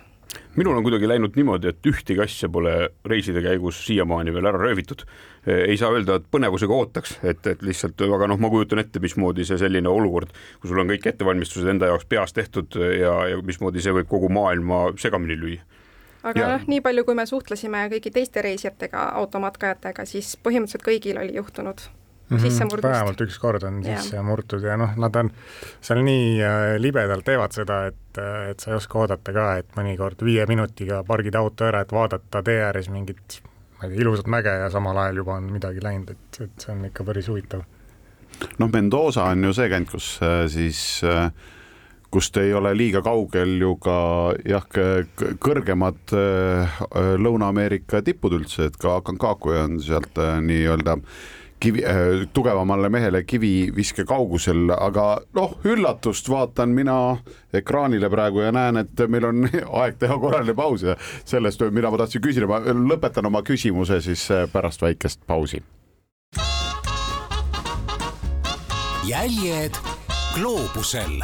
minul 0.58 0.78
on 0.78 0.84
kuidagi 0.86 1.08
läinud 1.08 1.38
niimoodi, 1.38 1.72
et 1.72 1.90
ühtegi 1.90 2.22
asja 2.24 2.50
pole 2.50 2.74
reiside 3.06 3.42
käigus 3.46 3.80
siiamaani 3.86 4.34
veel 4.34 4.50
ära 4.50 4.60
röövitud. 4.62 5.06
ei 5.48 5.78
saa 5.78 5.94
öelda, 5.96 6.18
et 6.20 6.26
põnevusega 6.32 6.74
ootaks, 6.74 7.18
et, 7.24 7.46
et 7.48 7.62
lihtsalt, 7.63 8.02
aga 8.02 8.28
noh, 8.28 8.40
ma 8.42 8.50
kujutan 8.52 8.82
ette, 8.82 9.00
mismoodi 9.00 9.46
see 9.48 9.60
selline 9.62 9.88
olukord, 9.90 10.34
kui 10.60 10.72
sul 10.72 10.82
on 10.84 10.92
kõik 10.92 11.08
ettevalmistused 11.08 11.70
enda 11.72 11.88
jaoks 11.94 12.10
peas 12.10 12.36
tehtud 12.36 12.76
ja, 12.76 13.13
ja 13.32 13.42
mismoodi 13.46 13.84
see 13.84 13.96
võib 13.96 14.10
kogu 14.12 14.30
maailma 14.34 14.90
segamini 15.00 15.40
lüüa 15.40 15.63
aga 16.28 16.50
noh, 16.52 16.66
nii 16.68 16.82
palju, 16.84 17.06
kui 17.08 17.16
me 17.16 17.26
suhtlesime 17.30 17.86
kõigi 17.94 18.12
teiste 18.12 18.44
reisijatega, 18.44 19.06
automatkajatega, 19.22 20.06
siis 20.10 20.34
põhimõtteliselt 20.44 20.84
kõigil 20.84 21.22
oli 21.22 21.38
juhtunud 21.38 21.86
mm 22.30 22.38
-hmm. 22.38 22.42
sissemurdmist. 22.42 22.94
vähemalt 22.94 23.22
üks 23.22 23.40
kord 23.40 23.63
on 23.63 23.84
sisse 23.84 24.22
murtud 24.22 24.63
ja 24.63 24.78
noh, 24.78 24.96
nad 24.98 25.16
on 25.16 25.32
seal 25.82 26.04
nii 26.04 26.42
äh, 26.44 26.76
libedalt 26.82 27.26
teevad 27.26 27.56
seda, 27.56 27.86
et, 27.92 28.18
äh, 28.18 28.50
et 28.52 28.60
sa 28.60 28.72
ei 28.72 28.78
oska 28.78 29.00
oodata 29.00 29.34
ka, 29.34 29.48
et 29.58 29.78
mõnikord 29.78 30.24
viie 30.24 30.46
minutiga 30.48 31.04
pargid 31.08 31.36
auto 31.36 31.66
ära, 31.66 31.82
et 31.82 31.92
vaadata 31.92 32.44
tee 32.44 32.63
ääres 32.63 32.90
mingit 32.90 33.42
ma 33.78 33.88
ei 33.88 33.94
tea, 33.94 34.02
ilusat 34.02 34.28
mäge 34.28 34.58
ja 34.63 34.70
samal 34.70 34.98
ajal 34.98 35.24
juba 35.24 35.38
on 35.40 35.52
midagi 35.54 35.84
läinud, 35.84 36.10
et, 36.10 36.42
et 36.42 36.66
see 36.66 36.74
on 36.74 36.86
ikka 36.86 37.04
päris 37.04 37.28
huvitav. 37.28 37.63
noh, 38.58 38.70
Mendoza 38.74 39.24
on 39.32 39.44
ju 39.44 39.54
see 39.54 39.70
kant, 39.70 39.92
kus 39.92 40.20
äh, 40.22 40.44
siis 40.48 41.02
kust 42.12 42.38
ei 42.38 42.54
ole 42.54 42.72
liiga 42.78 43.02
kaugel 43.04 43.58
ju 43.62 43.76
ka 43.76 44.34
jah, 44.48 44.63
kõrgemad 45.44 46.13
Lõuna-Ameerika 47.20 48.00
tipud 48.02 48.32
üldse, 48.32 48.70
et 48.70 48.78
ka 48.80 48.96
Akankaku 49.02 49.52
on 49.52 49.82
sealt 49.84 50.16
nii-öelda 50.16 50.96
äh, 50.96 51.04
kivi 51.60 51.84
äh,, 51.86 52.28
tugevamale 52.34 52.89
mehele 52.89 53.24
kiviviske 53.24 54.06
kaugusel, 54.06 54.72
aga 54.78 55.08
noh, 55.38 55.58
üllatust 55.65 56.30
vaatan 56.30 56.76
mina 56.76 56.98
ekraanile 57.54 58.10
praegu 58.10 58.43
ja 58.46 58.52
näen, 58.52 58.84
et 58.84 59.08
meil 59.10 59.26
on 59.32 59.48
aeg 59.82 59.98
teha 60.00 60.20
korraline 60.22 60.56
paus 60.58 60.86
ja 60.86 60.98
sellest, 61.26 61.63
mida 61.72 61.91
ma 61.91 62.02
tahtsin 62.02 62.24
küsida, 62.24 62.50
ma 62.50 62.62
lõpetan 62.62 63.28
oma 63.30 63.43
küsimuse 63.48 64.02
siis 64.06 64.30
äh, 64.32 64.46
pärast 64.52 64.86
väikest 64.86 65.26
pausi. 65.28 65.63
jäljed 69.08 69.78
gloobusel 70.36 71.22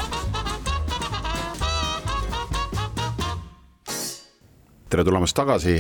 tere 4.94 5.08
tulemast 5.08 5.34
tagasi, 5.34 5.74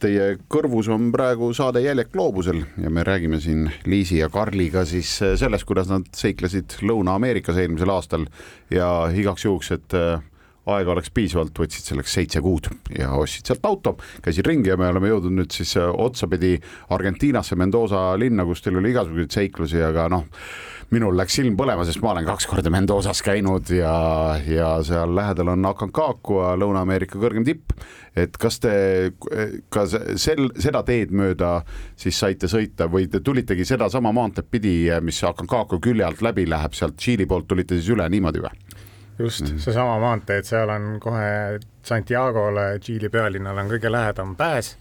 teie 0.00 0.38
kõrvus 0.48 0.86
on 0.88 1.10
praegu 1.12 1.50
saade 1.52 1.82
Jäljed 1.84 2.08
gloobusel 2.14 2.62
ja 2.80 2.88
me 2.88 3.02
räägime 3.04 3.36
siin 3.42 3.66
Liisi 3.84 4.22
ja 4.22 4.30
Karliga 4.32 4.86
siis 4.88 5.10
sellest, 5.20 5.66
kuidas 5.68 5.90
nad 5.90 6.06
seiklesid 6.16 6.78
Lõuna-Ameerikas 6.80 7.58
eelmisel 7.60 7.92
aastal 7.92 8.24
ja 8.72 8.88
igaks 9.12 9.44
juhuks, 9.44 9.68
et 9.76 9.96
äh, 10.00 10.24
aega 10.72 10.94
oleks 10.94 11.12
piisavalt, 11.12 11.52
võtsid 11.60 11.90
selleks 11.90 12.16
seitse 12.16 12.40
kuud 12.40 12.70
ja 12.96 13.10
ostsid 13.20 13.52
sealt 13.52 13.68
auto, 13.68 13.98
käisid 14.24 14.48
ringi 14.48 14.72
ja 14.72 14.80
me 14.80 14.88
oleme 14.94 15.12
jõudnud 15.12 15.42
nüüd 15.42 15.52
siis 15.52 15.76
äh, 15.76 15.90
otsapidi 15.92 16.54
Argentiinasse, 16.96 17.60
Mendoza 17.60 18.14
linna, 18.16 18.48
kus 18.48 18.64
teil 18.64 18.80
oli 18.80 18.94
igasuguseid 18.96 19.42
seiklusi, 19.42 19.84
aga 19.84 20.08
noh 20.16 20.24
minul 20.92 21.16
läks 21.16 21.38
silm 21.38 21.56
põlema, 21.58 21.84
sest 21.86 22.02
ma 22.02 22.12
olen 22.12 22.26
kaks 22.28 22.46
korda 22.50 22.70
Mendozas 22.72 23.22
käinud 23.24 23.70
ja, 23.72 23.94
ja 24.46 24.70
seal 24.86 25.14
lähedal 25.16 25.52
on 25.54 25.66
Aconcagua, 25.70 26.54
Lõuna-Ameerika 26.60 27.18
kõrgem 27.20 27.46
tipp. 27.46 27.72
et 28.16 28.36
kas 28.38 28.60
te 28.62 28.74
ka 29.72 29.86
sel, 29.88 30.50
seda 30.60 30.84
teed 30.86 31.10
mööda 31.10 31.56
siis 31.96 32.18
saite 32.18 32.50
sõita 32.50 32.86
või 32.90 33.08
te 33.10 33.20
tulitegi 33.20 33.64
sedasama 33.64 34.12
maanteed 34.14 34.50
pidi, 34.50 34.76
mis 35.02 35.22
Aconcagua 35.24 35.80
külje 35.82 36.04
alt 36.06 36.22
läbi 36.22 36.46
läheb, 36.48 36.76
sealt 36.76 36.96
Tšiili 36.96 37.26
poolt 37.26 37.48
tulite 37.48 37.78
siis 37.78 37.90
üle 37.94 38.08
niimoodi 38.08 38.44
või? 38.44 38.54
just 39.18 39.40
mm 39.40 39.46
-hmm. 39.46 39.58
seesama 39.58 39.98
maantee, 39.98 40.38
et 40.38 40.46
seal 40.46 40.68
on 40.68 40.96
kohe 41.00 41.60
Santiago'le, 41.82 42.78
Tšiili 42.80 43.08
pealinnale 43.08 43.60
on 43.60 43.70
kõige 43.70 43.92
lähedam 43.92 44.36
pääs 44.36 44.76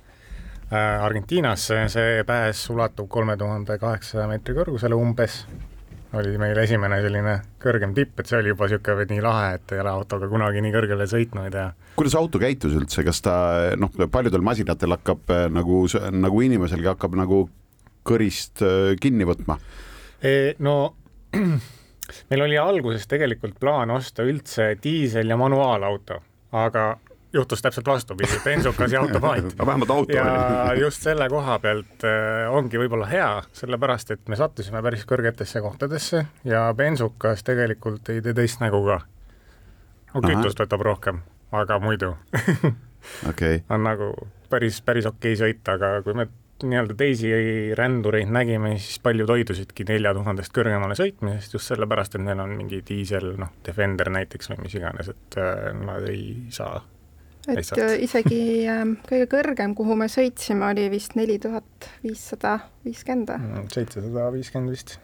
äh, 0.74 1.04
Argentiinasse, 1.04 1.88
see 1.88 2.24
pääs 2.24 2.70
ulatub 2.70 3.10
kolme 3.10 3.38
tuhande 3.38 3.78
kaheksasaja 3.78 4.28
meetri 4.28 4.56
kõrgusele 4.56 4.96
umbes 4.96 5.46
oli 6.14 6.38
meil 6.38 6.58
esimene 6.62 7.00
selline 7.02 7.36
kõrgem 7.62 7.94
tipp, 7.98 8.20
et 8.22 8.30
see 8.30 8.40
oli 8.40 8.52
juba 8.54 8.68
niisugune 8.70 9.08
nii 9.10 9.24
lahe, 9.24 9.54
et 9.58 9.74
ei 9.74 9.82
ole 9.82 9.94
autoga 9.94 10.30
kunagi 10.30 10.62
nii 10.64 10.74
kõrgele 10.76 11.08
sõitnud 11.10 11.58
ja 11.58 11.68
kuidas 11.98 12.16
auto 12.18 12.42
käitus 12.42 12.76
üldse, 12.78 13.06
kas 13.06 13.22
ta 13.26 13.36
noh, 13.80 13.94
paljudel 14.12 14.46
masinatel 14.46 14.96
hakkab 14.98 15.34
eh, 15.34 15.46
nagu, 15.54 15.84
nagu 16.14 16.44
inimeselgi 16.46 16.92
hakkab 16.92 17.18
nagu 17.18 17.44
kõrist 18.06 18.64
eh, 18.66 18.94
kinni 19.02 19.28
võtma? 19.30 19.58
E, 20.24 20.54
no 20.64 20.76
meil 22.30 22.46
oli 22.46 22.60
alguses 22.62 23.08
tegelikult 23.10 23.58
plaan 23.62 23.94
osta 23.94 24.26
üldse 24.28 24.74
diisel- 24.84 25.34
ja 25.34 25.40
manuaalauto, 25.40 26.20
aga 26.54 26.88
juhtus 27.34 27.62
täpselt 27.62 27.88
vastupidi, 27.88 28.40
bensukas 28.44 28.92
ja 28.92 29.02
automaat 29.02 29.58
vähemalt 29.66 29.90
auto 29.90 30.16
ja 30.16 30.26
oli. 30.70 30.80
just 30.86 31.02
selle 31.02 31.30
koha 31.30 31.58
pealt 31.60 32.06
äh, 32.06 32.52
ongi 32.54 32.80
võib-olla 32.82 33.08
hea, 33.10 33.30
sellepärast 33.58 34.14
et 34.14 34.30
me 34.30 34.38
sattusime 34.40 34.82
päris 34.86 35.08
kõrgetesse 35.10 35.62
kohtadesse 35.62 36.26
ja 36.46 36.68
bensukas 36.78 37.44
tegelikult 37.44 38.10
ei 38.14 38.22
tee 38.22 38.38
teist 38.38 38.62
nägu 38.62 38.84
ka. 38.86 39.02
kütust 40.14 40.62
võtab 40.62 40.86
rohkem, 40.86 41.24
aga 41.52 41.80
muidu 41.82 42.14
okay. 43.30 43.64
on 43.70 43.84
nagu 43.90 44.14
päris, 44.50 44.82
päris 44.86 45.10
okei 45.10 45.34
okay 45.34 45.42
sõita, 45.42 45.78
aga 45.80 46.00
kui 46.06 46.14
me 46.18 46.30
nii-öelda 46.64 46.96
teisi 46.96 47.30
rändureid 47.76 48.30
nägime, 48.32 48.78
siis 48.78 49.00
paljud 49.04 49.30
hoidusidki 49.30 49.84
nelja 49.90 50.14
tuhandest 50.16 50.54
kõrgemale 50.56 50.96
sõitmisest 50.96 51.58
just 51.58 51.72
sellepärast, 51.72 52.16
et 52.16 52.24
neil 52.24 52.40
on 52.40 52.54
mingi 52.56 52.84
diisel, 52.88 53.34
noh, 53.42 53.52
Defender 53.66 54.14
näiteks 54.14 54.54
või 54.54 54.68
mis 54.68 54.78
iganes, 54.78 55.10
et 55.12 55.40
äh, 55.42 55.72
nad 55.82 56.06
ei 56.08 56.46
saa 56.54 56.78
et. 57.48 57.72
Äh, 57.78 57.96
isegi 58.06 58.42
äh, 58.70 58.84
kõige 59.08 59.30
kõrgem, 59.32 59.74
kuhu 59.78 59.98
me 60.00 60.10
sõitsime, 60.12 60.70
oli 60.72 60.90
vist 60.94 61.18
neli 61.20 61.40
tuhat 61.42 61.90
viissada 62.04 62.60
viiskümmend. 62.86 63.34
Mm, 63.38 63.66
seitsesada 63.74 64.30
viiskümmend 64.36 64.74
vist 64.74 64.98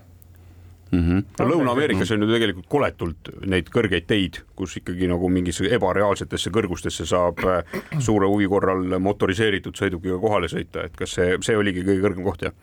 mm. 0.91 0.99
-hmm. 0.99 1.23
no 1.39 1.49
Lõuna-Ameerikas 1.51 2.13
on 2.13 2.23
ju 2.23 2.31
tegelikult 2.31 2.69
koletult 2.71 3.31
neid 3.45 3.69
kõrgeid 3.73 4.07
teid, 4.07 4.41
kus 4.55 4.77
ikkagi 4.79 5.09
nagu 5.11 5.29
mingisse 5.29 5.69
ebareaalsetesse 5.77 6.53
kõrgustesse 6.55 7.05
saab 7.09 7.43
äh, 7.45 7.77
suure 7.99 8.27
huvi 8.27 8.47
korral 8.47 8.99
motoriseeritud 8.99 9.75
sõidukiga 9.75 10.19
kohale 10.19 10.51
sõita, 10.51 10.87
et 10.89 10.97
kas 10.97 11.17
see, 11.19 11.37
see 11.45 11.57
oligi 11.57 11.83
kõige 11.83 12.01
kõrgem 12.07 12.23
koht, 12.23 12.47
jah? 12.47 12.57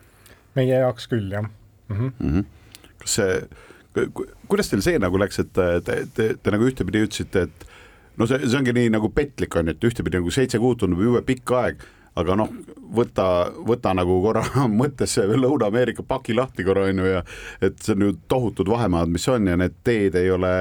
meie 0.55 0.73
jaoks 0.73 1.07
küll, 1.07 1.31
jah 1.31 1.43
mm. 1.43 1.95
-hmm. 1.95 2.11
Mm 2.19 2.33
-hmm. 2.33 2.45
kas 2.97 3.15
see, 3.15 3.41
kuidas 4.47 4.69
teil 4.69 4.81
see 4.81 4.99
nagu 4.99 5.19
läks, 5.19 5.39
et 5.39 5.53
te, 5.53 5.67
te, 5.81 5.97
te, 6.13 6.29
te 6.43 6.51
nagu 6.51 6.67
ühtepidi 6.67 7.05
ütlesite, 7.07 7.47
et 7.47 7.66
no 8.17 8.27
see, 8.29 8.41
see 8.45 8.59
ongi 8.59 8.73
nii 8.75 8.91
nagu 8.93 9.11
petlik 9.13 9.55
on 9.59 9.69
ju, 9.69 9.77
et 9.77 9.87
ühtepidi 9.89 10.21
nagu 10.21 10.33
seitse 10.33 10.59
kuud 10.61 10.81
tundub 10.81 11.03
jube 11.05 11.23
pikk 11.27 11.53
aeg, 11.57 11.83
aga 12.17 12.37
noh, 12.39 12.53
võta, 12.97 13.27
võta 13.67 13.93
nagu 13.97 14.19
korra 14.23 14.43
mõttesse 14.81 15.27
Lõuna-Ameerika 15.29 16.05
paki 16.07 16.37
lahti 16.37 16.65
korra 16.67 16.87
on 16.91 17.03
ju 17.03 17.11
ja 17.11 17.25
et 17.61 17.77
see 17.83 17.97
on 17.97 18.07
ju 18.07 18.15
tohutud 18.29 18.71
vahemaad, 18.73 19.11
mis 19.13 19.27
on 19.31 19.51
ja 19.51 19.59
need 19.59 19.77
teed 19.87 20.17
ei 20.17 20.31
ole 20.33 20.53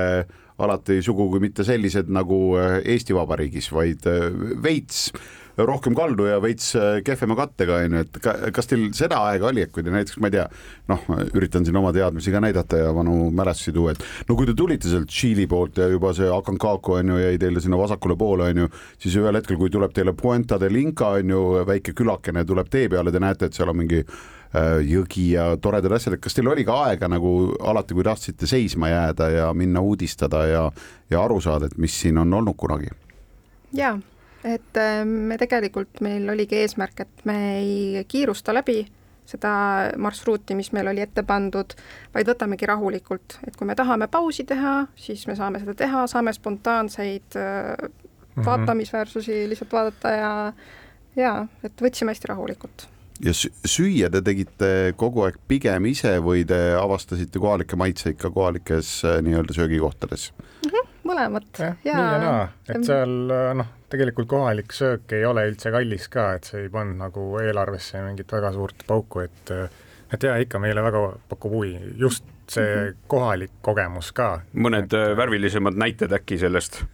alati 0.62 1.02
sugugi 1.04 1.40
mitte 1.42 1.64
sellised 1.68 2.08
nagu 2.12 2.56
äh, 2.60 2.78
Eesti 2.94 3.16
Vabariigis, 3.16 3.68
vaid 3.72 4.06
äh, 4.08 4.30
veits 4.62 5.10
rohkem 5.56 5.94
kaldu 5.96 6.26
ja 6.28 6.36
veits 6.42 6.74
äh, 6.76 6.98
kehvema 7.04 7.36
kattega 7.38 7.78
onju, 7.84 8.02
et 8.04 8.18
ka, 8.22 8.34
kas 8.54 8.68
teil 8.68 8.90
seda 8.96 9.22
aega 9.30 9.48
oli, 9.48 9.64
et 9.64 9.72
kui 9.72 9.84
te 9.84 9.92
näiteks, 9.92 10.18
ma 10.20 10.28
ei 10.28 10.36
tea, 10.36 10.44
noh, 10.92 11.04
üritan 11.38 11.64
siin 11.64 11.78
oma 11.80 11.92
teadmisi 11.96 12.32
ka 12.34 12.42
näidata 12.44 12.82
ja 12.82 12.92
vanu 12.96 13.30
mälestusi 13.36 13.72
tuua, 13.76 13.94
et 13.94 14.28
no 14.28 14.36
kui 14.36 14.48
te 14.48 14.56
tulite 14.58 14.90
sealt 14.92 15.08
Tšiili 15.08 15.46
poolt 15.48 15.80
ja 15.80 15.88
juba 15.88 16.12
see 16.16 16.28
Aconcagua 16.32 17.00
onju 17.00 17.20
jäi 17.22 17.38
teile 17.40 17.62
sinna 17.64 17.78
vasakule 17.80 18.18
poole 18.20 18.50
onju, 18.50 18.68
siis 19.00 19.16
ühel 19.16 19.40
hetkel, 19.40 19.56
kui 19.60 19.72
tuleb 19.72 19.94
teile 19.96 20.12
Puenta 20.16 20.60
del 20.60 20.76
Inca 20.80 21.14
onju, 21.16 21.42
väike 21.68 21.94
külakene 21.96 22.44
tuleb 22.44 22.68
tee 22.72 22.90
peale, 22.92 23.14
te 23.14 23.22
näete, 23.22 23.48
et 23.48 23.56
seal 23.56 23.72
on 23.72 23.80
mingi 23.80 24.02
äh, 24.02 24.82
jõgi 24.84 25.30
ja 25.38 25.46
toredad 25.62 25.96
asjad, 25.96 26.18
et 26.18 26.24
kas 26.26 26.36
teil 26.36 26.52
oli 26.52 26.66
ka 26.68 26.82
aega 26.90 27.08
nagu 27.08 27.32
alati, 27.64 27.96
kui 27.96 28.04
tahtsite 28.04 28.50
seisma 28.50 28.92
jääda 28.92 29.30
ja 29.32 29.48
minna 29.56 29.80
uudistada 29.80 30.44
ja, 30.50 30.66
ja 31.10 31.24
aru 31.24 31.40
saada, 31.40 31.70
et 31.70 31.80
mis 31.80 31.96
siin 31.96 32.20
on 32.20 32.36
olnud 32.42 32.60
kunagi? 32.60 32.92
jaa 33.76 33.96
et 34.46 34.78
äh, 34.80 35.02
me 35.04 35.38
tegelikult, 35.40 36.00
meil 36.04 36.28
oligi 36.30 36.62
eesmärk, 36.62 37.02
et 37.02 37.26
me 37.28 37.36
ei 37.58 38.04
kiirusta 38.08 38.54
läbi 38.54 38.84
seda 39.26 39.52
marsruuti, 39.98 40.54
mis 40.54 40.70
meil 40.72 40.86
oli 40.92 41.02
ette 41.02 41.24
pandud, 41.26 41.74
vaid 42.14 42.28
võtamegi 42.30 42.68
rahulikult, 42.70 43.40
et 43.46 43.56
kui 43.58 43.66
me 43.66 43.74
tahame 43.78 44.06
pausi 44.10 44.46
teha, 44.46 44.84
siis 44.94 45.26
me 45.26 45.34
saame 45.38 45.60
seda 45.62 45.74
teha, 45.74 46.06
saame 46.10 46.32
spontaanseid 46.32 47.34
mm 47.34 47.88
-hmm. 47.88 48.46
vaatamisväärsusi 48.46 49.48
lihtsalt 49.48 49.72
vaadata 49.72 50.10
ja 50.10 50.52
ja 51.16 51.46
et 51.64 51.82
võtsime 51.82 52.12
hästi 52.12 52.28
rahulikult 52.28 52.88
ja 53.24 53.32
süüa 53.32 54.10
te 54.12 54.20
tegite 54.22 54.92
kogu 54.96 55.24
aeg 55.24 55.38
pigem 55.48 55.86
ise 55.86 56.18
või 56.24 56.44
te 56.48 56.58
avastasite 56.76 57.38
kohalikke 57.38 57.76
maitseid 57.76 58.18
ka 58.20 58.30
kohalikes 58.30 59.04
äh, 59.04 59.22
nii-öelda 59.24 59.56
söögikohtades 59.56 60.32
mm? 60.36 60.70
-hmm, 60.70 60.92
mõlemat. 61.04 61.50
jah 61.58 61.76
ja..., 61.84 61.96
nii 61.96 62.12
ja 62.12 62.18
naa, 62.20 62.48
et 62.68 62.84
seal 62.84 63.16
noh, 63.62 63.75
tegelikult 63.88 64.28
kohalik 64.28 64.72
söök 64.72 65.12
ei 65.12 65.24
ole 65.24 65.46
üldse 65.50 65.70
kallis 65.70 66.08
ka, 66.08 66.32
et 66.36 66.48
see 66.48 66.64
ei 66.66 66.70
pannud 66.72 66.98
nagu 66.98 67.26
eelarvesse 67.42 68.02
mingit 68.02 68.32
väga 68.32 68.52
suurt 68.52 68.86
pauku, 68.86 69.26
et 69.26 69.52
et 70.14 70.22
jaa, 70.22 70.36
ikka 70.42 70.58
meile 70.62 70.82
väga 70.82 71.02
pakub 71.28 71.52
huvi 71.52 71.78
just 71.98 72.24
see 72.48 72.76
mm 72.76 72.90
-hmm. 72.90 72.96
kohalik 73.06 73.50
kogemus 73.62 74.12
ka. 74.12 74.40
mõned 74.54 74.84
et... 74.84 74.92
Äh, 74.92 75.16
värvilisemad 75.16 75.74
näited 75.74 76.12
äkki 76.12 76.38
sellest, 76.38 76.84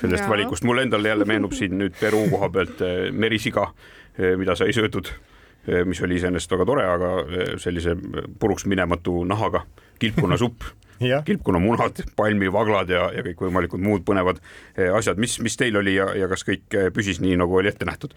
sellest 0.00 0.22
Jaa. 0.22 0.30
valikust, 0.30 0.64
mulle 0.64 0.82
endale 0.82 1.08
jälle 1.08 1.24
meenub 1.24 1.52
siin 1.52 1.78
nüüd 1.78 1.94
Peruu 2.00 2.28
koha 2.30 2.48
pealt 2.48 2.80
äh, 2.80 3.12
merisiga, 3.12 3.62
äh, 4.20 4.36
mida 4.36 4.54
sai 4.54 4.72
söödud, 4.72 5.12
mis 5.84 6.02
oli 6.02 6.16
iseenesest 6.16 6.50
väga 6.50 6.64
tore, 6.66 6.84
aga 6.88 7.08
sellise 7.60 7.96
puruks 8.38 8.64
minematu 8.66 9.24
nahaga 9.24 9.60
kilpkonnasupp 10.00 10.66
kilpkonnamunad, 11.28 12.02
palmivaglad 12.16 12.92
ja, 12.92 13.06
ja 13.14 13.24
kõikvõimalikud 13.24 13.80
muud 13.80 14.04
põnevad 14.08 14.40
eh, 14.76 14.90
asjad, 14.92 15.20
mis, 15.20 15.38
mis 15.44 15.56
teil 15.56 15.76
oli 15.80 15.96
ja, 15.96 16.10
ja 16.16 16.28
kas 16.30 16.44
kõik 16.46 16.76
eh, 16.76 16.90
püsis 16.94 17.22
nii, 17.24 17.38
nagu 17.40 17.56
oli 17.56 17.70
ette 17.72 17.88
nähtud? 17.88 18.16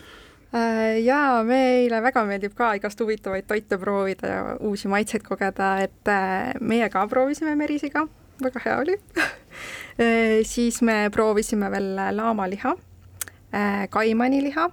Äh, 0.54 1.00
ja 1.02 1.41
meile 1.48 2.02
väga 2.06 2.26
meeldib 2.30 2.54
ka 2.58 2.74
igast 2.78 3.00
huvitavaid 3.02 3.48
toite 3.50 3.80
proovida 3.82 4.30
ja 4.30 4.41
uusi 4.62 4.91
maitseid 4.91 5.24
kogeda, 5.26 5.78
et 5.82 6.12
äh, 6.12 6.52
meie 6.62 6.89
ka 6.93 7.08
proovisime 7.10 7.56
merisiga, 7.58 8.06
väga 8.43 8.67
hea 8.67 8.82
oli. 8.86 9.00
Äh, 9.93 10.39
siis 10.41 10.80
me 10.82 11.12
proovisime 11.13 11.67
veel 11.69 11.91
laamaliha, 12.17 12.72
kaimaniliha 13.93 14.63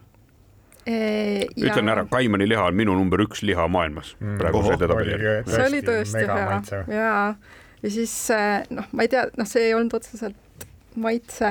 Ja... 0.87 1.71
ütlen 1.71 1.91
ära, 1.93 2.07
kaimani 2.09 2.49
liha 2.49 2.63
on 2.71 2.77
minu 2.79 2.95
number 2.97 3.21
üks 3.27 3.43
liha 3.45 3.67
maailmas 3.69 4.15
mm. 4.21 4.39
praeguse 4.41 4.79
edetabeli 4.79 5.13
järgi. 5.13 5.51
see 5.53 5.67
oli 5.67 5.83
tõesti 5.85 6.23
hea 6.25 6.63
ja 6.89 7.11
ja 7.83 7.91
siis 7.91 8.15
äh, 8.31 8.63
noh, 8.71 8.89
ma 8.93 9.05
ei 9.05 9.13
tea, 9.13 9.27
noh, 9.39 9.49
see 9.49 9.69
ei 9.69 9.75
olnud 9.77 9.95
otseselt 9.97 10.67
maitse, 11.01 11.51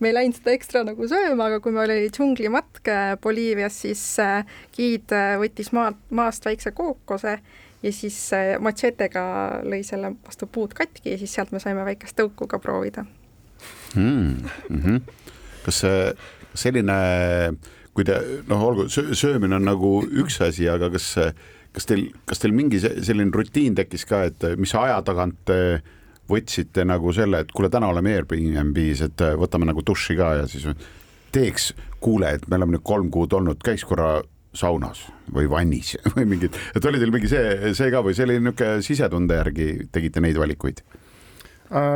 me 0.00 0.10
ei 0.10 0.16
läinud 0.16 0.38
seda 0.38 0.54
ekstra 0.56 0.82
nagu 0.86 1.08
sööma, 1.08 1.48
aga 1.48 1.60
kui 1.64 1.74
meil 1.74 1.92
oli 1.94 2.10
džunglimatk 2.12 2.90
äh, 2.92 3.12
Boliivias, 3.22 3.78
siis 3.84 4.02
äh, 4.22 4.56
giid 4.76 5.14
võttis 5.40 5.72
maad, 5.76 5.98
maast 6.14 6.46
väikse 6.48 6.74
kookose 6.76 7.38
ja 7.84 7.92
siis 7.92 8.16
matšetega 8.64 9.24
lõi 9.68 9.82
selle 9.84 10.14
vastu 10.24 10.48
puud 10.48 10.72
katki 10.76 11.12
ja 11.12 11.20
siis 11.20 11.34
sealt 11.36 11.52
me 11.52 11.60
saime 11.60 11.84
väikest 11.84 12.16
tõuku 12.16 12.48
ka 12.48 12.58
proovida 12.58 13.04
mm. 13.96 14.48
-hmm. 14.70 15.00
kas 15.66 15.82
see 15.84 15.98
selline, 16.54 16.96
kui 17.94 18.06
te 18.06 18.16
noh, 18.50 18.62
olgu 18.68 18.88
söömine 18.90 19.58
on 19.58 19.68
nagu 19.68 19.96
üks 20.22 20.40
asi, 20.42 20.68
aga 20.70 20.90
kas 20.94 21.12
kas 21.74 21.88
teil, 21.90 22.08
kas 22.28 22.42
teil 22.42 22.54
mingi 22.54 22.80
selline 22.82 23.32
rutiin 23.34 23.74
tekkis 23.78 24.06
ka, 24.08 24.24
et 24.30 24.46
mis 24.60 24.74
aja 24.78 25.00
tagant 25.06 25.40
te 25.48 25.58
võtsite 26.30 26.86
nagu 26.88 27.12
selle, 27.12 27.42
et 27.44 27.50
kuule, 27.52 27.68
täna 27.72 27.90
oleme 27.92 28.14
Airbnb-s, 28.14 29.08
et 29.08 29.24
võtame 29.38 29.68
nagu 29.68 29.82
duši 29.84 30.16
ka 30.16 30.30
ja 30.40 30.46
siis 30.48 30.68
teeks, 31.34 31.72
kuule, 32.04 32.36
et 32.38 32.46
me 32.48 32.58
oleme 32.60 32.76
nüüd 32.76 32.86
kolm 32.86 33.10
kuud 33.12 33.34
olnud, 33.36 33.60
käiks 33.64 33.84
korra 33.88 34.22
saunas 34.54 35.02
või 35.34 35.48
vannis 35.50 35.96
või 36.14 36.28
mingid, 36.30 36.56
et 36.76 36.84
oli 36.86 37.00
teil 37.02 37.14
mingi 37.14 37.30
see, 37.30 37.74
see 37.74 37.90
ka 37.92 38.04
või 38.06 38.14
see 38.16 38.28
oli 38.28 38.38
niisugune 38.40 38.84
sisetunde 38.86 39.40
järgi 39.40 39.70
tegite 39.92 40.22
neid 40.24 40.38
valikuid? 40.40 40.84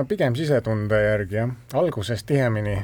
Pigem 0.09 0.35
sisetunde 0.35 0.99
järgi 0.99 1.39
jah, 1.39 1.53
alguses 1.79 2.25
tihemini, 2.27 2.75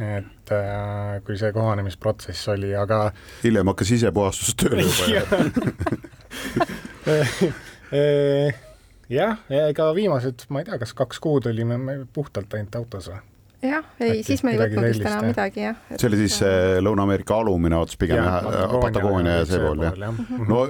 et 0.00 0.52
äh, 0.56 1.20
kui 1.26 1.38
see 1.40 1.52
kohanemisprotsess 1.54 2.48
oli, 2.54 2.74
aga 2.76 3.10
hiljem 3.44 3.72
hakkas 3.72 3.92
sisepuhastus 3.94 4.56
tööle 4.60 4.86
juba 4.86 5.04
jah, 9.10 9.42
ega 9.62 9.88
viimased, 9.96 10.46
ma 10.48 10.62
ei 10.62 10.68
tea, 10.68 10.78
kas 10.82 10.94
kaks 10.96 11.20
kuud 11.22 11.48
olime 11.50 11.78
me 11.80 11.98
puhtalt 12.14 12.54
ainult 12.54 12.80
autos 12.82 13.10
või? 13.10 13.20
Jah, 13.64 13.84
ei, 14.00 14.22
siis 14.24 14.40
me 14.46 14.54
ei 14.54 14.58
võtnud 14.60 14.86
vist 14.88 15.04
enam 15.04 15.26
midagi, 15.28 15.64
jah. 15.66 15.78
see 15.92 16.08
oli 16.08 16.20
siis 16.22 16.38
see 16.40 16.80
Lõuna-Ameerika 16.80 17.36
alumine 17.42 17.76
ots 17.76 17.98
pigem 18.00 18.24
Patagoonia 18.80 19.40
ja 19.40 19.48
see 19.48 19.60
pool 19.60 19.82
jah. 19.84 19.98
no 20.48 20.62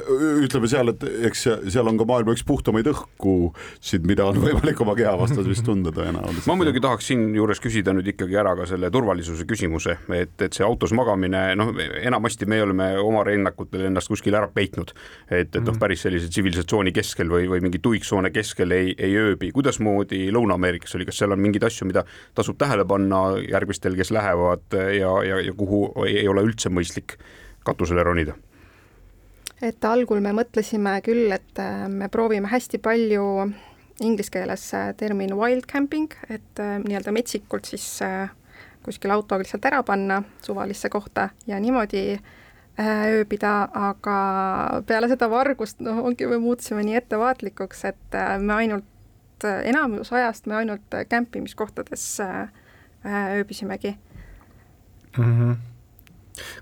ütleme 0.42 0.70
seal, 0.70 0.92
et 0.94 1.06
eks 1.30 1.46
seal 1.70 1.90
on 1.90 2.00
ka 2.00 2.06
maailma 2.08 2.34
üks 2.34 2.42
puhtamaid 2.46 2.90
õhkusid, 2.90 4.06
mida 4.08 4.26
on 4.26 4.40
võimalik 4.44 4.82
oma 4.82 4.96
keha 4.98 5.14
vastas 5.20 5.46
vist 5.46 5.64
tunda 5.66 5.92
tõenäoliselt. 5.94 6.48
ma 6.50 6.58
muidugi 6.58 6.82
tahaks 6.82 7.10
siinjuures 7.12 7.62
küsida 7.62 7.94
nüüd 7.94 8.10
ikkagi 8.14 8.38
ära 8.42 8.56
ka 8.58 8.66
selle 8.70 8.90
turvalisuse 8.92 9.46
küsimuse, 9.48 9.96
et, 10.16 10.34
et 10.42 10.58
see 10.58 10.66
autos 10.66 10.94
magamine, 10.96 11.44
noh, 11.58 11.72
enamasti 12.02 12.48
me 12.50 12.60
oleme 12.64 12.90
oma 13.02 13.22
rännakutel 13.26 13.86
ennast 13.86 14.10
kuskil 14.10 14.34
ära 14.38 14.50
peitnud, 14.54 14.92
et, 15.28 15.54
et 15.54 15.60
noh, 15.62 15.70
mhm. 15.72 15.80
päris 15.82 16.02
sellise 16.06 16.30
tsivilisatsiooni 16.32 16.94
keskel 16.96 17.30
või, 17.30 17.46
või 17.50 17.62
mingi 17.68 17.78
tuiksoone 17.82 18.32
keskel 18.34 18.74
ei, 18.74 18.94
ei 18.98 19.14
ööbi. 19.20 19.52
kuidasmoodi 19.54 20.26
Lõuna-Ameerikas 20.34 20.98
oli, 20.98 21.06
kas 21.08 21.22
seal 21.22 21.34
on 21.36 21.42
mingeid 21.42 21.64
asju, 21.70 21.86
mida 21.88 22.04
tasub 22.34 22.58
tähele 22.60 22.79
tähele 22.80 22.88
panna 22.88 23.36
järgmistel, 23.48 23.96
kes 23.96 24.10
lähevad 24.10 24.72
ja, 24.72 25.10
ja, 25.24 25.40
ja 25.40 25.52
kuhu 25.52 26.04
ei 26.06 26.28
ole 26.28 26.42
üldse 26.42 26.70
mõistlik 26.70 27.18
katusele 27.64 28.02
ronida? 28.02 28.34
et 29.60 29.84
algul 29.84 30.20
me 30.20 30.32
mõtlesime 30.32 31.02
küll, 31.04 31.30
et 31.32 31.58
äh, 31.60 31.86
me 31.88 32.08
proovime 32.08 32.48
hästi 32.48 32.78
palju 32.80 33.52
inglise 34.00 34.32
keeles 34.32 34.72
äh, 34.72 34.94
termin 34.96 35.34
wild 35.36 35.66
camping, 35.68 36.08
et 36.30 36.58
äh, 36.58 36.78
nii-öelda 36.80 37.12
metsikult 37.12 37.68
siis 37.68 38.00
kuskil 38.82 39.12
auto 39.12 39.36
lihtsalt 39.36 39.66
ära 39.68 39.82
panna 39.84 40.22
suvalisse 40.40 40.88
kohta 40.88 41.28
ja 41.46 41.60
niimoodi 41.60 42.18
ööbida, 42.80 43.68
aga 43.76 44.16
peale 44.88 45.10
seda 45.10 45.28
vargust, 45.28 45.82
noh, 45.84 46.00
ongi, 46.08 46.24
me 46.24 46.38
muutusime 46.40 46.80
nii 46.86 46.96
ettevaatlikuks, 47.02 47.84
et 47.84 48.16
me 48.40 48.54
ainult, 48.56 49.44
enamus 49.44 50.14
ajast 50.16 50.48
me 50.48 50.56
ainult 50.62 50.96
kämpimiskohtades 51.12 52.06
Äh, 52.24 52.48
ööbisimegi 53.06 53.94
mm. 55.18 55.24
-hmm. 55.24 55.56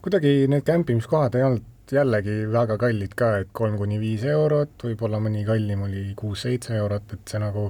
kuidagi 0.03 0.46
need 0.48 0.62
kämpimiskohad 0.62 1.35
ei 1.35 1.42
olnud 1.42 1.66
jällegi 1.92 2.42
väga 2.53 2.77
kallid 2.79 3.14
ka, 3.16 3.31
et 3.42 3.53
kolm 3.53 3.79
kuni 3.81 3.98
viis 4.01 4.24
eurot, 4.29 4.74
võib-olla 4.85 5.20
mõni 5.22 5.44
kallim 5.46 5.87
oli 5.87 6.03
kuus-seitse 6.18 6.77
eurot, 6.77 7.14
et 7.16 7.33
see 7.33 7.40
nagu 7.40 7.68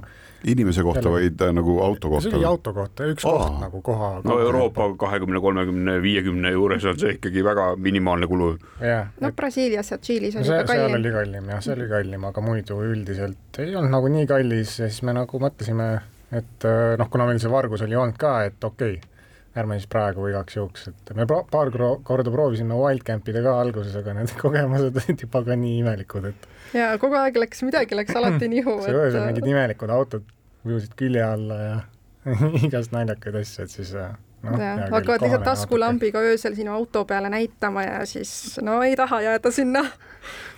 inimese 0.49 0.83
kohta 0.83 1.03
jälle... 1.03 1.13
vaid 1.15 1.41
äh, 1.45 1.53
nagu 1.55 1.77
auto 1.83 2.09
kohta? 2.09 2.29
see 2.29 2.37
oli 2.37 2.47
auto 2.49 2.73
kohta, 2.75 3.07
üks 3.13 3.25
Aa. 3.27 3.31
koht 3.37 3.57
nagu 3.63 3.81
koha 3.85 4.11
no 4.25 4.39
Euroopa 4.43 4.89
kahekümne, 4.99 5.41
kolmekümne, 5.43 5.97
viiekümne 6.03 6.51
juures 6.55 6.85
on 6.89 6.99
see 6.99 7.15
ikkagi 7.17 7.43
väga 7.45 7.73
minimaalne 7.75 8.27
kulu. 8.27 8.51
no 9.21 9.31
Brasiilias 9.35 9.91
ja 9.91 9.97
Tšiilis 9.97 10.39
oli 10.39 10.51
see, 10.51 10.61
ka 10.61 10.71
kallim. 10.73 10.85
seal 10.85 10.99
oli 10.99 11.15
kallim 11.17 11.51
jah, 11.55 11.65
see 11.65 11.75
oli 11.77 11.89
kallim, 11.91 12.29
aga 12.31 12.45
muidu 12.45 12.79
üldiselt 12.91 13.59
ei 13.59 13.75
olnud 13.75 13.95
nagu 13.95 14.15
nii 14.15 14.29
kallis 14.29 14.79
ja 14.79 14.87
siis 14.87 15.03
me 15.07 15.15
nagu 15.15 15.43
mõtlesime 15.43 15.91
et 16.31 16.67
äh, 16.67 16.95
noh, 16.99 17.09
kuna 17.11 17.27
meil 17.29 17.39
see 17.41 17.51
vargus 17.51 17.83
oli 17.85 17.97
olnud 17.97 18.19
ka, 18.19 18.35
et 18.49 18.63
okei 18.63 18.97
okay,, 18.99 19.19
ärme 19.59 19.79
siis 19.79 19.89
praegu 19.89 20.27
igaks 20.29 20.57
juhuks, 20.59 20.87
et 20.91 21.13
me 21.17 21.25
paar 21.29 21.71
korda 22.05 22.33
proovisime 22.33 22.77
wildcampida 22.77 23.41
ka 23.45 23.55
alguses, 23.63 23.95
aga 23.99 24.15
need 24.19 24.33
kogemused 24.43 25.01
olid 25.03 25.25
juba 25.25 25.43
ka 25.47 25.57
nii 25.59 25.79
imelikud, 25.83 26.29
et 26.31 26.49
ja 26.77 26.91
kogu 27.01 27.17
aeg 27.19 27.39
läks, 27.41 27.63
midagi 27.67 27.97
läks 27.97 28.17
alati 28.19 28.49
nihu 28.55 28.79
see 28.83 28.93
et... 28.93 29.01
öösel 29.05 29.25
mingid 29.25 29.49
imelikud 29.49 29.93
autod 29.93 30.27
ujusid 30.67 30.95
külje 30.99 31.25
alla 31.25 31.61
ja 31.63 31.77
igast 32.67 32.93
naljakaid 32.93 33.39
asju, 33.41 33.65
et 33.65 33.73
siis 33.73 33.95
äh, 33.97 34.13
noh, 34.43 34.59
hakkavad 34.91 35.25
lihtsalt 35.25 35.47
taskulambiga 35.47 36.21
öösel 36.31 36.55
sinu 36.57 36.73
auto 36.75 37.05
peale 37.05 37.31
näitama 37.31 37.83
ja 37.83 38.05
siis 38.09 38.59
no 38.63 38.81
ei 38.83 38.95
taha 38.99 39.21
jääda 39.25 39.51
sinna 39.51 39.85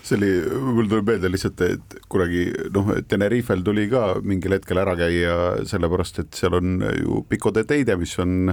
see 0.01 0.17
oli, 0.17 0.29
mul 0.75 0.87
tuleb 0.89 1.09
meelde 1.11 1.29
lihtsalt, 1.31 1.61
et 1.65 1.97
kunagi 2.11 2.45
noh, 2.73 2.93
Tenerifel 3.07 3.61
tuli 3.65 3.87
ka 3.91 4.15
mingil 4.25 4.55
hetkel 4.57 4.81
ära 4.81 4.95
käia, 4.99 5.35
sellepärast 5.69 6.23
et 6.23 6.37
seal 6.37 6.57
on 6.57 6.79
ju 6.97 7.21
Pico 7.29 7.53
de 7.53 7.63
Teide, 7.69 7.97
mis 8.01 8.15
on 8.21 8.49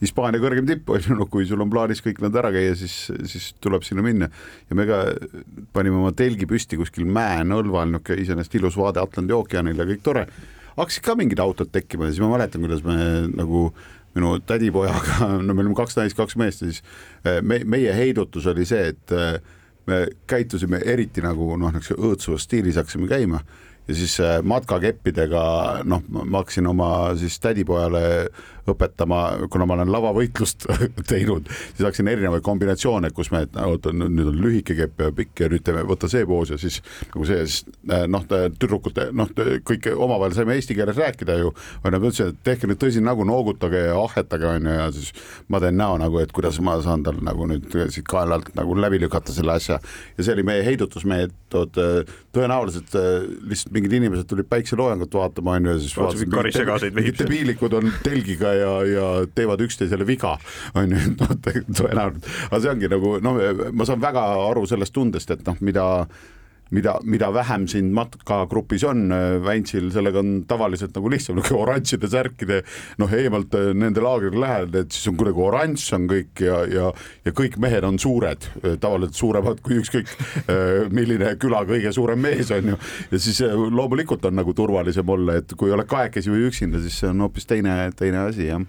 Hispaania 0.00 0.40
kõrgem 0.40 0.64
tipp, 0.68 0.88
on 0.88 1.02
ju, 1.04 1.14
noh, 1.16 1.28
kui 1.30 1.44
sul 1.48 1.60
on 1.60 1.70
plaanis 1.72 2.00
kõik 2.04 2.22
nad 2.24 2.36
ära 2.40 2.50
käia, 2.54 2.72
siis, 2.78 2.94
siis 3.28 3.50
tuleb 3.60 3.84
sinna 3.86 4.04
minna. 4.04 4.30
ja 4.70 4.76
me 4.78 4.86
ka 4.88 5.02
panime 5.76 6.00
oma 6.00 6.14
telgi 6.16 6.48
püsti 6.48 6.78
kuskil 6.80 7.04
mäenõlval, 7.04 7.92
niisugune 7.92 8.24
iseenesest 8.24 8.56
ilus 8.56 8.80
vaade 8.80 9.02
Atlandi 9.02 9.36
ookeanile, 9.36 9.86
kõik 9.92 10.02
tore. 10.06 10.26
hakkasid 10.78 11.04
ka 11.04 11.14
mingid 11.20 11.42
autod 11.42 11.68
tekkima 11.72 12.08
ja 12.08 12.14
siis 12.14 12.24
ma 12.24 12.32
mäletan, 12.32 12.64
kuidas 12.64 12.82
me 12.86 12.96
nagu 13.36 13.68
minu 14.16 14.36
tädipojaga, 14.46 15.30
no 15.46 15.54
me 15.54 15.64
olime 15.64 15.76
kaks 15.78 15.98
naist, 16.00 16.18
kaks 16.18 16.36
meest 16.40 16.64
ja 16.64 16.70
siis 16.70 16.82
eh, 17.24 17.40
me, 17.42 17.62
meie 17.64 17.94
heidutus 17.94 18.48
oli 18.50 18.66
see, 18.68 18.90
et 18.94 19.16
eh, 19.16 19.40
me 19.90 20.04
käitusime 20.30 20.82
eriti 20.84 21.22
nagu 21.24 21.54
noh, 21.58 21.72
niisuguse 21.74 21.98
õõtsuvas 21.98 22.46
stiilis 22.46 22.78
hakkasime 22.80 23.10
käima 23.10 23.42
ja 23.90 23.94
siis 23.94 24.20
äh, 24.20 24.38
matkakeppidega 24.42 25.42
noh, 25.88 26.04
ma 26.08 26.42
hakkasin 26.42 26.68
oma 26.70 26.90
siis 27.18 27.40
tädipojale 27.42 28.02
õpetama, 28.68 29.20
kuna 29.50 29.66
ma 29.68 29.78
olen 29.78 29.92
lavavõitlust 29.92 30.66
teinud, 31.10 31.48
siis 31.72 31.84
hakkasin 31.86 32.10
erinevaid 32.12 32.44
kombinatsioone, 32.46 33.12
kus 33.16 33.32
me, 33.34 33.44
oota 33.64 33.92
nüüd 33.96 34.32
on 34.32 34.40
lühike 34.42 34.76
kepp 34.78 35.04
ja 35.06 35.10
pikk 35.16 35.44
ja 35.44 35.50
nüüd 35.52 35.64
teeme, 35.66 35.84
võta 35.88 36.10
see 36.10 36.26
poos 36.28 36.52
ja 36.52 36.58
siis 36.60 36.80
nagu 37.12 37.28
see, 37.28 37.44
siis 37.46 37.64
äh, 37.90 38.06
noh, 38.10 38.26
tüdrukute 38.26 39.10
noh, 39.16 39.30
kõik 39.66 39.90
omavahel 39.96 40.36
saime 40.36 40.56
eesti 40.58 40.76
keeles 40.78 40.98
rääkida 41.00 41.38
ju, 41.40 41.54
onju, 41.84 41.96
ma 41.96 42.10
ütlesin, 42.10 42.34
et 42.34 42.42
tehke 42.46 42.70
nüüd 42.70 42.80
tõsine 42.82 43.08
nägu, 43.08 43.26
noogutage 43.28 43.86
ja 43.88 43.96
ahhetage 44.00 44.48
onju 44.50 44.76
ja 44.76 44.88
siis 44.94 45.12
ma 45.48 45.60
teen 45.62 45.78
näo 45.80 45.96
nagu, 46.00 46.20
et 46.22 46.32
kuidas 46.36 46.60
ma 46.64 46.76
saan 46.84 47.04
tal 47.06 47.20
nagu 47.24 47.48
nüüd 47.50 47.68
siit 47.92 48.06
kaela 48.10 48.38
alt 48.38 48.52
nagu 48.58 48.76
läbi 48.78 49.00
lükata 49.02 49.34
selle 49.34 49.56
asja. 49.56 49.78
Ja 50.16 50.24
see 50.24 50.34
oli 50.36 50.44
meie 50.46 50.64
heidutusmeetod, 50.66 51.78
tõenäoliselt 52.34 52.94
lihtsalt 53.50 53.74
mingid 53.74 53.94
inimesed 53.98 54.28
tulid 54.30 54.48
päikseloojangut 54.50 55.14
vaatama 55.14 55.56
onju 55.58 55.74
ja 55.74 55.78
siis 55.82 55.96
vaatasid, 55.98 56.96
mingid 56.96 57.18
debiilikud 57.20 57.76
on 57.80 57.90
telgiga 58.04 58.52
ja, 58.56 58.59
ja 58.88 59.06
teevad 59.34 59.62
üksteisele 59.64 60.06
viga, 60.08 60.36
on 60.74 60.92
ju, 60.94 61.14
noh, 61.20 61.32
tõenäoliselt, 61.44 62.28
aga 62.50 62.60
see 62.60 62.74
ongi 62.74 62.90
nagu 62.92 63.16
noh, 63.24 63.40
ma 63.72 63.88
saan 63.88 64.02
väga 64.02 64.26
aru 64.50 64.66
sellest 64.70 64.94
tundest, 64.96 65.32
et 65.34 65.46
noh, 65.48 65.58
mida 65.64 65.86
mida, 66.74 66.96
mida 67.04 67.30
vähem 67.34 67.66
siin 67.70 67.90
matkagrupis 67.96 68.84
on, 68.88 69.08
Väntsil 69.44 69.90
sellega 69.94 70.22
on 70.22 70.44
tavaliselt 70.48 70.94
nagu 70.96 71.10
lihtsam, 71.12 71.38
niisugune 71.38 71.62
oranžide 71.64 72.10
särkide 72.10 72.60
noh, 73.00 73.12
eemalt 73.14 73.54
äh, 73.58 73.70
nende 73.76 74.02
laagrile 74.04 74.40
lähed, 74.42 74.76
et 74.82 74.94
siis 74.94 75.10
on 75.10 75.18
kuidagi 75.20 75.44
oranž 75.44 75.86
on 75.96 76.08
kõik 76.10 76.44
ja, 76.44 76.62
ja 76.70 76.90
ja 77.24 77.34
kõik 77.36 77.58
mehed 77.62 77.84
on 77.86 77.98
suured, 78.00 78.46
tavaliselt 78.80 79.18
suuremad 79.18 79.60
kui 79.64 79.78
ükskõik 79.80 80.10
äh, 80.46 80.88
milline 80.94 81.34
küla 81.40 81.62
kõige 81.68 81.92
suurem 81.94 82.22
mees 82.22 82.50
on 82.54 82.72
ju, 82.74 82.80
ja 83.10 83.22
siis 83.22 83.42
äh, 83.46 83.54
loomulikult 83.54 84.24
on 84.28 84.38
nagu 84.40 84.54
turvalisem 84.56 85.14
olla, 85.16 85.40
et 85.40 85.54
kui 85.58 85.72
oled 85.74 85.88
kahekesi 85.90 86.32
või 86.32 86.48
üksinda, 86.50 86.82
siis 86.82 87.00
see 87.02 87.12
on 87.12 87.26
hoopis 87.26 87.48
teine, 87.50 87.76
teine 87.98 88.26
asi 88.28 88.50
jah 88.50 88.64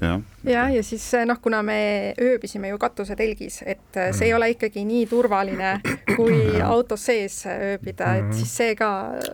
ja, 0.00 0.20
ja, 0.44 0.68
ja 0.70 0.82
siis 0.82 1.04
noh, 1.26 1.40
kuna 1.42 1.62
me 1.66 1.78
ööbisime 2.22 2.70
ju 2.70 2.78
katusetelgis, 2.78 3.60
et 3.66 3.96
äh, 3.96 4.10
see 4.12 4.26
mm. 4.26 4.26
ei 4.28 4.34
ole 4.34 4.50
ikkagi 4.54 4.84
nii 4.86 5.06
turvaline 5.10 5.72
kui 6.16 6.38
autos 6.62 7.08
sees 7.10 7.40
ööbida, 7.50 8.14
et 8.20 8.28
mm. 8.28 8.34
siis 8.38 8.56
see 8.60 8.74
ka. 8.78 8.90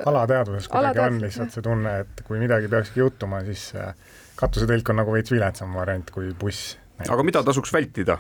alateadvuses 0.06 0.68
kuidagi 0.68 0.86
alateadvus, 0.86 1.16
on 1.16 1.26
lihtsalt 1.26 1.56
see 1.56 1.66
tunne, 1.66 1.96
et 2.04 2.22
kui 2.26 2.40
midagi 2.40 2.70
peakski 2.72 3.02
juhtuma, 3.04 3.42
siis 3.48 3.70
äh, 3.76 3.92
katusetelk 4.40 4.92
on 4.92 5.02
nagu 5.02 5.16
veits 5.16 5.34
viletsam 5.34 5.74
variant 5.76 6.10
kui 6.14 6.32
buss. 6.40 6.78
aga 7.08 7.26
mida 7.26 7.42
tasuks 7.44 7.72
vältida 7.74 8.18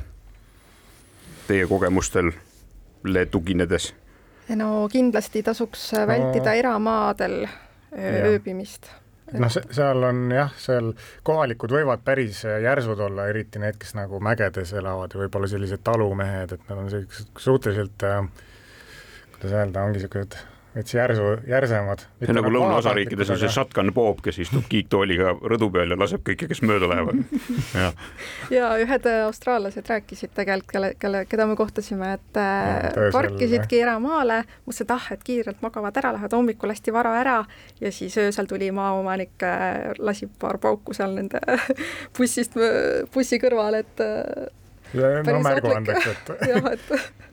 teie 1.48 1.68
kogemustele 1.70 3.26
tuginedes? 3.30 3.92
no 4.56 4.84
kindlasti 4.92 5.42
tasuks 5.42 5.92
vältida 6.06 6.50
no, 6.50 6.58
eramaadel 6.60 7.38
ööbimist 7.94 8.90
noh, 9.32 9.50
seal 9.50 10.08
on 10.08 10.24
jah, 10.34 10.52
seal 10.60 10.92
kohalikud 11.26 11.72
võivad 11.72 12.04
päris 12.04 12.42
järsud 12.44 13.00
olla, 13.06 13.28
eriti 13.32 13.62
need, 13.62 13.78
kes 13.80 13.94
nagu 13.98 14.20
mägedes 14.22 14.74
elavad 14.76 15.14
ja 15.14 15.22
võib-olla 15.24 15.50
sellised 15.50 15.84
talumehed, 15.84 16.56
et 16.56 16.66
nad 16.68 16.82
on 16.82 16.90
sellised 16.92 17.40
suhteliselt 17.46 18.04
äh, 18.08 18.20
kuidas 19.34 19.56
öelda, 19.58 19.84
ongi 19.84 19.98
niisugused 19.98 20.53
veits 20.74 20.94
järsu, 20.94 21.26
järsemad. 21.46 22.04
see 22.18 22.32
on 22.32 22.38
nagu 22.40 22.50
lõunaosariikides 22.54 23.30
on 23.30 23.38
see 23.38 23.50
shotgun 23.52 23.92
Bob, 23.94 24.20
kes 24.24 24.40
istub 24.42 24.66
kiiktooliga 24.70 25.34
rõdu 25.52 25.68
peal 25.74 25.94
ja 25.94 25.98
laseb 25.98 26.24
kõiki, 26.26 26.48
kes 26.50 26.62
mööda 26.66 26.88
lähevad 26.90 27.20
ja. 27.82 27.90
ja 28.54 28.70
ühed 28.82 29.08
austraallased 29.12 29.90
rääkisid 29.90 30.34
tegelikult, 30.34 30.72
kelle, 30.72 30.90
kelle, 31.00 31.22
keda 31.30 31.46
me 31.50 31.56
kohtasime, 31.58 32.14
et 32.18 32.40
ja, 32.40 33.06
parkisidki 33.14 33.80
eramaale, 33.84 34.42
mõtlesid, 34.64 34.88
et 34.88 34.96
ah, 34.96 35.08
et 35.14 35.22
kiirelt 35.26 35.62
magavad 35.64 36.02
ära, 36.02 36.14
lähevad 36.16 36.34
hommikul 36.38 36.74
hästi 36.74 36.94
vara 36.94 37.14
ära 37.20 37.36
ja 37.80 37.92
siis 37.94 38.16
öösel 38.20 38.50
tuli 38.50 38.70
maaomanik, 38.74 39.36
äh, 39.46 39.92
lasi 39.98 40.28
paar 40.40 40.58
pauku 40.62 40.96
seal 40.96 41.14
nende 41.18 41.42
bussist, 42.18 42.58
bussi 43.14 43.38
kõrval, 43.42 43.78
et 43.84 44.02
ja, 44.94 45.14
no 45.22 45.38
märguandeks, 45.44 46.10
et 46.14 46.34
jah, 46.50 46.72
et 46.74 47.32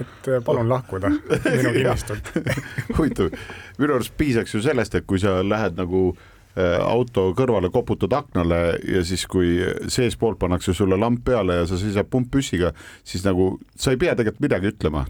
et 0.00 0.28
äh, 0.28 0.42
palun 0.44 0.68
lahkuda 0.68 1.10
minu 1.10 1.74
kinnistult 1.76 2.32
huvitav, 2.96 3.30
minu 3.78 3.98
arust 3.98 4.16
piisaks 4.18 4.54
ju 4.54 4.62
sellest, 4.64 4.98
et 4.98 5.06
kui 5.08 5.20
sa 5.22 5.38
lähed 5.44 5.78
nagu 5.78 6.02
äh, 6.12 6.78
auto 6.82 7.30
kõrvale 7.38 7.72
koputad 7.74 8.14
aknale 8.18 8.62
ja 8.86 9.04
siis, 9.06 9.26
kui 9.30 9.58
seestpoolt 9.90 10.40
pannakse 10.40 10.74
sulle 10.76 10.98
lamp 11.00 11.24
peale 11.26 11.62
ja 11.62 11.68
sa 11.68 11.78
seisad 11.80 12.10
pumppüssiga, 12.10 12.72
siis 13.04 13.26
nagu 13.26 13.56
sa 13.76 13.94
ei 13.94 14.00
pea 14.00 14.16
tegelikult 14.18 14.46
midagi 14.48 14.74
ütlema. 14.74 15.06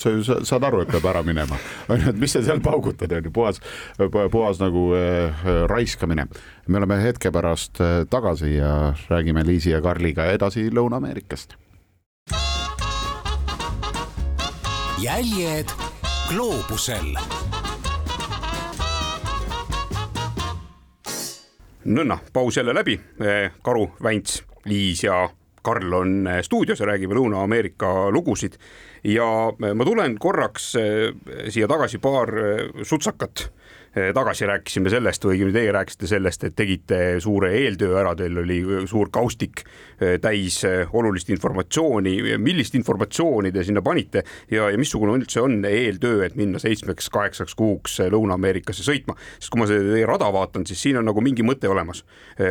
Sa 0.00 0.10
ju 0.10 0.22
saad 0.24 0.64
aru, 0.66 0.80
et 0.82 0.88
peab 0.90 1.04
ära 1.06 1.20
minema, 1.22 1.58
onju, 1.92 2.08
et 2.10 2.18
mis 2.18 2.32
sa 2.34 2.40
seal 2.42 2.62
paugutad, 2.64 3.12
onju, 3.12 3.30
puhas, 3.34 3.60
puhas 4.00 4.58
nagu 4.62 4.88
äh, 4.98 5.44
raiskamine. 5.70 6.26
me 6.66 6.80
oleme 6.80 6.98
hetke 7.02 7.30
pärast 7.30 7.80
äh, 7.80 8.02
tagasi 8.10 8.56
ja 8.56 8.94
räägime 9.10 9.46
Liisi 9.46 9.70
ja 9.70 9.82
Karliga 9.84 10.26
edasi 10.32 10.70
Lõuna-Ameerikast 10.70 11.58
jäljed 15.02 15.66
gloobusel. 16.28 17.14
nõnna, 21.84 22.18
paus 22.32 22.56
jälle 22.56 22.74
läbi. 22.74 23.00
Karu, 23.62 23.88
Vänts, 24.02 24.42
Liis 24.64 25.02
ja 25.04 25.28
Karl 25.62 25.92
on 25.92 26.28
stuudios 26.42 26.80
ja 26.80 26.86
räägime 26.86 27.14
Lõuna-Ameerika 27.14 28.10
lugusid. 28.10 28.54
ja 29.04 29.26
ma 29.74 29.84
tulen 29.84 30.18
korraks 30.18 30.72
siia 31.48 31.68
tagasi 31.68 31.98
paar 31.98 32.30
sutsakat 32.82 33.50
Eh, 33.50 33.61
tagasi 33.92 34.46
rääkisime 34.48 34.90
sellest 34.90 35.24
või 35.24 35.34
õigemini 35.36 35.52
teie 35.52 35.72
rääkisite 35.74 36.08
sellest, 36.08 36.44
et 36.46 36.54
tegite 36.56 36.98
suure 37.20 37.50
eeltöö 37.58 37.98
ära, 38.00 38.14
teil 38.16 38.38
oli 38.40 38.58
suur 38.88 39.10
kaustik 39.12 39.60
eh, 40.00 40.14
täis 40.20 40.62
olulist 40.92 41.28
informatsiooni. 41.28 42.14
millist 42.40 42.74
informatsiooni 42.78 43.52
te 43.52 43.64
sinna 43.64 43.82
panite 43.84 44.22
ja, 44.50 44.70
ja 44.72 44.78
missugune 44.80 45.18
üldse 45.18 45.42
on 45.44 45.60
eeltöö, 45.68 46.24
et 46.24 46.38
minna 46.40 46.58
seitsmeks-kaheksaks 46.62 47.54
kuuks 47.58 47.98
Lõuna-Ameerikasse 48.12 48.86
sõitma, 48.86 49.16
sest 49.38 49.52
kui 49.52 49.60
ma 49.60 49.68
seda 49.68 49.92
teie 49.92 50.08
rada 50.08 50.30
vaatan, 50.32 50.64
siis 50.66 50.80
siin 50.80 50.96
on 51.02 51.06
nagu 51.10 51.20
mingi 51.20 51.44
mõte 51.44 51.68
olemas. 51.68 52.04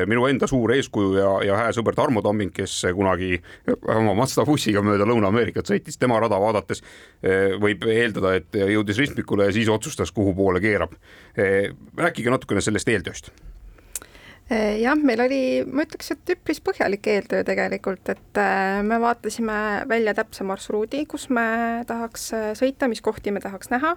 minu 0.07 0.27
enda 0.29 0.47
suur 0.47 0.75
eeskuju 0.75 1.17
ja, 1.17 1.31
ja 1.47 1.57
hää 1.57 1.73
sõber 1.73 1.97
Tarmo 1.97 2.21
Tamming, 2.21 2.53
kes 2.53 2.85
kunagi 2.93 3.41
oma 3.89 4.13
Mazda 4.13 4.45
bussiga 4.45 4.85
mööda 4.85 5.09
Lõuna-Ameerikat 5.09 5.73
sõitis, 5.73 5.97
tema 5.97 6.19
rada 6.21 6.37
vaadates 6.39 6.85
võib 7.61 7.83
eeldada, 7.89 8.35
et 8.37 8.61
jõudis 8.61 9.01
ristmikule 9.01 9.49
ja 9.49 9.55
siis 9.55 9.69
otsustas, 9.69 10.13
kuhu 10.13 10.35
poole 10.37 10.61
keerab 10.61 10.93
rääkige 11.37 12.33
natukene 12.33 12.61
sellest 12.61 12.89
eeltööst. 12.91 13.31
Eh, 14.51 14.81
jah, 14.81 14.97
meil 14.99 15.21
oli, 15.23 15.37
ma 15.63 15.85
ütleks, 15.85 16.09
et 16.11 16.31
üpris 16.33 16.57
põhjalik 16.59 17.07
eeltöö 17.07 17.45
tegelikult, 17.47 18.09
et 18.11 18.39
eh, 18.41 18.81
me 18.83 18.97
vaatasime 18.99 19.53
välja 19.87 20.11
täpse 20.17 20.43
marsruudi, 20.43 21.05
kus 21.07 21.29
me 21.31 21.45
tahaks 21.87 22.25
sõita, 22.59 22.89
mis 22.91 22.99
kohti 23.05 23.31
me 23.31 23.39
tahaks 23.39 23.71
näha. 23.71 23.93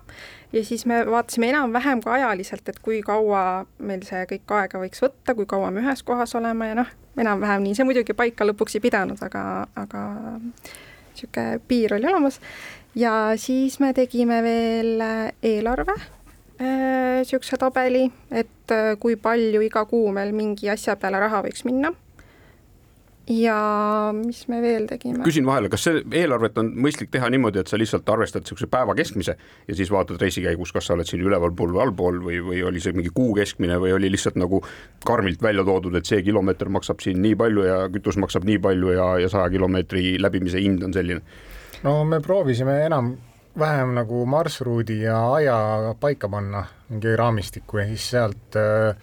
Ja 0.55 0.63
siis 0.63 0.87
me 0.87 1.01
vaatasime 1.11 1.51
enam-vähem 1.51 2.05
ka 2.05 2.15
ajaliselt, 2.21 2.71
et 2.71 2.79
kui 2.85 3.03
kaua 3.03 3.65
meil 3.83 4.07
see 4.07 4.23
kõik 4.31 4.55
aega 4.61 4.85
võiks 4.85 5.03
võtta, 5.03 5.35
kui 5.35 5.51
kaua 5.51 5.75
me 5.75 5.83
ühes 5.83 6.07
kohas 6.07 6.39
oleme 6.39 6.71
ja 6.71 6.79
noh, 6.85 6.97
enam-vähem 7.19 7.67
nii, 7.67 7.75
see 7.75 7.91
muidugi 7.91 8.15
paika 8.15 8.47
lõpuks 8.47 8.79
ei 8.79 8.87
pidanud, 8.87 9.19
aga, 9.27 9.45
aga 9.75 10.07
niisugune 10.39 11.63
piir 11.67 11.99
oli 11.99 12.13
olemas. 12.13 12.39
Ja 12.95 13.33
siis 13.43 13.81
me 13.83 13.91
tegime 13.97 14.39
veel 14.47 15.03
eelarve 15.43 15.99
niisuguse 16.65 17.57
äh, 17.57 17.61
tabeli, 17.61 18.07
et 18.31 18.73
äh, 18.73 18.95
kui 19.01 19.17
palju 19.17 19.63
iga 19.65 19.85
kuu 19.89 20.13
meil 20.15 20.33
mingi 20.37 20.71
asja 20.73 20.97
peale 21.01 21.21
raha 21.23 21.43
võiks 21.47 21.65
minna. 21.69 21.93
ja 23.25 23.57
mis 24.13 24.43
me 24.53 24.59
veel 24.61 24.85
tegime? 24.85 25.23
küsin 25.25 25.47
vahele, 25.49 25.71
kas 25.73 25.87
see 25.87 26.03
eelarvet 26.21 26.59
on 26.61 26.69
mõistlik 26.85 27.09
teha 27.15 27.31
niimoodi, 27.33 27.63
et 27.63 27.73
sa 27.73 27.79
lihtsalt 27.81 28.09
arvestad 28.13 28.45
niisuguse 28.45 28.69
päeva 28.69 28.93
keskmise 28.99 29.37
ja 29.69 29.77
siis 29.79 29.93
vaatad 29.93 30.21
reisi 30.21 30.45
käigus, 30.45 30.75
kas 30.77 30.91
sa 30.91 30.97
oled 30.97 31.09
siin 31.09 31.25
ülevalpool 31.25 31.73
või 31.73 31.85
allpool 31.87 32.21
või, 32.27 32.43
või 32.45 32.61
oli 32.69 32.85
see 32.85 32.93
mingi 32.93 33.15
kuu 33.15 33.33
keskmine 33.39 33.81
või 33.81 33.97
oli 33.97 34.13
lihtsalt 34.13 34.37
nagu 34.37 34.61
karmilt 35.09 35.43
välja 35.43 35.65
toodud, 35.65 35.97
et 35.97 36.11
see 36.11 36.21
kilomeeter 36.27 36.69
maksab 36.69 37.01
siin 37.01 37.23
nii 37.25 37.37
palju 37.41 37.65
ja 37.65 37.79
kütus 37.97 38.21
maksab 38.21 38.45
nii 38.45 38.61
palju 38.67 38.93
ja, 38.93 39.09
ja 39.25 39.33
saja 39.33 39.49
kilomeetri 39.57 40.19
läbimise 40.21 40.61
hind 40.61 40.85
on 40.85 40.93
selline? 40.93 41.25
no 41.85 42.03
me 42.05 42.21
proovisime 42.21 42.83
enam 42.85 43.15
vähem 43.59 43.95
nagu 43.95 44.25
marsruudi 44.27 45.03
ja 45.03 45.19
aja 45.35 45.95
paika 46.01 46.29
panna, 46.29 46.65
mingi 46.89 47.17
raamistiku 47.17 47.79
ja 47.79 47.87
siis 47.87 48.11
sealt 48.11 48.57
äh, 48.59 48.97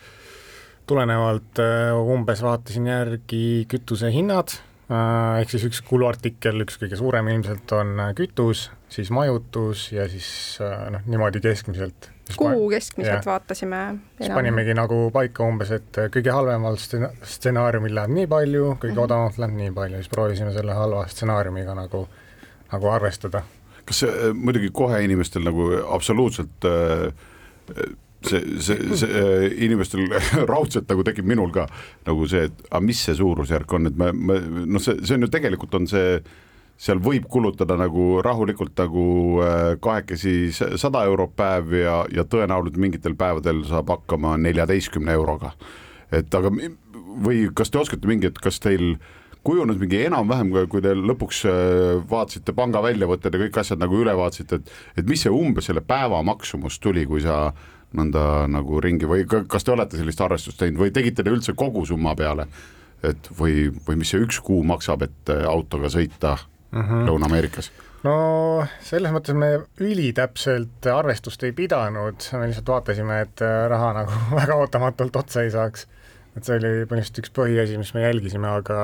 tulenevalt 0.92 1.62
äh, 1.62 1.96
umbes 1.96 2.42
vaatasin 2.44 2.88
järgi 2.90 3.66
kütusehinnad, 3.72 4.56
äh, 4.92 5.42
ehk 5.42 5.54
siis 5.54 5.66
üks 5.70 5.82
kuluartikkel, 5.88 6.64
üks 6.66 6.80
kõige 6.82 7.00
suurem 7.00 7.30
ilmselt 7.32 7.72
on 7.78 7.94
äh, 8.08 8.10
kütus, 8.18 8.68
siis 8.92 9.12
majutus 9.14 9.88
ja 9.94 10.08
siis 10.12 10.28
noh, 10.60 11.06
niimoodi 11.08 11.40
keskmiselt. 11.44 12.10
kuu 12.36 12.68
keskmiselt 12.72 13.22
ja. 13.22 13.28
vaatasime. 13.30 13.82
siis 14.20 14.34
panimegi 14.36 14.76
nagu 14.76 15.06
paika 15.16 15.48
umbes, 15.48 15.72
et 15.78 16.02
kõige 16.12 16.36
halvemal 16.36 16.80
stsenaariumil 16.80 17.96
läheb 17.96 18.18
nii 18.18 18.28
palju, 18.32 18.68
kõige 18.74 18.92
mm 18.92 18.98
-hmm. 18.98 19.06
odavamalt 19.06 19.40
läheb 19.40 19.58
nii 19.64 19.72
palju, 19.80 20.04
siis 20.04 20.12
proovisime 20.12 20.54
selle 20.58 20.76
halva 20.76 21.08
stsenaariumiga 21.08 21.78
nagu, 21.78 22.08
nagu 22.72 22.94
arvestada. 22.98 23.44
Kas 23.88 24.04
see 24.04 24.32
muidugi 24.38 24.72
kohe 24.76 25.02
inimestel 25.06 25.46
nagu 25.48 25.68
absoluutselt 25.96 26.68
äh, 26.68 27.12
see, 28.28 28.62
see, 28.62 28.98
see 28.98 29.08
äh, 29.08 29.48
inimestel 29.66 30.06
raudselt 30.52 30.90
nagu 30.92 31.06
tekib 31.08 31.28
minul 31.30 31.52
ka 31.54 31.68
nagu 32.08 32.28
see, 32.30 32.48
et 32.50 32.64
aga 32.70 32.84
mis 32.86 33.02
see 33.08 33.18
suurusjärk 33.18 33.76
on, 33.78 33.90
et 33.90 34.00
me, 34.00 34.12
me 34.14 34.40
noh, 34.66 34.82
see, 34.82 35.00
see 35.06 35.18
on 35.18 35.26
ju 35.26 35.32
tegelikult 35.34 35.78
on 35.80 35.88
see, 35.90 36.20
seal 36.82 37.02
võib 37.04 37.28
kulutada 37.32 37.78
nagu 37.80 38.22
rahulikult 38.26 38.78
nagu 38.82 39.06
äh, 39.46 39.64
kahekesi 39.82 40.36
sada 40.54 41.06
eurot 41.10 41.36
päev 41.38 41.74
ja, 41.78 42.02
ja 42.14 42.26
tõenäoliselt 42.28 42.82
mingitel 42.82 43.18
päevadel 43.18 43.64
saab 43.70 43.92
hakkama 43.94 44.38
neljateistkümne 44.42 45.18
euroga. 45.18 45.56
et 46.12 46.34
aga 46.36 46.52
või 47.22 47.48
kas 47.56 47.72
te 47.72 47.80
oskate 47.82 48.08
mingi, 48.08 48.30
et 48.30 48.40
kas 48.42 48.60
teil 48.64 48.96
kujunes 49.44 49.80
mingi 49.82 50.04
enam-vähem, 50.06 50.52
kui 50.70 50.84
te 50.84 50.94
lõpuks 50.98 51.44
äh, 51.50 52.02
vaatasite 52.10 52.54
panga 52.58 52.82
väljavõtted 52.86 53.36
ja 53.36 53.44
kõik 53.46 53.62
asjad 53.64 53.82
nagu 53.82 54.02
üle 54.02 54.16
vaatasite, 54.18 54.62
et, 54.62 54.74
et 55.02 55.08
mis 55.10 55.24
see 55.26 55.34
umbes 55.34 55.70
selle 55.70 55.84
päeva 55.86 56.22
maksumus 56.26 56.80
tuli, 56.84 57.08
kui 57.10 57.24
sa 57.26 57.48
nõnda 57.98 58.46
nagu 58.52 58.80
ringi 58.84 59.10
või 59.10 59.26
kas 59.28 59.66
te 59.68 59.74
olete 59.74 60.00
sellist 60.00 60.22
arvestust 60.24 60.62
teinud 60.62 60.80
või 60.80 60.94
tegite 60.96 61.26
te 61.26 61.34
üldse 61.34 61.58
kogusumma 61.58 62.16
peale? 62.16 62.48
et 63.02 63.32
või, 63.34 63.72
või 63.88 63.98
mis 63.98 64.12
see 64.14 64.22
üks 64.22 64.38
kuu 64.46 64.62
maksab, 64.68 65.02
et 65.08 65.32
äh, 65.34 65.46
autoga 65.50 65.90
sõita 65.90 66.36
mm 66.38 66.82
-hmm. 66.82 67.08
Lõuna-Ameerikas? 67.10 67.72
no 68.06 68.16
selles 68.86 69.14
mõttes 69.14 69.38
me 69.38 69.50
ülitäpselt 69.82 70.86
arvestust 70.86 71.44
ei 71.44 71.52
pidanud, 71.52 72.28
me 72.38 72.48
lihtsalt 72.48 72.70
vaatasime, 72.76 73.22
et 73.26 73.42
äh, 73.42 73.66
raha 73.70 73.94
nagu 74.02 74.22
väga 74.42 74.56
ootamatult 74.56 75.16
otsa 75.16 75.42
ei 75.42 75.52
saaks. 75.52 75.88
Et 76.38 76.48
see 76.48 76.58
oli 76.58 76.72
põhimõtteliselt 76.88 77.22
üks 77.24 77.34
põhiasi, 77.36 77.78
mis 77.82 77.94
me 77.96 78.06
jälgisime, 78.06 78.50
aga 78.62 78.80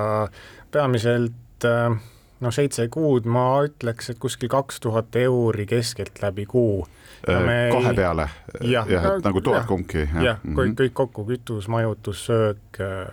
peamiselt 0.74 1.68
äh, 1.68 1.98
no 2.44 2.54
seitse 2.54 2.88
kuud, 2.94 3.28
ma 3.30 3.48
ütleks, 3.68 4.12
et 4.14 4.22
kuskil 4.22 4.52
kaks 4.52 4.82
tuhat 4.84 5.16
euri 5.20 5.68
keskeltläbi 5.70 6.48
kuu. 6.50 6.86
Äh, 7.28 7.50
kahe 7.74 7.96
peale? 7.98 8.30
ja, 8.62 8.86
jah, 8.90 9.12
et 9.16 9.26
nagu 9.26 9.44
tuhat 9.44 9.68
kumbki. 9.70 10.08
jah, 10.22 10.42
kõik, 10.44 10.74
mhm. 10.74 10.80
kõik 10.84 10.98
kokku, 11.02 11.28
kütus, 11.32 11.70
majutus, 11.72 12.26
söök, 12.28 12.82
äh, 12.84 13.08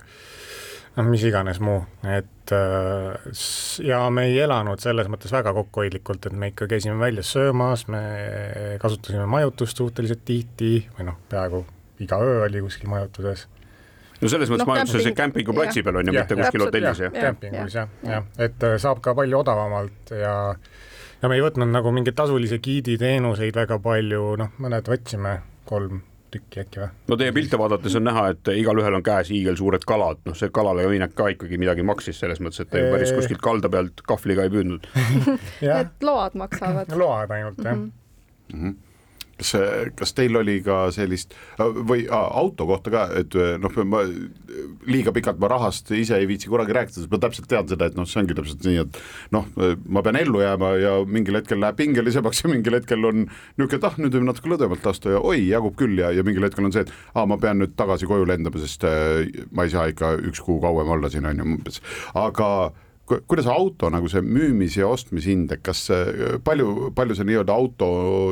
noh, 0.99 1.11
mis 1.11 1.24
iganes 1.26 1.62
muu, 1.64 1.85
et 2.07 2.30
ja 3.80 4.03
me 4.12 4.26
ei 4.28 4.35
elanud 4.45 4.82
selles 4.82 5.09
mõttes 5.09 5.32
väga 5.32 5.55
kokkuhoidlikult, 5.57 6.28
et 6.28 6.35
me 6.37 6.51
ikka 6.53 6.68
käisime 6.68 6.99
väljas 7.01 7.30
söömas, 7.32 7.87
me 7.89 8.03
kasutasime 8.82 9.24
majutust 9.32 9.80
suhteliselt 9.80 10.26
tihti 10.28 10.74
või 10.99 11.09
noh, 11.09 11.16
peaaegu 11.32 11.62
iga 12.05 12.18
öö 12.20 12.43
oli 12.45 12.61
kuskil 12.66 12.93
majutuses 12.93 13.47
no 14.20 14.30
selles 14.30 14.50
mõttes 14.52 14.66
no, 14.66 14.72
majutuses 14.72 15.02
camping... 15.02 15.18
kämpinguplatsi 15.20 15.84
peal 15.86 16.00
on 16.00 16.10
ju, 16.10 16.16
mitte 16.16 16.38
kuskil 16.38 16.66
hotellis 16.66 17.04
jah? 17.06 17.14
kämpingus 17.14 17.78
jah, 17.80 17.92
jah, 18.06 18.26
et 18.38 18.66
saab 18.82 19.02
ka 19.04 19.14
palju 19.18 19.42
odavamalt 19.42 20.14
ja 20.20 20.34
ja 21.22 21.30
me 21.30 21.38
ei 21.38 21.44
võtnud 21.44 21.70
nagu 21.72 21.92
mingeid 21.94 22.16
tasulisi 22.18 22.58
giiditeenuseid 22.62 23.56
väga 23.56 23.78
palju, 23.82 24.34
noh, 24.40 24.50
mõned 24.60 24.90
võtsime, 24.90 25.38
kolm 25.68 26.02
tükki 26.34 26.64
äkki 26.64 26.82
või? 26.82 26.88
no 27.10 27.18
teie 27.20 27.32
pilte 27.36 27.58
vaadates 27.60 27.96
on 27.98 28.06
näha, 28.08 28.26
et 28.34 28.50
igalühel 28.58 28.98
on 28.98 29.04
käes 29.06 29.30
hiigelsuured 29.32 29.86
kalad, 29.88 30.20
noh, 30.28 30.36
see 30.38 30.52
kalale 30.54 30.86
minek 30.90 31.14
ka 31.16 31.30
ikkagi 31.34 31.60
midagi 31.60 31.86
maksis 31.86 32.20
selles 32.20 32.42
mõttes, 32.44 32.64
et 32.64 32.72
te 32.72 32.82
ju 32.82 32.90
päris 32.92 33.14
kuskilt 33.16 33.42
kalda 33.44 33.70
pealt 33.72 34.04
kahvliga 34.06 34.46
ei 34.46 34.52
püüdnud. 34.52 34.88
Et 35.80 36.04
load 36.04 36.36
maksavad. 36.38 36.92
load 36.98 37.32
ainult 37.38 37.62
jah. 37.64 37.78
Mm. 37.78 37.92
-hmm 38.52 38.82
kas, 39.39 39.55
kas 39.99 40.14
teil 40.16 40.37
oli 40.41 40.59
ka 40.64 40.89
sellist 40.95 41.35
või 41.59 42.07
a, 42.09 42.20
auto 42.41 42.66
kohta 42.68 42.93
ka, 42.93 43.05
et 43.20 43.37
noh, 43.61 43.78
ma 43.89 44.05
liiga 44.89 45.12
pikalt 45.14 45.41
ma 45.43 45.51
rahast 45.53 45.91
ise 45.97 46.18
ei 46.18 46.28
viitsi 46.30 46.51
kunagi 46.53 46.76
rääkida, 46.76 47.01
sest 47.01 47.12
ma 47.12 47.20
täpselt 47.22 47.49
tean 47.51 47.68
seda, 47.70 47.89
et 47.91 47.99
noh, 47.99 48.09
see 48.09 48.22
ongi 48.22 48.37
täpselt 48.37 48.64
nii, 48.66 48.85
et 48.85 49.01
noh, 49.35 49.49
ma 49.89 50.05
pean 50.07 50.18
ellu 50.20 50.43
jääma 50.45 50.74
ja 50.82 50.95
mingil 51.09 51.41
hetkel 51.41 51.61
läheb 51.62 51.78
pingelisemaks 51.80 52.45
ja 52.45 52.53
mingil 52.53 52.78
hetkel 52.78 53.11
on 53.11 53.24
niisugune, 53.24 53.80
et 53.80 53.89
ah, 53.89 53.99
nüüd 54.01 54.18
võib 54.18 54.28
natuke 54.28 54.53
lõdvemalt 54.53 54.89
lasta 54.89 55.16
ja 55.16 55.22
oi, 55.24 55.41
jagub 55.51 55.76
küll 55.80 55.99
ja, 56.01 56.12
ja 56.14 56.24
mingil 56.26 56.47
hetkel 56.47 56.68
on 56.68 56.74
see, 56.74 56.87
et 56.87 56.95
aa, 57.14 57.26
ma 57.30 57.39
pean 57.41 57.61
nüüd 57.62 57.74
tagasi 57.78 58.09
koju 58.11 58.28
lendama, 58.28 58.62
sest 58.62 58.87
äh, 58.89 59.24
ma 59.55 59.66
ei 59.66 59.74
saa 59.74 59.89
ikka 59.93 60.14
üks 60.30 60.43
kuu 60.45 60.61
kauem 60.62 60.95
olla 60.97 61.11
siin 61.12 61.28
on 61.30 61.41
ju 61.41 61.49
umbes, 61.55 61.80
aga 62.18 62.51
kuidas 63.05 63.48
auto 63.50 63.90
nagu 63.92 64.09
see 64.09 64.22
müümis- 64.24 64.78
ja 64.78 64.88
ostmishind, 64.88 65.52
et 65.52 65.62
kas 65.64 65.86
palju, 66.44 66.90
palju 66.96 67.16
see 67.18 67.28
nii-öelda 67.28 67.55
auto 67.55 67.88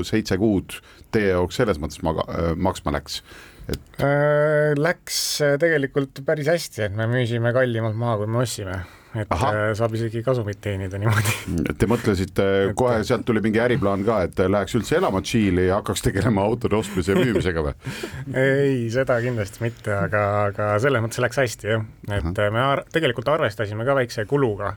seitse 0.08 0.38
kuud 0.40 0.78
teie 1.12 1.34
jaoks 1.34 1.60
selles 1.60 1.80
mõttes 1.82 2.02
maga, 2.06 2.24
maksma 2.56 2.94
läks? 2.96 3.20
et 3.68 4.02
äh,? 4.02 4.72
Läks 4.78 5.18
tegelikult 5.60 6.22
päris 6.26 6.48
hästi, 6.48 6.86
et 6.88 6.96
me 6.96 7.06
müüsime 7.10 7.52
kallimalt 7.54 7.98
maha, 7.98 8.22
kui 8.22 8.30
me 8.32 8.40
ostsime 8.42 8.80
et 9.14 9.32
Aha. 9.34 9.50
Äh, 9.52 9.72
saab 9.76 9.94
isegi 9.96 10.22
kasumit 10.24 10.60
teenida 10.64 10.98
niimoodi. 11.00 11.34
Te 11.78 11.88
mõtlesite 11.90 12.46
et... 12.68 12.74
kohe, 12.78 13.02
sealt 13.06 13.26
tuli 13.28 13.42
mingi 13.44 13.60
äriplaan 13.62 14.04
ka, 14.06 14.22
et 14.28 14.40
läheks 14.40 14.78
üldse 14.78 14.96
elama 14.98 15.20
Tšiili 15.24 15.66
ja 15.68 15.80
hakkaks 15.80 16.06
tegelema 16.06 16.46
autode 16.48 16.78
ostmise 16.78 17.12
ja 17.12 17.20
müümisega 17.20 17.66
või? 17.66 17.74
ei, 18.44 18.88
seda 18.94 19.18
kindlasti 19.24 19.64
mitte, 19.64 19.92
aga, 19.96 20.24
aga 20.48 20.70
selles 20.82 21.04
mõttes 21.04 21.22
läks 21.24 21.42
hästi 21.42 21.74
jah, 21.74 21.84
et 22.08 22.32
Aha. 22.32 22.48
me 22.54 22.64
ar 22.64 22.84
tegelikult 22.92 23.28
arvestasime 23.34 23.86
ka 23.88 23.98
väikse 24.00 24.26
kuluga. 24.30 24.76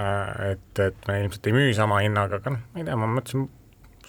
Äh, 0.00 0.52
et, 0.52 0.70
et 0.80 1.08
me 1.08 1.18
ilmselt 1.24 1.48
ei 1.48 1.56
müü 1.56 1.74
sama 1.76 2.00
hinnaga, 2.04 2.40
aga 2.42 2.54
noh, 2.54 2.64
ma 2.72 2.80
ei 2.82 2.88
tea, 2.88 2.96
ma 3.00 3.08
mõtlesin 3.16 3.48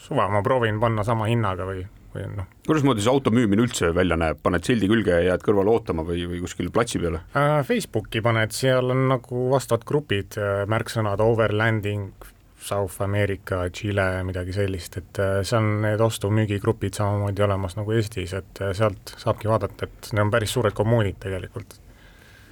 suva, 0.04 0.28
ma 0.32 0.44
proovin 0.44 0.80
panna 0.84 1.06
sama 1.08 1.28
hinnaga 1.32 1.68
või 1.68 1.86
või 2.14 2.28
noh. 2.38 2.50
kuidasmoodi 2.68 3.04
see 3.04 3.14
auto 3.14 3.34
müümine 3.34 3.66
üldse 3.66 3.94
välja 3.96 4.18
näeb, 4.20 4.42
paned 4.44 4.66
sildi 4.68 4.90
külge 4.92 5.16
ja 5.16 5.34
jääd 5.34 5.46
kõrvale 5.46 5.74
ootama 5.74 6.06
või, 6.08 6.26
või 6.30 6.44
kuskil 6.44 6.72
platsi 6.74 7.02
peale 7.04 7.24
äh,? 7.34 7.60
Facebooki 7.68 8.22
paned, 8.26 8.54
seal 8.56 8.94
on 8.94 9.08
nagu 9.14 9.48
vastavad 9.54 9.86
grupid, 9.88 10.38
äh, 10.42 10.64
märksõnad 10.70 11.24
overlanding, 11.24 12.32
South 12.64 13.02
America, 13.04 13.66
Chile, 13.76 14.08
midagi 14.24 14.56
sellist, 14.56 14.98
et 15.02 15.20
äh, 15.20 15.42
see 15.44 15.60
on 15.60 15.82
need 15.84 16.02
ostu-müügigrupid 16.04 16.96
samamoodi 16.96 17.44
olemas 17.44 17.76
nagu 17.80 17.96
Eestis, 17.96 18.36
et 18.40 18.64
äh, 18.64 18.72
sealt 18.78 19.16
saabki 19.20 19.52
vaadata, 19.52 19.90
et 19.90 20.14
need 20.14 20.28
on 20.28 20.32
päris 20.34 20.56
suured 20.56 20.76
kommuunid 20.78 21.20
tegelikult 21.24 21.80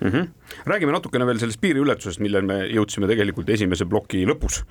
mm. 0.02 0.10
-hmm. 0.10 0.28
räägime 0.66 0.92
natukene 0.92 1.26
veel 1.26 1.40
sellest 1.40 1.62
piiriületusest, 1.62 2.20
millele 2.20 2.48
me 2.48 2.58
jõudsime 2.68 3.08
tegelikult 3.08 3.50
esimese 3.50 3.86
ploki 3.86 4.26
lõpus 4.26 4.64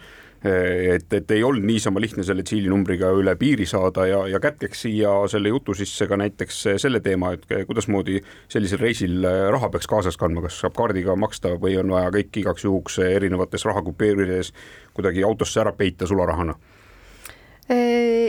et, 0.44 1.12
et 1.12 1.30
ei 1.30 1.42
olnud 1.44 1.64
niisama 1.68 2.00
lihtne 2.00 2.24
selle 2.24 2.42
tsiilinumbriga 2.42 3.10
üle 3.12 3.34
piiri 3.36 3.66
saada 3.68 4.06
ja, 4.08 4.22
ja 4.28 4.40
kätkeks 4.40 4.86
siia 4.86 5.12
selle 5.28 5.52
jutu 5.52 5.74
sisse 5.76 6.06
ka 6.08 6.16
näiteks 6.16 6.62
selle 6.80 7.00
teema, 7.04 7.34
et 7.36 7.44
kuidasmoodi 7.68 8.22
sellisel 8.48 8.80
reisil 8.80 9.26
raha 9.52 9.68
peaks 9.68 9.86
kaasas 9.86 10.16
kandma, 10.16 10.46
kas 10.46 10.60
saab 10.62 10.76
kaardiga 10.78 11.16
maksta 11.16 11.52
või 11.60 11.76
on 11.80 11.92
vaja 11.92 12.12
kõik 12.16 12.40
igaks 12.42 12.64
juhuks 12.64 12.98
erinevates 13.04 13.64
rahakupeerides 13.68 14.54
kuidagi 14.96 15.24
autosse 15.24 15.60
ära 15.60 15.72
peita 15.72 16.08
sularahana? 16.08 16.56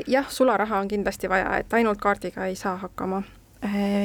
jah, 0.08 0.28
sularaha 0.30 0.84
on 0.84 0.88
kindlasti 0.88 1.30
vaja, 1.30 1.56
et 1.58 1.74
ainult 1.74 1.98
kaardiga 2.02 2.46
ei 2.46 2.56
saa 2.56 2.76
hakkama 2.78 3.24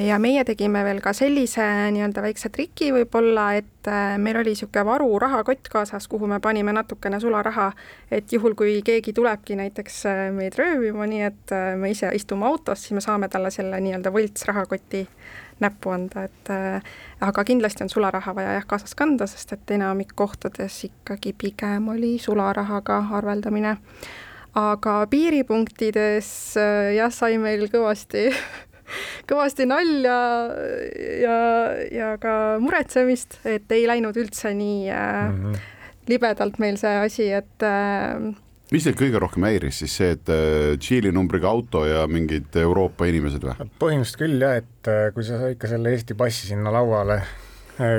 ja 0.06 0.18
meie 0.20 0.42
tegime 0.44 0.82
veel 0.84 0.98
ka 1.00 1.14
sellise 1.16 1.64
nii-öelda 1.94 2.20
väikse 2.20 2.50
triki 2.52 2.90
võib-olla, 2.92 3.46
et 3.56 3.88
äh, 3.88 4.16
meil 4.20 4.36
oli 4.42 4.52
niisugune 4.52 4.84
varu 4.84 5.08
rahakott 5.22 5.70
kaasas, 5.72 6.08
kuhu 6.12 6.28
me 6.28 6.40
panime 6.44 6.74
natukene 6.76 7.20
sularaha, 7.20 7.70
et 8.12 8.32
juhul, 8.32 8.52
kui 8.58 8.82
keegi 8.84 9.14
tulebki 9.16 9.56
näiteks 9.56 10.02
äh, 10.10 10.20
meid 10.36 10.58
röövima, 10.60 11.08
nii 11.08 11.22
et 11.30 11.56
äh, 11.56 11.70
me 11.80 11.94
ise 11.94 12.12
istume 12.14 12.44
autos, 12.46 12.84
siis 12.84 12.98
me 12.98 13.04
saame 13.04 13.30
talle 13.32 13.50
selle 13.54 13.80
nii-öelda 13.80 14.12
võltsrahakoti 14.12 15.06
näppu 15.64 15.88
anda, 15.88 16.26
et 16.28 16.50
aga 17.24 17.42
kindlasti 17.48 17.80
on 17.86 17.88
sularaha 17.88 18.34
vaja 18.36 18.58
jah, 18.58 18.66
kaasas 18.68 18.92
kanda, 18.92 19.24
sest 19.24 19.54
et 19.56 19.70
enamik 19.72 20.12
kohtades 20.12 20.82
ikkagi 20.84 21.32
pigem 21.32 21.88
oli 21.94 22.18
sularahaga 22.20 22.98
arveldamine. 23.16 23.78
aga 24.52 24.98
piiripunktides 25.08 26.28
jah, 26.98 27.08
sai 27.08 27.40
meil 27.40 27.70
kõvasti 27.72 28.28
kõvasti 29.30 29.66
nalja 29.68 30.16
ja, 31.22 31.38
ja 31.92 32.10
ka 32.22 32.56
muretsemist, 32.62 33.40
et 33.48 33.70
ei 33.76 33.86
läinud 33.88 34.16
üldse 34.20 34.54
nii 34.56 34.90
äh, 34.90 35.22
mm 35.28 35.38
-hmm. 35.44 35.62
libedalt 36.12 36.58
meil 36.62 36.76
see 36.80 36.96
asi, 37.04 37.30
et 37.32 37.66
äh, 37.66 38.34
mis 38.72 38.84
teid 38.84 38.98
kõige 38.98 39.22
rohkem 39.22 39.46
häiris 39.46 39.78
siis 39.84 39.96
see, 39.96 40.10
et 40.16 40.28
äh, 40.28 40.76
Tšiili 40.78 41.12
numbriga 41.12 41.48
auto 41.48 41.86
ja 41.86 42.06
mingid 42.06 42.56
Euroopa 42.56 43.06
inimesed 43.06 43.42
või? 43.42 43.70
põhimõtteliselt 43.78 44.22
küll 44.22 44.40
jah, 44.40 44.56
et 44.62 45.14
kui 45.14 45.24
sa 45.24 45.48
ikka 45.50 45.68
selle 45.68 45.90
Eesti 45.90 46.14
passi 46.14 46.46
sinna 46.46 46.72
lauale 46.72 47.22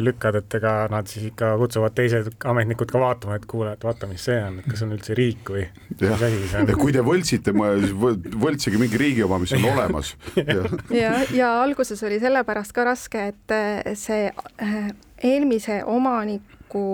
lükkad, 0.01 0.35
et 0.39 0.55
ega 0.57 0.73
nad 0.91 1.09
siis 1.09 1.27
ikka 1.29 1.51
kutsuvad 1.61 1.93
teised 1.97 2.29
ametnikud 2.49 2.89
ka 2.91 3.01
vaatama, 3.01 3.37
et 3.37 3.45
kuule, 3.49 3.73
et 3.77 3.83
vaata, 3.85 4.09
mis 4.09 4.23
see 4.29 4.37
on, 4.41 4.59
et 4.61 4.69
kas 4.69 4.83
on 4.85 4.93
üldse 4.95 5.17
riik 5.17 5.51
või 5.53 5.65
mis 5.91 6.13
asi 6.15 6.49
see 6.51 6.63
on. 6.63 6.71
kui 6.81 6.95
te 6.95 7.03
võltsite, 7.05 7.53
siis 7.53 7.93
võltsige 8.41 8.81
mingi 8.81 9.01
riigi 9.01 9.25
oma, 9.25 9.39
mis 9.43 9.53
on 9.57 9.67
olemas. 9.73 10.15
ja, 10.39 10.63
ja, 10.93 11.11
ja 11.33 11.51
alguses 11.61 12.01
oli 12.07 12.19
sellepärast 12.23 12.73
ka 12.73 12.87
raske, 12.89 13.27
et 13.33 13.53
äh, 13.55 13.93
see 13.99 14.31
äh, 14.31 14.89
eelmise 15.23 15.83
omaniku 15.85 16.87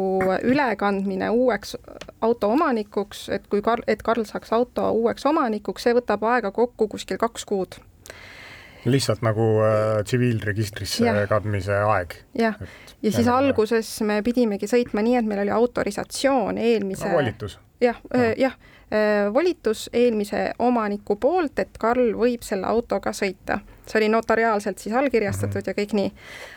ülekandmine 0.43 1.31
uueks 1.31 1.77
auto 2.21 2.51
omanikuks, 2.55 3.27
et 3.35 3.47
kui 3.51 3.63
Karl, 3.63 3.83
et 3.87 4.03
Karl 4.03 4.27
saaks 4.27 4.53
auto 4.53 4.91
uueks 4.91 5.25
omanikuks, 5.31 5.87
see 5.87 5.95
võtab 5.95 6.27
aega 6.35 6.51
kokku 6.51 6.91
kuskil 6.91 7.19
kaks 7.21 7.47
kuud 7.47 7.79
lihtsalt 8.85 9.21
nagu 9.25 9.45
äh, 9.63 10.03
tsiviilregistrisse 10.03 11.07
äh, 11.09 11.23
kandmise 11.29 11.77
aeg. 11.87 12.15
jah, 12.37 12.57
ja 13.01 13.11
siis 13.11 13.27
alguses 13.31 13.89
me 14.07 14.21
pidimegi 14.25 14.67
sõitma 14.69 15.03
nii, 15.05 15.17
et 15.21 15.29
meil 15.29 15.43
oli 15.45 15.53
autorisatsioon 15.55 16.59
eelmise 16.61 17.07
no, 17.07 17.17
volitus. 17.17 17.57
Jah, 17.83 17.99
äh, 18.15 18.33
jah, 18.39 18.57
äh, 18.91 19.27
volitus 19.33 19.89
eelmise 19.93 20.51
omaniku 20.59 21.17
poolt, 21.19 21.59
et 21.59 21.77
Karl 21.79 22.13
võib 22.17 22.43
selle 22.47 22.67
autoga 22.69 23.15
sõita. 23.15 23.59
See 23.87 23.99
oli 23.99 24.09
notariaalselt 24.09 24.77
siis 24.77 24.95
allkirjastatud 24.95 25.55
mm 25.55 25.61
-hmm. 25.61 25.69
ja 25.69 25.73
kõik 25.83 25.93
nii. 25.93 26.11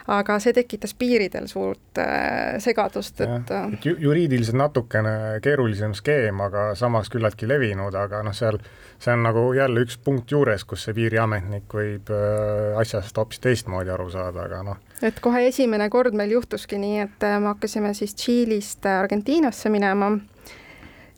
aga 0.06 0.38
see 0.38 0.52
tekitas 0.52 0.94
piiridel 0.94 1.46
suurt 1.46 1.98
äh, 1.98 2.58
segadust, 2.58 3.20
et, 3.20 3.50
äh, 3.50 3.72
et 3.72 3.84
ju 3.84 3.96
juriidiliselt 3.98 4.56
natukene 4.56 5.40
keerulisem 5.42 5.94
skeem, 5.94 6.40
aga 6.40 6.74
samas 6.74 7.10
küllaltki 7.10 7.48
levinud, 7.48 7.94
aga 7.94 8.22
noh, 8.22 8.34
seal 8.34 8.58
see 8.98 9.12
on 9.12 9.22
nagu 9.22 9.52
jälle 9.52 9.80
üks 9.80 9.98
punkt 10.04 10.30
juures, 10.30 10.64
kus 10.64 10.84
see 10.84 10.94
piiriametnik 10.94 11.74
võib 11.74 12.10
äh, 12.10 12.78
asjast 12.78 13.16
hoopis 13.16 13.40
teistmoodi 13.40 13.90
aru 13.90 14.10
saada, 14.10 14.42
aga 14.42 14.62
noh. 14.62 14.78
et 15.02 15.20
kohe 15.20 15.46
esimene 15.46 15.90
kord 15.90 16.14
meil 16.14 16.30
juhtuski 16.30 16.78
nii, 16.78 17.00
et 17.00 17.28
me 17.40 17.52
hakkasime 17.52 17.94
siis 17.94 18.14
Tšiilist 18.14 18.86
Argentiinasse 18.86 19.68
minema 19.68 20.18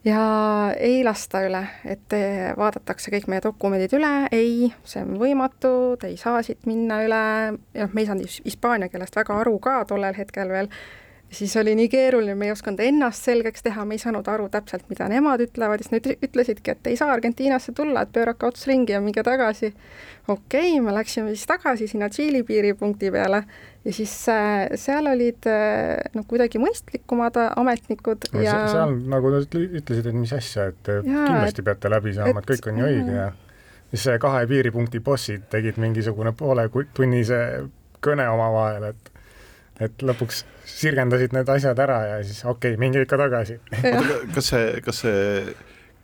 ja 0.04 0.20
ei 0.78 1.02
lasta 1.04 1.42
üle, 1.46 1.64
et 1.84 2.14
vaadatakse 2.56 3.12
kõik 3.14 3.26
meie 3.30 3.42
dokumendid 3.44 3.96
üle, 3.98 4.12
ei, 4.32 4.70
see 4.86 5.02
on 5.02 5.18
võimatu, 5.20 5.72
te 6.00 6.12
ei 6.12 6.16
saa 6.20 6.42
siit 6.46 6.68
minna 6.68 7.02
üle, 7.06 7.24
ja 7.74 7.86
noh, 7.86 7.92
me 7.94 8.04
ei 8.04 8.08
saanud 8.08 8.38
hispaania 8.46 8.90
keelest 8.92 9.18
väga 9.18 9.40
aru 9.42 9.58
ka 9.62 9.82
tollel 9.90 10.16
hetkel 10.18 10.52
veel, 10.54 10.70
siis 11.30 11.56
oli 11.60 11.74
nii 11.76 11.88
keeruline, 11.92 12.34
me 12.38 12.48
ei 12.48 12.52
osanud 12.54 12.80
ennast 12.80 13.26
selgeks 13.28 13.64
teha, 13.66 13.84
me 13.84 13.98
ei 13.98 14.02
saanud 14.02 14.28
aru 14.30 14.48
täpselt, 14.52 14.86
mida 14.88 15.08
nemad 15.10 15.42
ütlevad, 15.44 15.82
siis 15.82 15.92
nad 15.92 16.06
ütlesidki, 16.14 16.72
et 16.72 16.88
ei 16.88 16.96
saa 16.96 17.10
Argentiinasse 17.12 17.74
tulla, 17.76 18.06
et 18.06 18.12
pöörake 18.14 18.48
ots 18.48 18.66
ringi 18.70 18.94
ja 18.94 19.02
minge 19.04 19.22
tagasi. 19.26 19.74
okei 20.28 20.72
okay,, 20.72 20.80
me 20.84 20.94
läksime 20.94 21.34
siis 21.34 21.46
tagasi 21.46 21.88
sinna 21.88 22.08
Tšiili 22.08 22.42
piiripunkti 22.42 23.10
peale 23.10 23.44
ja 23.86 23.94
siis 23.94 24.12
äh, 24.32 24.68
seal 24.80 25.06
olid 25.10 25.46
äh, 25.50 25.98
noh, 26.14 26.26
kuidagi 26.28 26.60
mõistlikumad 26.62 27.38
ametnikud 27.48 28.30
no, 28.34 28.42
ja 28.44 28.56
seal 28.72 28.96
nagu 29.10 29.32
nad 29.34 29.58
ütlesid, 29.58 30.08
et 30.10 30.16
mis 30.16 30.32
asja, 30.36 30.70
et 30.72 30.90
ja, 30.92 31.02
kindlasti 31.04 31.62
et, 31.62 31.68
peate 31.70 31.92
läbi 31.92 32.14
saama, 32.16 32.42
et 32.42 32.50
kõik 32.52 32.72
on 32.72 32.82
ju 32.82 32.88
õige 32.88 33.20
ja 33.20 33.28
siis 33.90 34.08
see 34.08 34.18
kahe 34.22 34.46
piiripunkti 34.50 35.00
bossid 35.04 35.46
tegid 35.52 35.78
mingisugune 35.80 36.34
pooletunnise 36.36 37.40
kõne 38.04 38.28
omavahel, 38.30 38.90
et 38.92 39.14
et 39.78 40.02
lõpuks 40.02 40.42
sirgendasid 40.66 41.34
need 41.36 41.50
asjad 41.52 41.78
ära 41.78 41.98
ja 42.08 42.14
siis 42.26 42.40
okei 42.42 42.74
okay,, 42.74 42.80
minge 42.82 43.02
ikka 43.04 43.18
tagasi. 43.20 43.60
kas 44.34 44.50
see, 44.50 44.80
kas 44.82 45.04
see 45.04 45.20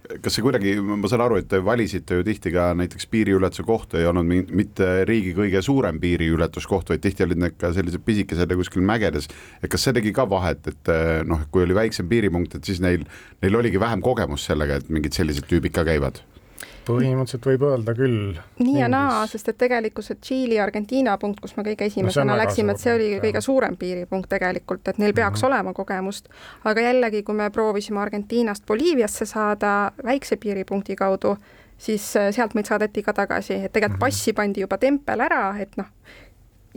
kas 0.05 0.37
see 0.37 0.45
kuidagi, 0.45 0.75
ma 0.85 1.09
saan 1.09 1.25
aru, 1.25 1.39
et 1.41 1.49
te 1.49 1.61
valisite 1.65 2.19
ju 2.19 2.25
tihti 2.27 2.53
ka 2.55 2.69
näiteks 2.77 3.09
piiriületuse 3.13 3.65
kohta 3.67 4.01
ei 4.01 4.09
olnud 4.11 4.29
mitte 4.29 4.89
riigi 5.09 5.33
kõige 5.37 5.63
suurem 5.65 6.01
piiriületuskoht, 6.03 6.93
vaid 6.93 7.05
tihti 7.05 7.25
olid 7.25 7.41
need 7.41 7.57
ka 7.61 7.73
sellised 7.77 8.05
pisikesed 8.05 8.51
ja 8.51 8.59
kuskil 8.61 8.85
mägedes. 8.85 9.31
et 9.63 9.71
kas 9.73 9.87
see 9.87 9.97
tegi 9.97 10.13
ka 10.13 10.29
vahet, 10.29 10.69
et 10.69 10.93
noh, 11.29 11.47
kui 11.51 11.65
oli 11.65 11.77
väiksem 11.77 12.09
piiripunkt, 12.11 12.59
et 12.59 12.69
siis 12.69 12.83
neil, 12.85 13.09
neil 13.43 13.57
oligi 13.57 13.81
vähem 13.81 14.05
kogemust 14.05 14.53
sellega, 14.53 14.81
et 14.81 14.93
mingid 14.93 15.17
sellised 15.17 15.49
tüübid 15.49 15.73
ka 15.73 15.87
käivad? 15.89 16.21
Põhimõtteliselt 16.87 17.49
võib 17.49 17.65
öelda 17.69 17.95
küll. 17.97 18.39
nii 18.61 18.79
ja 18.81 18.89
naa, 18.93 19.25
sest 19.31 19.49
et 19.53 19.59
tegelikult 19.61 20.07
see 20.07 20.21
Tšiili-Argentiina 20.21 21.17
punkt, 21.21 21.41
kus 21.41 21.57
me 21.57 21.65
kõige 21.67 21.89
esimesena 21.91 22.33
no 22.33 22.39
läksime, 22.41 22.75
et 22.75 22.83
see 22.83 22.95
oli 22.95 23.11
kõige 23.23 23.43
suurem 23.45 23.77
piiripunkt 23.81 24.31
tegelikult, 24.35 24.87
et 24.89 24.99
neil 24.99 25.15
peaks 25.15 25.41
mm 25.41 25.47
-hmm. 25.47 25.53
olema 25.53 25.73
kogemust. 25.73 26.29
aga 26.65 26.81
jällegi, 26.81 27.23
kui 27.23 27.35
me 27.35 27.51
proovisime 27.51 28.01
Argentiinast 28.01 28.67
Boliiviasse 28.67 29.27
saada 29.27 29.93
väikse 30.05 30.37
piiripunkti 30.37 30.97
kaudu, 30.97 31.37
siis 31.79 32.17
äh, 32.17 32.33
sealt 32.35 32.55
meid 32.55 32.67
saadeti 32.67 33.03
ka 33.03 33.13
tagasi, 33.13 33.55
et 33.55 33.73
tegelikult 33.73 33.97
-hmm. 33.97 34.07
passi 34.07 34.33
pandi 34.33 34.61
juba 34.61 34.79
tempel 34.79 35.21
ära, 35.21 35.57
et 35.61 35.77
noh, 35.77 35.87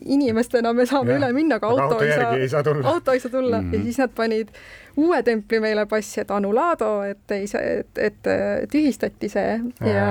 inimestena 0.06 0.74
me 0.74 0.86
saame 0.86 1.14
ja. 1.14 1.18
üle 1.20 1.30
minna, 1.34 1.58
aga 1.58 1.70
auto, 1.70 1.84
auto 1.84 2.06
ei 2.06 2.14
saa, 2.14 2.34
ei 2.38 2.50
saa 2.50 2.64
tulla, 2.64 2.88
auto 2.90 3.14
ei 3.16 3.20
saa 3.20 3.32
tulla 3.32 3.62
mm. 3.62 3.74
ja 3.74 3.84
siis 3.84 4.00
nad 4.02 4.14
panid 4.16 4.52
uue 4.98 5.22
templi 5.24 5.60
meile 5.62 5.86
passi, 5.90 6.22
et 6.22 6.32
Anulado, 6.32 6.92
et 7.06 7.36
ei 7.36 7.48
saa, 7.50 7.62
et, 7.62 8.02
et 8.02 8.32
tühistati 8.72 9.30
see 9.30 9.54
ja, 9.82 9.88
ja. 9.88 10.10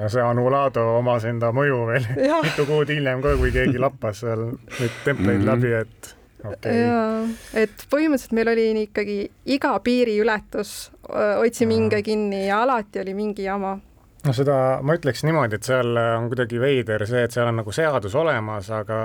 ja 0.00 0.10
see 0.12 0.22
Anulado 0.22 0.84
omas 0.98 1.26
enda 1.30 1.50
mõju 1.54 1.80
veel 1.90 2.10
mitu 2.46 2.66
kuud 2.68 2.92
hiljem 2.94 3.24
ka, 3.24 3.36
kui 3.40 3.54
keegi 3.54 3.80
lappas 3.82 4.22
seal 4.24 4.50
neid 4.52 5.00
templeid 5.04 5.40
mm 5.40 5.42
-hmm. 5.42 5.50
läbi, 5.50 5.72
et 5.80 6.14
okay.. 6.44 6.78
jaa, 6.84 7.24
et 7.64 7.88
põhimõtteliselt 7.90 8.38
meil 8.38 8.52
oli 8.54 8.68
ikkagi 8.84 9.18
iga 9.56 9.74
piiriületus, 9.80 10.92
hoidsime 11.10 11.74
hinge 11.74 12.02
kinni 12.02 12.46
ja 12.46 12.62
alati 12.62 13.02
oli 13.02 13.14
mingi 13.14 13.50
jama 13.50 13.78
no 14.24 14.34
seda 14.36 14.58
ma 14.82 14.96
ütleks 14.98 15.24
niimoodi, 15.26 15.58
et 15.58 15.68
seal 15.68 15.94
on 16.00 16.28
kuidagi 16.32 16.60
veider 16.62 17.06
see, 17.08 17.24
et 17.26 17.34
seal 17.34 17.50
on 17.50 17.60
nagu 17.62 17.74
seadus 17.74 18.14
olemas, 18.18 18.70
aga 18.74 19.00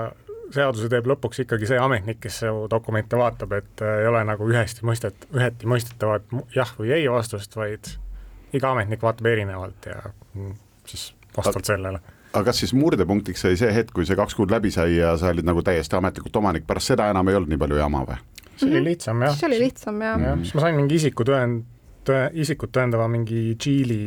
seaduse 0.54 0.90
teeb 0.90 1.06
lõpuks 1.06 1.44
ikkagi 1.44 1.68
see 1.70 1.78
ametnik, 1.78 2.20
kes 2.24 2.42
su 2.44 2.66
dokumente 2.70 3.18
vaatab, 3.18 3.54
et 3.60 3.84
ei 3.86 4.08
ole 4.10 4.22
nagu 4.26 4.48
ühesti 4.50 4.86
mõistet, 4.86 5.28
üheti 5.36 5.68
mõistetavat 5.70 6.32
jah 6.56 6.72
või 6.78 6.94
ei 6.96 7.10
vastust, 7.10 7.54
vaid 7.58 7.92
iga 8.56 8.72
ametnik 8.74 9.02
vaatab 9.02 9.30
erinevalt 9.30 9.90
ja 9.92 10.00
siis 10.90 11.12
vastavalt 11.36 11.70
sellele 11.70 12.00
aga 12.30 12.44
kas 12.50 12.60
siis 12.62 12.72
murdepunktiks 12.78 13.42
sai 13.44 13.56
see 13.58 13.70
hetk, 13.74 13.92
kui 13.94 14.06
see 14.06 14.18
kaks 14.18 14.36
kuud 14.38 14.52
läbi 14.54 14.70
sai 14.74 14.94
ja 14.96 15.16
sa 15.18 15.32
olid 15.34 15.46
nagu 15.46 15.62
täiesti 15.66 15.98
ametlikult 15.98 16.36
omanik, 16.42 16.66
pärast 16.66 16.92
seda 16.92 17.08
enam 17.10 17.28
ei 17.30 17.38
olnud 17.38 17.50
nii 17.50 17.60
palju 17.60 17.80
jama 17.80 18.04
või? 18.06 18.18
see 18.60 18.70
oli 18.70 18.82
lihtsam 18.90 19.24
jah. 19.26 19.36
see 19.36 19.48
oli 19.50 19.60
lihtsam 19.64 20.02
jah 20.04 20.26
ja,. 20.26 20.34
siis 20.42 20.54
ma 20.56 20.66
sain 20.66 20.78
mingi 20.78 20.98
isikutõend 21.00 21.66
tõe, 22.06 22.20
isikut 22.42 22.72
tõendava 22.74 23.06
mingi 23.10 23.54
Tšiili 23.60 23.98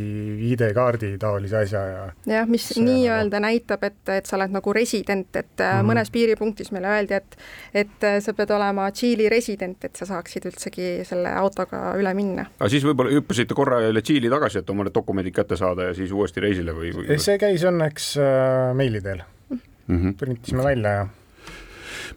ID-kaardi 0.52 1.14
taolise 1.22 1.60
asja 1.64 1.84
ja 1.88 2.04
jah, 2.30 2.50
mis 2.50 2.66
nii-öelda 2.78 3.42
näitab, 3.44 3.84
et, 3.88 4.02
et 4.16 4.30
sa 4.30 4.38
oled 4.38 4.54
nagu 4.56 4.74
resident, 4.76 5.28
et 5.36 5.48
mm 5.58 5.64
-hmm. 5.64 5.90
mõnes 5.92 6.12
piiripunktis 6.12 6.72
meile 6.76 6.92
öeldi, 6.96 7.14
et 7.14 7.38
et 7.74 8.04
äh, 8.04 8.20
sa 8.22 8.34
pead 8.34 8.52
olema 8.52 8.90
Tšiili 8.92 9.30
resident, 9.30 9.86
et 9.86 9.96
sa 9.96 10.06
saaksid 10.06 10.46
üldsegi 10.46 11.06
selle 11.06 11.30
autoga 11.30 11.94
üle 11.98 12.14
minna. 12.14 12.46
aga 12.60 12.70
siis 12.70 12.84
võib-olla 12.84 13.12
hüppasite 13.12 13.54
korra 13.54 13.82
jälle 13.82 14.02
Tšiili 14.02 14.30
tagasi, 14.30 14.60
et 14.60 14.70
oma 14.70 14.84
need 14.84 14.96
dokumendid 14.96 15.34
kätte 15.34 15.58
saada 15.58 15.84
ja 15.84 15.94
siis 15.94 16.12
uuesti 16.12 16.40
reisile 16.40 16.72
või, 16.72 16.94
või...? 16.96 17.20
see 17.20 17.38
käis 17.38 17.64
õnneks 17.64 18.16
äh, 18.18 18.74
meili 18.76 19.02
teel 19.02 19.24
mm 19.50 20.00
-hmm.. 20.00 20.18
printisime 20.18 20.64
välja 20.64 20.90
ja 20.90 21.08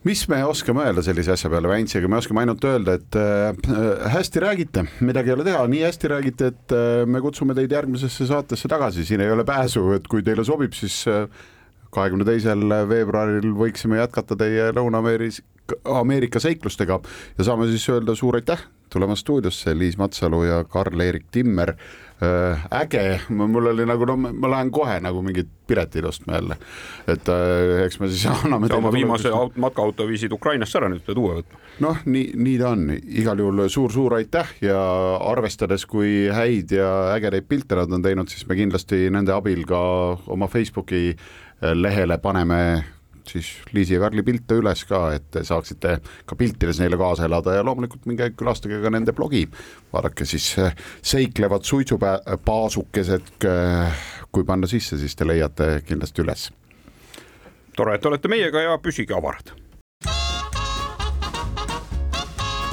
mis 0.04 0.26
me 0.28 0.42
oskame 0.44 0.84
öelda 0.84 1.02
sellise 1.06 1.32
asja 1.34 1.50
peale, 1.52 1.70
Väntsiga, 1.70 2.08
me 2.08 2.20
oskame 2.20 2.42
ainult 2.44 2.64
öelda, 2.68 2.96
et 3.00 3.18
äh, 3.20 4.06
hästi 4.12 4.42
räägite, 4.44 4.86
midagi 5.00 5.32
ei 5.32 5.36
ole 5.38 5.46
teha, 5.48 5.64
nii 5.72 5.82
hästi 5.86 6.12
räägite, 6.12 6.52
et 6.52 6.76
äh, 6.76 7.02
me 7.08 7.22
kutsume 7.24 7.56
teid 7.56 7.72
järgmisesse 7.72 8.28
saatesse 8.28 8.70
tagasi, 8.70 9.06
siin 9.08 9.24
ei 9.24 9.32
ole 9.32 9.44
pääsu, 9.48 9.88
et 9.96 10.08
kui 10.10 10.24
teile 10.26 10.44
sobib, 10.46 10.76
siis 10.76 11.02
äh, 11.10 11.26
kahekümne 11.94 12.26
teisel 12.28 12.64
veebruaril 12.90 13.52
võiksime 13.56 14.00
jätkata 14.02 14.36
teie 14.38 14.72
Lõuna-Ameerika 14.76 15.44
Ameerika 15.90 16.38
seiklustega. 16.38 17.00
Ja 17.38 17.44
saame 17.48 17.66
siis 17.66 17.88
öelda 17.90 18.14
suur 18.14 18.36
aitäh 18.38 18.60
tulemast 18.92 19.24
stuudiosse, 19.24 19.74
Liis 19.74 19.96
Matsalu 19.98 20.44
ja 20.46 20.64
Karl-Erik 20.64 21.26
Timmer. 21.34 21.74
Äh, 21.74 22.05
äge, 22.80 23.20
mul 23.28 23.66
oli 23.72 23.84
nagu 23.86 24.06
no 24.08 24.16
ma 24.16 24.48
lähen 24.48 24.70
kohe 24.72 24.96
nagu 25.04 25.20
mingit 25.22 25.50
piletit 25.66 26.04
ostma 26.04 26.38
jälle, 26.38 26.56
et 27.06 27.28
äh, 27.28 27.84
eks 27.84 28.00
me 28.00 28.08
siis 28.08 28.24
anname. 28.32 28.70
oma 28.72 28.92
viimase 28.92 29.32
matkaauto 29.56 30.06
viisid 30.08 30.32
Ukrainasse 30.32 30.78
ära, 30.80 30.88
nüüd 30.88 31.04
pead 31.04 31.20
uue 31.20 31.40
võtma. 31.40 31.60
noh, 31.84 32.00
nii, 32.06 32.30
nii 32.40 32.56
ta 32.62 32.72
on, 32.72 32.88
igal 32.96 33.42
juhul 33.44 33.66
suur-suur 33.68 34.16
aitäh 34.16 34.54
ja 34.64 34.80
arvestades, 35.28 35.84
kui 35.86 36.30
häid 36.32 36.72
ja 36.78 36.90
ägedaid 37.18 37.48
pilte 37.48 37.76
nad 37.76 37.92
on 37.92 38.04
teinud, 38.04 38.32
siis 38.32 38.48
me 38.48 38.56
kindlasti 38.56 39.10
nende 39.12 39.36
abil 39.36 39.66
ka 39.68 39.80
oma 40.32 40.48
Facebooki 40.48 41.10
lehele 41.60 42.18
paneme 42.20 42.62
siis 43.30 43.50
Liisi 43.72 43.96
ja 43.96 44.00
Karli 44.00 44.22
pilte 44.26 44.58
üles 44.60 44.84
ka, 44.88 45.00
et 45.16 45.38
saaksite 45.46 45.98
ka 46.26 46.38
piltides 46.38 46.80
neile 46.82 46.98
kaasa 47.00 47.26
elada 47.28 47.56
ja 47.56 47.64
loomulikult 47.66 48.06
minge 48.06 48.30
külastage 48.38 48.80
ka 48.82 48.92
nende 48.92 49.14
blogi. 49.16 49.46
vaadake 49.92 50.24
siis 50.24 50.48
eh, 50.58 50.74
seiklevad 51.02 51.64
suitsupaasukesed, 51.64 53.32
eh, 53.50 54.08
kui 54.32 54.44
panna 54.44 54.66
sisse, 54.66 54.98
siis 54.98 55.16
te 55.16 55.26
leiate 55.26 55.82
kindlasti 55.86 56.22
üles. 56.22 56.50
tore, 57.76 57.94
et 57.94 58.06
olete 58.06 58.28
meiega 58.28 58.60
ja 58.60 58.78
püsige 58.78 59.14
avarad. 59.14 59.54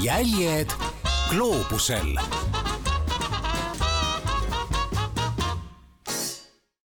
jäljed 0.04 0.74
gloobusel 1.30 2.18